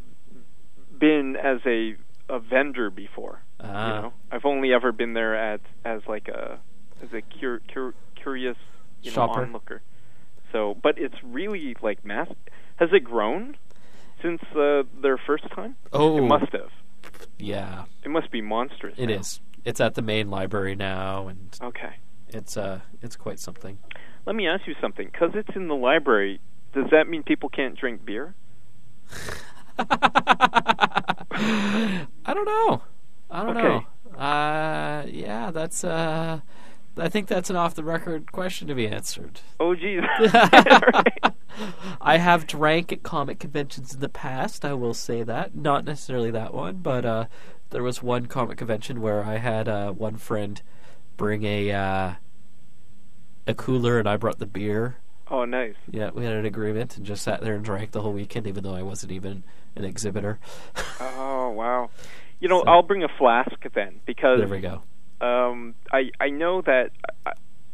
been 0.98 1.36
as 1.36 1.60
a 1.66 1.96
a 2.28 2.38
vendor 2.38 2.90
before. 2.90 3.40
Ah. 3.60 3.96
You 3.96 4.02
know, 4.02 4.12
I've 4.30 4.44
only 4.44 4.72
ever 4.72 4.92
been 4.92 5.14
there 5.14 5.34
at 5.34 5.60
as 5.84 6.02
like 6.06 6.28
a 6.28 6.58
as 7.02 7.12
a 7.12 7.22
cur, 7.22 7.60
cur, 7.72 7.94
curious 8.16 8.56
you 9.02 9.10
know, 9.10 9.14
Shopper. 9.14 9.42
onlooker. 9.42 9.82
So, 10.52 10.76
but 10.82 10.98
it's 10.98 11.14
really 11.22 11.76
like 11.82 12.04
mass. 12.04 12.28
Has 12.76 12.90
it 12.92 13.04
grown 13.04 13.56
since 14.22 14.40
uh, 14.56 14.82
their 15.02 15.18
first 15.18 15.44
time? 15.54 15.76
Oh, 15.92 16.18
It 16.18 16.22
must 16.22 16.52
have. 16.52 16.70
Yeah, 17.38 17.84
It 18.04 18.08
must 18.10 18.30
be 18.30 18.40
monstrous. 18.40 18.94
it 18.98 19.06
now. 19.06 19.14
is. 19.20 19.40
It's 19.64 19.80
at 19.80 19.94
the 19.94 20.02
main 20.02 20.30
library 20.30 20.74
now, 20.74 21.28
and 21.28 21.56
Okay. 21.62 21.96
it's 22.28 22.56
uh, 22.56 22.80
it's 23.02 23.16
quite 23.16 23.38
something. 23.40 23.78
Let 24.26 24.36
me 24.36 24.46
ask 24.46 24.66
you 24.66 24.74
something. 24.80 25.08
Because 25.12 25.30
it's 25.34 25.54
in 25.56 25.68
the 25.68 25.74
library, 25.74 26.40
does 26.74 26.86
that 26.90 27.08
mean 27.08 27.22
people 27.22 27.48
can't 27.48 27.76
drink 27.76 28.04
beer? 28.04 28.34
I 29.78 29.86
don't 32.26 32.44
know. 32.44 32.82
I 33.30 33.42
don't 33.44 33.56
Okay. 33.56 33.86
know. 34.12 34.18
Uh, 34.18 35.04
yeah, 35.08 35.50
that's 35.50 35.84
uh, 35.84 36.40
I 36.98 37.08
think 37.08 37.28
that's 37.28 37.50
an 37.50 37.56
off 37.56 37.74
the 37.74 37.84
record 37.84 38.32
question 38.32 38.68
to 38.68 38.74
be 38.74 38.86
answered. 38.88 39.40
Oh, 39.60 39.74
geez. 39.74 40.02
Right. 40.32 41.32
I 42.00 42.18
have 42.18 42.46
drank 42.46 42.92
at 42.92 43.02
comic 43.02 43.40
conventions 43.40 43.92
in 43.92 43.98
the 44.00 44.08
past. 44.08 44.64
I 44.64 44.74
will 44.74 44.94
say 44.94 45.24
that, 45.24 45.56
not 45.56 45.84
necessarily 45.84 46.30
that 46.30 46.54
one, 46.54 46.76
but 46.76 47.04
uh, 47.04 47.24
there 47.70 47.82
was 47.82 48.00
one 48.00 48.26
comic 48.26 48.58
convention 48.58 49.00
where 49.00 49.24
I 49.24 49.38
had 49.38 49.68
uh, 49.68 49.90
one 49.90 50.16
friend 50.18 50.62
bring 51.16 51.42
a 51.44 51.72
uh, 51.72 52.12
a 53.48 53.54
cooler, 53.54 53.98
and 53.98 54.08
I 54.08 54.16
brought 54.16 54.38
the 54.38 54.46
beer. 54.46 54.98
Oh, 55.30 55.44
nice. 55.44 55.74
Yeah, 55.90 56.10
we 56.14 56.24
had 56.24 56.34
an 56.34 56.46
agreement, 56.46 56.96
and 56.96 57.04
just 57.04 57.22
sat 57.24 57.40
there 57.42 57.54
and 57.54 57.64
drank 57.64 57.90
the 57.90 58.02
whole 58.02 58.12
weekend, 58.12 58.46
even 58.46 58.62
though 58.62 58.74
I 58.74 58.82
wasn't 58.82 59.10
even 59.12 59.42
an 59.74 59.84
exhibitor. 59.84 60.38
Oh, 61.00 61.50
wow. 61.50 61.90
You 62.40 62.48
know, 62.48 62.62
So- 62.62 62.68
I'll 62.70 62.82
bring 62.82 63.02
a 63.02 63.08
flask 63.18 63.50
then 63.74 64.00
because 64.06 64.38
there 64.38 64.48
we 64.48 64.60
go. 64.60 64.82
Um, 65.20 65.74
I 65.92 66.10
I 66.20 66.30
know 66.30 66.62
that 66.62 66.90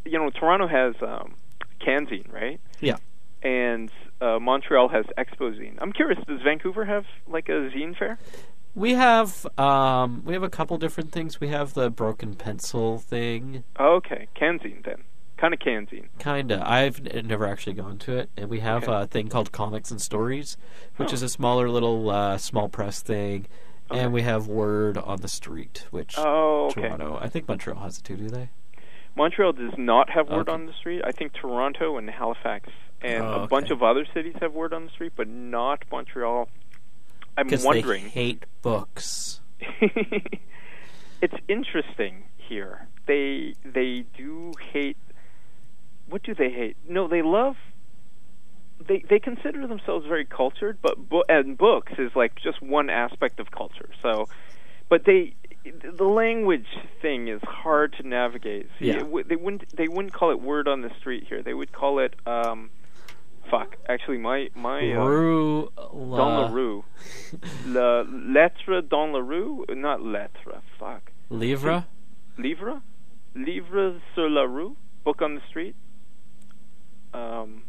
you 0.04 0.18
know 0.18 0.30
Toronto 0.30 0.66
has 0.66 0.94
um, 1.02 1.34
Canzine, 1.80 2.30
right? 2.32 2.60
Yeah. 2.80 2.96
And 3.42 3.90
uh, 4.20 4.38
Montreal 4.40 4.88
has 4.88 5.04
Expozine. 5.18 5.76
I'm 5.80 5.92
curious, 5.92 6.18
does 6.26 6.40
Vancouver 6.42 6.84
have 6.86 7.04
like 7.26 7.48
a 7.50 7.68
zine 7.70 7.96
fair? 7.98 8.18
We 8.74 8.94
have 8.94 9.46
um, 9.58 10.22
we 10.24 10.32
have 10.32 10.42
a 10.42 10.48
couple 10.48 10.78
different 10.78 11.12
things. 11.12 11.40
We 11.40 11.48
have 11.48 11.74
the 11.74 11.90
broken 11.90 12.34
pencil 12.34 12.98
thing, 12.98 13.64
Oh, 13.78 13.96
okay, 13.96 14.28
Canzine 14.34 14.82
then. 14.84 15.04
Kind 15.36 15.52
of 15.52 15.60
Canzine. 15.60 16.08
kinda. 16.18 16.62
I've 16.64 17.06
n- 17.06 17.26
never 17.26 17.44
actually 17.46 17.74
gone 17.74 17.98
to 17.98 18.16
it, 18.16 18.30
and 18.36 18.48
we 18.48 18.60
have 18.60 18.84
Okay. 18.84 19.02
a 19.02 19.06
thing 19.06 19.28
called 19.28 19.52
Comics 19.52 19.90
and 19.90 20.00
Stories, 20.00 20.56
which 20.96 21.10
Oh. 21.10 21.14
is 21.14 21.22
a 21.22 21.28
smaller 21.28 21.68
little 21.68 22.08
uh, 22.08 22.38
small 22.38 22.68
press 22.68 23.02
thing, 23.02 23.46
Okay. 23.90 24.00
and 24.00 24.12
we 24.12 24.22
have 24.22 24.46
Word 24.46 24.96
on 24.96 25.20
the 25.20 25.28
Street, 25.28 25.86
which 25.90 26.14
Oh, 26.18 26.66
okay. 26.66 26.82
Toronto. 26.82 27.18
I 27.20 27.28
think 27.28 27.46
Montreal 27.48 27.78
has 27.80 27.98
it 27.98 28.04
too. 28.04 28.16
Do 28.16 28.28
they? 28.28 28.48
Montreal 29.16 29.52
does 29.52 29.74
not 29.78 30.10
have 30.10 30.28
word 30.28 30.48
Okay. 30.48 30.52
on 30.52 30.66
the 30.66 30.72
street. 30.72 31.02
I 31.04 31.12
think 31.12 31.34
Toronto 31.34 31.96
and 31.98 32.08
Halifax 32.10 32.68
and 33.02 33.22
Oh, 33.22 33.42
a 33.42 33.46
bunch 33.46 33.70
of 33.70 33.82
other 33.82 34.06
cities 34.12 34.34
have 34.40 34.52
word 34.54 34.72
on 34.72 34.86
the 34.86 34.90
street, 34.90 35.12
but 35.14 35.28
not 35.28 35.84
Montreal. 35.92 36.48
I'm 37.36 37.46
Because 37.46 37.62
they 37.62 37.66
wondering. 37.68 38.06
hate 38.06 38.44
books. 38.62 39.40
it's 41.20 41.34
interesting 41.48 42.24
here. 42.36 42.88
They 43.06 43.54
they 43.64 44.04
do 44.16 44.52
hate. 44.72 44.96
What 46.08 46.22
do 46.22 46.34
they 46.34 46.50
hate? 46.50 46.76
No, 46.88 47.06
they 47.08 47.22
love. 47.22 47.56
They 48.86 49.04
they 49.08 49.18
consider 49.18 49.66
themselves 49.66 50.06
very 50.06 50.24
cultured, 50.24 50.78
but 50.82 51.08
bo- 51.08 51.24
and 51.28 51.56
books 51.56 51.92
is 51.98 52.10
like 52.16 52.34
just 52.42 52.60
one 52.62 52.90
aspect 52.90 53.38
of 53.40 53.50
culture. 53.50 53.88
So, 54.02 54.26
but 54.88 55.04
they 55.04 55.34
the 55.64 56.04
language 56.04 56.66
thing 57.00 57.28
is 57.28 57.40
hard 57.42 57.94
to 57.94 58.06
navigate. 58.06 58.68
See, 58.78 58.88
Yeah. 58.88 58.98
w- 58.98 59.24
they 59.24 59.36
wouldn't 59.36 59.74
they 59.76 59.88
wouldn't 59.88 60.12
call 60.12 60.30
it 60.30 60.40
word 60.40 60.68
on 60.68 60.82
the 60.82 60.90
street 60.98 61.24
here. 61.28 61.42
They 61.42 61.54
would 61.54 61.72
call 61.72 61.98
it 62.00 62.14
um, 62.26 62.70
fuck. 63.50 63.76
Actually, 63.88 64.18
my 64.18 64.50
my 64.54 64.92
uh, 64.92 65.04
Rue 65.06 65.68
dans 65.76 66.12
la 66.42 66.48
rue. 66.48 66.84
La 67.66 68.02
lettre 68.08 68.82
dans 68.82 69.12
la 69.12 69.20
rue, 69.20 69.64
not 69.70 70.02
lettre. 70.02 70.60
Fuck. 70.78 71.12
Livre. 71.30 71.86
Livre, 72.36 72.82
livre 73.34 74.00
sur 74.14 74.28
la 74.28 74.42
rue, 74.42 74.76
book 75.04 75.22
on 75.22 75.36
the 75.36 75.40
street. 75.48 75.76
Um, 77.14 77.62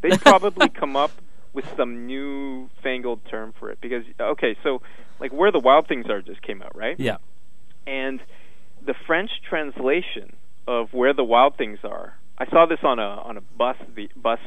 they 0.00 0.16
probably 0.16 0.68
come 0.68 0.96
up 0.96 1.12
with 1.52 1.64
some 1.76 2.06
new 2.06 2.68
fangled 2.82 3.20
term 3.28 3.52
for 3.58 3.70
it 3.70 3.80
because 3.80 4.04
okay, 4.20 4.56
so 4.62 4.82
like 5.18 5.32
where 5.32 5.50
the 5.50 5.58
wild 5.58 5.88
things 5.88 6.06
are 6.08 6.22
just 6.22 6.42
came 6.42 6.62
out, 6.62 6.74
right? 6.76 6.98
Yeah. 6.98 7.16
And 7.86 8.20
the 8.84 8.94
French 9.06 9.30
translation 9.48 10.36
of 10.66 10.92
where 10.92 11.12
the 11.12 11.24
wild 11.24 11.56
things 11.56 11.78
are, 11.84 12.16
I 12.38 12.46
saw 12.46 12.66
this 12.66 12.78
on 12.82 12.98
a 12.98 13.02
on 13.02 13.36
a 13.36 13.40
bus 13.40 13.76
the 13.94 14.08
bus 14.16 14.38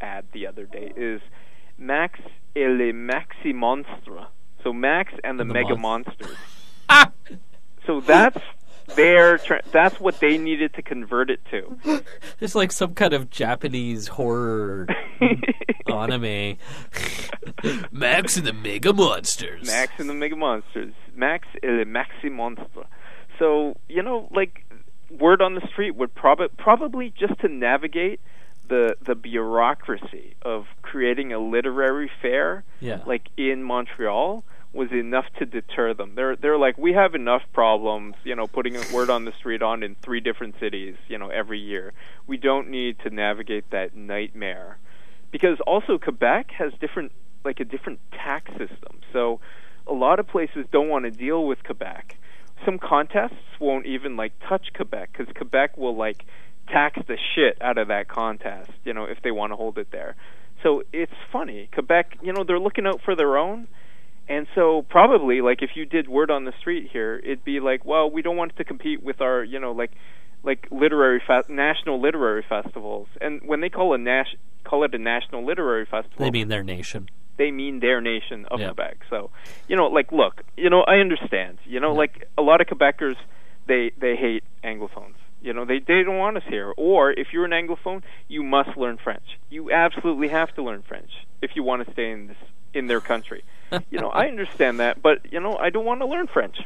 ad 0.00 0.24
the 0.32 0.46
other 0.46 0.64
day 0.64 0.92
is 0.96 1.20
Max 1.78 2.20
et 2.56 2.68
les 2.68 2.92
maxi 2.92 3.52
monstres. 3.54 4.26
So 4.62 4.72
Max 4.72 5.12
and 5.22 5.38
the, 5.38 5.42
And 5.42 5.50
the 5.50 5.54
mega 5.54 5.76
mon- 5.76 6.04
monsters. 6.06 6.38
So 7.86 8.00
that's 8.00 8.38
their 8.96 9.38
tra- 9.38 9.62
that's 9.72 9.98
what 10.00 10.20
they 10.20 10.38
needed 10.38 10.74
to 10.74 10.82
convert 10.82 11.30
it 11.30 11.40
to. 11.50 11.78
It's 12.40 12.54
like 12.54 12.72
some 12.72 12.94
kind 12.94 13.12
of 13.14 13.30
Japanese 13.30 14.08
horror 14.08 14.86
anime. 15.86 16.56
Max 17.90 18.36
and 18.36 18.46
the 18.46 18.52
Mega 18.52 18.92
Monsters. 18.92 19.66
Max 19.66 19.92
and 19.98 20.08
the 20.08 20.14
Mega 20.14 20.36
Monsters. 20.36 20.92
Max 21.14 21.46
les 21.62 21.84
Maxi 21.84 22.30
Monster. 22.30 22.84
So, 23.38 23.76
you 23.88 24.02
know, 24.02 24.28
like 24.32 24.64
word 25.10 25.40
on 25.40 25.54
the 25.54 25.66
street 25.68 25.92
would 25.96 26.14
probably 26.14 26.48
probably 26.58 27.12
just 27.18 27.38
to 27.40 27.48
navigate 27.48 28.20
the 28.68 28.96
the 29.04 29.14
bureaucracy 29.14 30.34
of 30.42 30.66
creating 30.82 31.32
a 31.32 31.38
literary 31.38 32.10
fair 32.20 32.64
Yeah. 32.80 33.00
like 33.06 33.28
in 33.36 33.62
Montreal 33.62 34.44
was 34.74 34.90
enough 34.92 35.26
to 35.38 35.46
deter 35.46 35.94
them. 35.94 36.14
They're 36.14 36.36
they're 36.36 36.58
like 36.58 36.76
we 36.76 36.92
have 36.92 37.14
enough 37.14 37.42
problems, 37.52 38.16
you 38.24 38.34
know, 38.34 38.46
putting 38.46 38.76
a 38.76 38.82
word 38.92 39.08
on 39.08 39.24
the 39.24 39.32
street 39.32 39.62
on 39.62 39.82
in 39.82 39.94
three 40.02 40.20
different 40.20 40.56
cities, 40.58 40.96
you 41.08 41.16
know, 41.18 41.28
every 41.28 41.60
year. 41.60 41.92
We 42.26 42.36
don't 42.36 42.68
need 42.68 42.98
to 43.00 43.10
navigate 43.10 43.70
that 43.70 43.94
nightmare. 43.94 44.78
Because 45.30 45.58
also 45.66 45.98
Quebec 45.98 46.50
has 46.58 46.72
different 46.80 47.12
like 47.44 47.60
a 47.60 47.64
different 47.64 48.00
tax 48.12 48.50
system. 48.52 49.00
So 49.12 49.40
a 49.86 49.92
lot 49.92 50.18
of 50.18 50.26
places 50.26 50.66
don't 50.72 50.88
want 50.88 51.04
to 51.04 51.10
deal 51.10 51.46
with 51.46 51.62
Quebec. 51.62 52.16
Some 52.64 52.78
contests 52.78 53.58
won't 53.60 53.86
even 53.86 54.16
like 54.16 54.32
touch 54.48 54.68
Quebec 54.74 55.12
cuz 55.12 55.28
Quebec 55.36 55.76
will 55.76 55.96
like 55.96 56.24
tax 56.68 56.98
the 57.06 57.18
shit 57.34 57.58
out 57.60 57.78
of 57.78 57.88
that 57.88 58.08
contest, 58.08 58.70
you 58.84 58.92
know, 58.92 59.04
if 59.04 59.20
they 59.22 59.30
want 59.30 59.52
to 59.52 59.56
hold 59.56 59.78
it 59.78 59.90
there. 59.90 60.16
So 60.62 60.82
it's 60.92 61.12
funny. 61.30 61.68
Quebec, 61.72 62.18
you 62.22 62.32
know, 62.32 62.42
they're 62.42 62.58
looking 62.58 62.86
out 62.86 63.02
for 63.02 63.14
their 63.14 63.36
own 63.36 63.68
And 64.28 64.46
so 64.54 64.82
probably 64.88 65.40
like 65.42 65.62
if 65.62 65.70
you 65.74 65.84
did 65.84 66.08
word 66.08 66.30
on 66.30 66.44
the 66.44 66.52
street 66.60 66.88
here, 66.92 67.20
it'd 67.22 67.44
be 67.44 67.60
like, 67.60 67.84
well, 67.84 68.10
we 68.10 68.22
don't 68.22 68.36
want 68.36 68.56
to 68.56 68.64
compete 68.64 69.02
with 69.02 69.20
our, 69.20 69.44
you 69.44 69.58
know, 69.60 69.72
like 69.72 69.92
like 70.42 70.66
literary 70.70 71.22
fe- 71.26 71.42
national 71.48 72.00
literary 72.00 72.44
festivals. 72.48 73.08
And 73.20 73.40
when 73.46 73.60
they 73.60 73.68
call 73.70 73.94
a 73.94 73.98
nas- 73.98 74.36
call 74.64 74.84
it 74.84 74.94
a 74.94 74.98
national 74.98 75.44
literary 75.44 75.84
festival, 75.86 76.18
They 76.24 76.30
mean 76.30 76.48
their 76.48 76.62
nation. 76.62 77.08
they 77.36 77.50
mean 77.50 77.80
their 77.80 78.00
nation 78.00 78.46
of 78.50 78.60
Yeah. 78.60 78.68
Quebec. 78.68 78.98
So, 79.10 79.30
you 79.68 79.76
know, 79.76 79.86
like 79.86 80.10
look, 80.12 80.42
you 80.56 80.70
know, 80.70 80.82
I 80.82 80.96
understand. 80.98 81.58
You 81.66 81.80
know, 81.80 81.92
Yeah. 81.92 81.98
like 81.98 82.28
a 82.38 82.42
lot 82.42 82.60
of 82.60 82.66
Quebecers 82.66 83.16
they 83.66 83.92
they 83.98 84.16
hate 84.16 84.44
anglophones. 84.62 85.16
You 85.42 85.52
know, 85.52 85.66
they 85.66 85.80
they 85.80 86.02
don't 86.02 86.16
want 86.18 86.38
us 86.38 86.42
here. 86.48 86.72
Or 86.78 87.10
if 87.10 87.28
you're 87.32 87.44
an 87.44 87.50
anglophone, 87.52 88.02
you 88.28 88.42
must 88.42 88.74
learn 88.78 88.96
French. 88.96 89.38
You 89.50 89.70
absolutely 89.70 90.28
have 90.28 90.54
to 90.54 90.62
learn 90.62 90.82
French 90.88 91.10
if 91.42 91.50
you 91.56 91.62
want 91.62 91.84
to 91.86 91.92
stay 91.92 92.10
in 92.10 92.28
this 92.28 92.36
in 92.72 92.86
their 92.86 93.00
country. 93.00 93.44
You 93.90 93.98
know, 94.00 94.08
I 94.10 94.26
understand 94.28 94.80
that, 94.80 95.02
but 95.02 95.32
you 95.32 95.40
know, 95.40 95.56
I 95.56 95.70
don't 95.70 95.84
want 95.84 96.00
to 96.00 96.06
learn 96.06 96.26
French. 96.26 96.56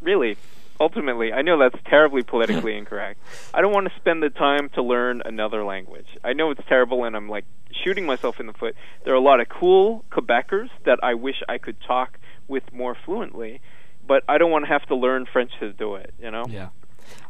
Really. 0.00 0.36
Ultimately, 0.80 1.32
I 1.32 1.42
know 1.42 1.58
that's 1.58 1.82
terribly 1.86 2.22
politically 2.22 2.76
incorrect. 2.78 3.18
I 3.52 3.60
don't 3.62 3.72
want 3.72 3.88
to 3.88 3.94
spend 3.98 4.22
the 4.22 4.30
time 4.30 4.68
to 4.74 4.82
learn 4.82 5.22
another 5.24 5.64
language. 5.64 6.06
I 6.22 6.34
know 6.34 6.52
it's 6.52 6.60
terrible 6.68 7.04
and 7.04 7.16
I'm 7.16 7.28
like 7.28 7.44
shooting 7.84 8.06
myself 8.06 8.38
in 8.38 8.46
the 8.46 8.52
foot. 8.52 8.76
There 9.04 9.12
are 9.12 9.16
a 9.16 9.20
lot 9.20 9.40
of 9.40 9.48
cool 9.48 10.04
Quebecers 10.12 10.70
that 10.84 11.00
I 11.02 11.14
wish 11.14 11.42
I 11.48 11.58
could 11.58 11.80
talk 11.80 12.18
with 12.46 12.62
more 12.72 12.96
fluently, 13.04 13.60
but 14.06 14.22
I 14.28 14.38
don't 14.38 14.52
want 14.52 14.66
to 14.66 14.68
have 14.68 14.86
to 14.86 14.94
learn 14.94 15.26
French 15.26 15.50
to 15.58 15.72
do 15.72 15.96
it, 15.96 16.14
you 16.20 16.30
know? 16.30 16.44
Yeah. 16.48 16.68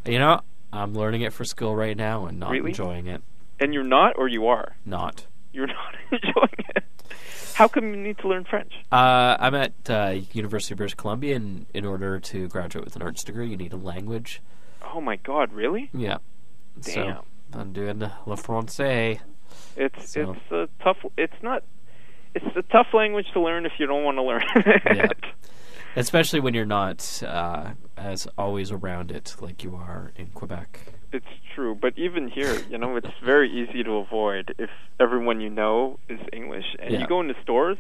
You 0.05 0.19
know, 0.19 0.43
I'm 0.71 0.93
learning 0.95 1.23
it 1.23 1.33
for 1.33 1.45
school 1.47 1.75
right 1.75 1.97
now 1.97 2.27
and 2.27 2.39
not 2.39 2.51
Really? 2.51 2.71
enjoying 2.71 3.07
it. 3.07 3.23
And 3.59 3.73
you're 3.73 3.83
not 3.83 4.19
or 4.19 4.29
you 4.29 4.49
are? 4.49 4.77
Not. 4.85 5.27
You're 5.55 5.67
not 5.79 5.95
enjoying 6.13 6.65
it. 6.77 6.85
How 7.59 7.67
come 7.67 7.89
you 7.89 7.97
need 7.97 8.19
to 8.19 8.29
learn 8.29 8.45
French? 8.45 8.73
Uh, 8.93 9.37
I'm 9.41 9.55
at 9.57 9.73
uh, 9.91 10.15
University 10.33 10.75
of 10.75 10.79
British 10.79 10.95
Columbia, 10.95 11.35
and 11.35 11.67
in 11.75 11.85
order 11.85 12.21
to 12.21 12.47
graduate 12.47 12.85
with 12.85 12.95
an 12.95 13.03
arts 13.03 13.25
degree, 13.25 13.49
you 13.49 13.57
need 13.57 13.73
a 13.73 13.77
language. 13.77 14.41
Oh 14.95 15.01
my 15.01 15.17
god, 15.17 15.53
really? 15.53 15.91
Yeah. 15.93 16.19
Damn. 16.81 17.17
So 17.17 17.25
I'm 17.55 17.73
doing 17.73 17.99
Le 18.27 18.37
Francais. 18.37 19.21
It's 19.77 20.13
So- 20.13 20.37
it's 20.37 20.53
a 20.53 20.69
tough 20.85 20.99
it's 21.17 21.43
not 21.43 21.65
it's 22.33 22.47
a 22.57 22.63
tough 22.63 22.87
language 22.95 23.27
to 23.33 23.41
learn 23.41 23.67
if 23.67 23.73
you 23.81 23.87
don't 23.87 24.05
want 24.05 24.19
to 24.19 24.23
learn 24.23 24.43
it. 24.55 24.83
Yeah. 24.97 25.09
Especially 25.97 26.39
when 26.39 26.55
you're 26.55 26.65
not 26.65 27.23
uh, 27.27 27.73
as 27.97 28.29
always 28.39 28.71
around 28.71 29.11
it 29.11 29.35
like 29.41 29.65
you 29.65 29.75
are 29.75 30.13
in 30.15 30.27
Quebec. 30.29 30.93
It's 31.13 31.25
true, 31.55 31.75
but 31.75 31.95
even 31.97 32.29
here, 32.29 32.55
you 32.69 32.77
know, 32.79 32.97
it's 32.97 33.09
very 33.25 33.51
easy 33.51 33.83
to 33.83 33.93
avoid 33.97 34.55
if 34.59 34.69
everyone 35.01 35.41
you 35.41 35.49
know 35.49 35.99
is 36.09 36.21
English. 36.33 36.77
And 36.79 36.93
Yeah. 36.93 37.01
you 37.01 37.07
go 37.07 37.21
into 37.21 37.35
stores, 37.43 37.79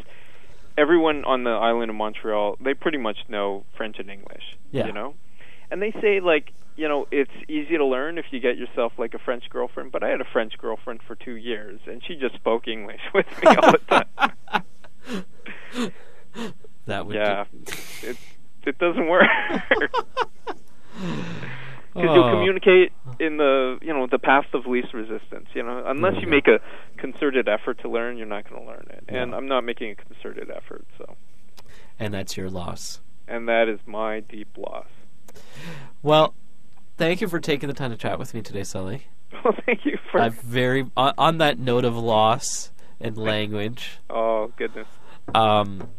everyone 0.79 1.25
on 1.25 1.45
the 1.45 1.51
island 1.51 1.91
of 1.91 1.97
Montreal, 1.97 2.57
they 2.61 2.73
pretty 2.75 2.99
much 2.99 3.19
know 3.29 3.65
French 3.77 3.99
and 3.99 4.11
English. 4.11 4.57
Yeah. 4.71 4.87
You 4.87 4.93
know? 4.93 5.15
And 5.71 5.83
they 5.83 5.93
say 6.01 6.21
like, 6.21 6.53
you 6.77 6.89
know, 6.89 7.07
it's 7.11 7.31
easy 7.49 7.77
to 7.77 7.85
learn 7.85 8.17
if 8.17 8.25
you 8.31 8.41
get 8.41 8.57
yourself 8.57 8.93
like 8.99 9.13
a 9.13 9.19
French 9.19 9.51
girlfriend, 9.51 9.93
but 9.93 10.03
I 10.03 10.09
had 10.09 10.23
a 10.23 10.27
French 10.33 10.57
girlfriend 10.57 11.01
for 11.07 11.15
2 11.17 11.33
years 11.33 11.81
and 11.87 12.03
she 12.03 12.15
just 12.17 12.35
spoke 12.37 12.67
English 12.67 13.03
with 13.15 13.27
me 13.43 13.55
all 13.57 13.73
the 13.73 13.79
time. 13.89 14.09
That 16.87 17.05
would 17.07 17.17
yeah. 17.17 17.45
It 18.03 18.17
it 18.65 18.79
doesn't 18.79 19.07
work. 19.09 19.29
because 22.01 22.11
Oh. 22.11 22.15
you'll 22.15 22.31
communicate 22.37 22.93
in 23.21 23.37
the 23.37 23.79
you 23.83 23.93
know 23.93 24.07
the 24.07 24.19
path 24.19 24.47
of 24.55 24.67
least 24.67 24.95
resistance. 24.95 25.49
You 25.55 25.63
know, 25.63 25.83
unless 25.87 26.15
you 26.15 26.21
you 26.23 26.29
make 26.29 26.47
a 26.49 26.61
concerted 26.97 27.49
effort 27.49 27.79
to 27.81 27.89
learn, 27.89 28.17
you're 28.17 28.27
not 28.27 28.49
going 28.49 28.63
to 28.63 28.67
learn 28.69 28.87
it. 28.91 29.05
And 29.09 29.35
I'm 29.35 29.47
not 29.47 29.65
making 29.65 29.91
a 29.91 29.95
concerted 29.95 30.51
effort, 30.51 30.87
so 30.97 31.17
and 31.99 32.13
that's 32.15 32.37
your 32.37 32.49
loss. 32.51 33.01
and 33.27 33.49
that 33.49 33.69
is 33.69 33.79
my 33.87 34.21
deep 34.21 34.49
loss. 34.57 34.87
Well, 36.03 36.35
thank 36.97 37.21
you 37.21 37.29
for 37.29 37.41
taking 37.41 37.69
the 37.69 37.75
time 37.75 37.91
to 37.91 37.97
chat 37.97 38.19
with 38.19 38.35
me 38.35 38.43
today, 38.43 38.65
Sully. 38.65 39.07
Well, 39.45 39.55
thank 39.67 39.85
you 39.85 39.99
for. 40.11 40.23
I've 40.23 40.41
very 40.41 40.91
on, 40.97 41.13
on 41.19 41.39
that 41.39 41.59
note 41.59 41.85
of 41.85 41.95
loss 41.97 42.73
and 42.99 43.17
language. 43.19 43.99
oh 44.09 44.51
goodness, 44.57 44.89
Um, 45.35 45.91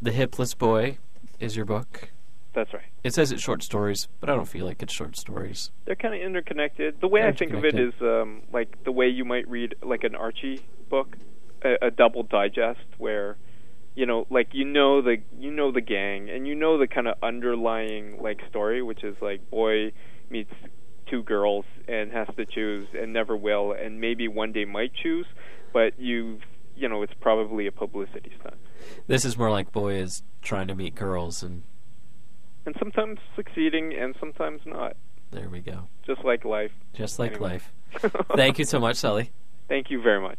the 0.00 0.12
Hipless 0.12 0.54
Boy 0.56 0.98
is 1.40 1.56
your 1.56 1.64
book. 1.64 2.10
That's 2.54 2.72
right. 2.72 2.82
It 3.04 3.14
says 3.14 3.30
it's 3.32 3.42
short 3.42 3.62
stories, 3.62 4.08
but 4.20 4.28
I 4.30 4.34
don't 4.34 4.48
feel 4.48 4.66
like 4.66 4.82
it's 4.82 4.92
short 4.92 5.16
stories. 5.16 5.70
They're 5.84 5.94
kind 5.96 6.14
of 6.14 6.20
interconnected. 6.20 7.00
The 7.00 7.08
way 7.08 7.22
I 7.26 7.32
think 7.32 7.52
of 7.52 7.64
it 7.64 7.78
is 7.78 7.92
um, 8.00 8.42
like 8.52 8.82
the 8.84 8.92
way 8.92 9.08
you 9.08 9.24
might 9.24 9.48
read 9.48 9.74
like 9.82 10.04
an 10.04 10.14
Archie 10.14 10.60
book, 10.88 11.16
a, 11.62 11.76
a 11.82 11.90
double 11.90 12.22
digest 12.22 12.86
where 12.98 13.36
you 13.94 14.06
know 14.06 14.26
like 14.30 14.48
you 14.52 14.64
know 14.64 15.02
the 15.02 15.18
you 15.38 15.50
know 15.50 15.72
the 15.72 15.80
gang 15.80 16.30
and 16.30 16.46
you 16.46 16.54
know 16.54 16.78
the 16.78 16.86
kind 16.86 17.08
of 17.08 17.16
underlying 17.22 18.22
like 18.22 18.40
story 18.48 18.80
which 18.80 19.02
is 19.02 19.16
like 19.20 19.50
boy 19.50 19.90
meets 20.30 20.52
two 21.10 21.22
girls 21.24 21.64
and 21.88 22.12
has 22.12 22.28
to 22.36 22.44
choose 22.46 22.86
and 22.94 23.12
never 23.12 23.36
will 23.36 23.72
and 23.72 24.00
maybe 24.00 24.28
one 24.28 24.52
day 24.52 24.64
might 24.64 24.92
choose 24.94 25.26
but 25.72 25.98
you 25.98 26.38
you 26.76 26.88
know 26.88 27.02
it's 27.02 27.14
probably 27.20 27.66
a 27.66 27.72
publicity 27.72 28.30
stunt 28.40 28.54
This 29.08 29.24
is 29.24 29.36
more 29.36 29.50
like 29.50 29.72
boy 29.72 29.94
is 29.94 30.22
trying 30.42 30.68
to 30.68 30.74
meet 30.76 30.94
girls, 30.94 31.42
and 31.42 31.64
and 32.68 32.76
sometimes 32.78 33.18
succeeding 33.34 33.94
and 33.94 34.14
sometimes 34.20 34.60
not 34.66 34.94
there 35.30 35.48
we 35.48 35.60
go. 35.60 35.88
just 36.06 36.22
like 36.22 36.44
life 36.44 36.70
Just 36.92 37.18
like 37.18 37.32
Anyway. 37.32 37.48
life. 37.48 37.72
Thank 38.36 38.58
you 38.58 38.66
so 38.66 38.78
much, 38.78 38.96
Sully. 38.96 39.30
thank 39.68 39.90
you 39.90 40.02
very 40.02 40.20
much 40.20 40.38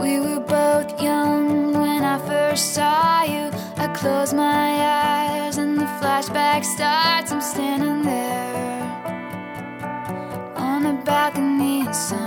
We 0.00 0.18
were 0.18 0.40
both 0.40 1.00
young 1.00 1.72
when 1.74 2.02
I 2.04 2.18
first 2.26 2.74
saw 2.74 3.22
you. 3.22 3.44
I 3.76 3.86
close 3.94 4.32
my 4.34 4.42
eyes 4.42 4.80
and 4.80 4.80
the 4.80 4.81
starts. 6.62 7.32
I'm 7.32 7.40
standing 7.40 8.02
there 8.02 8.82
on 10.56 10.82
the 10.84 10.92
balcony 11.04 11.80
in 11.80 11.94
summer 11.94 12.21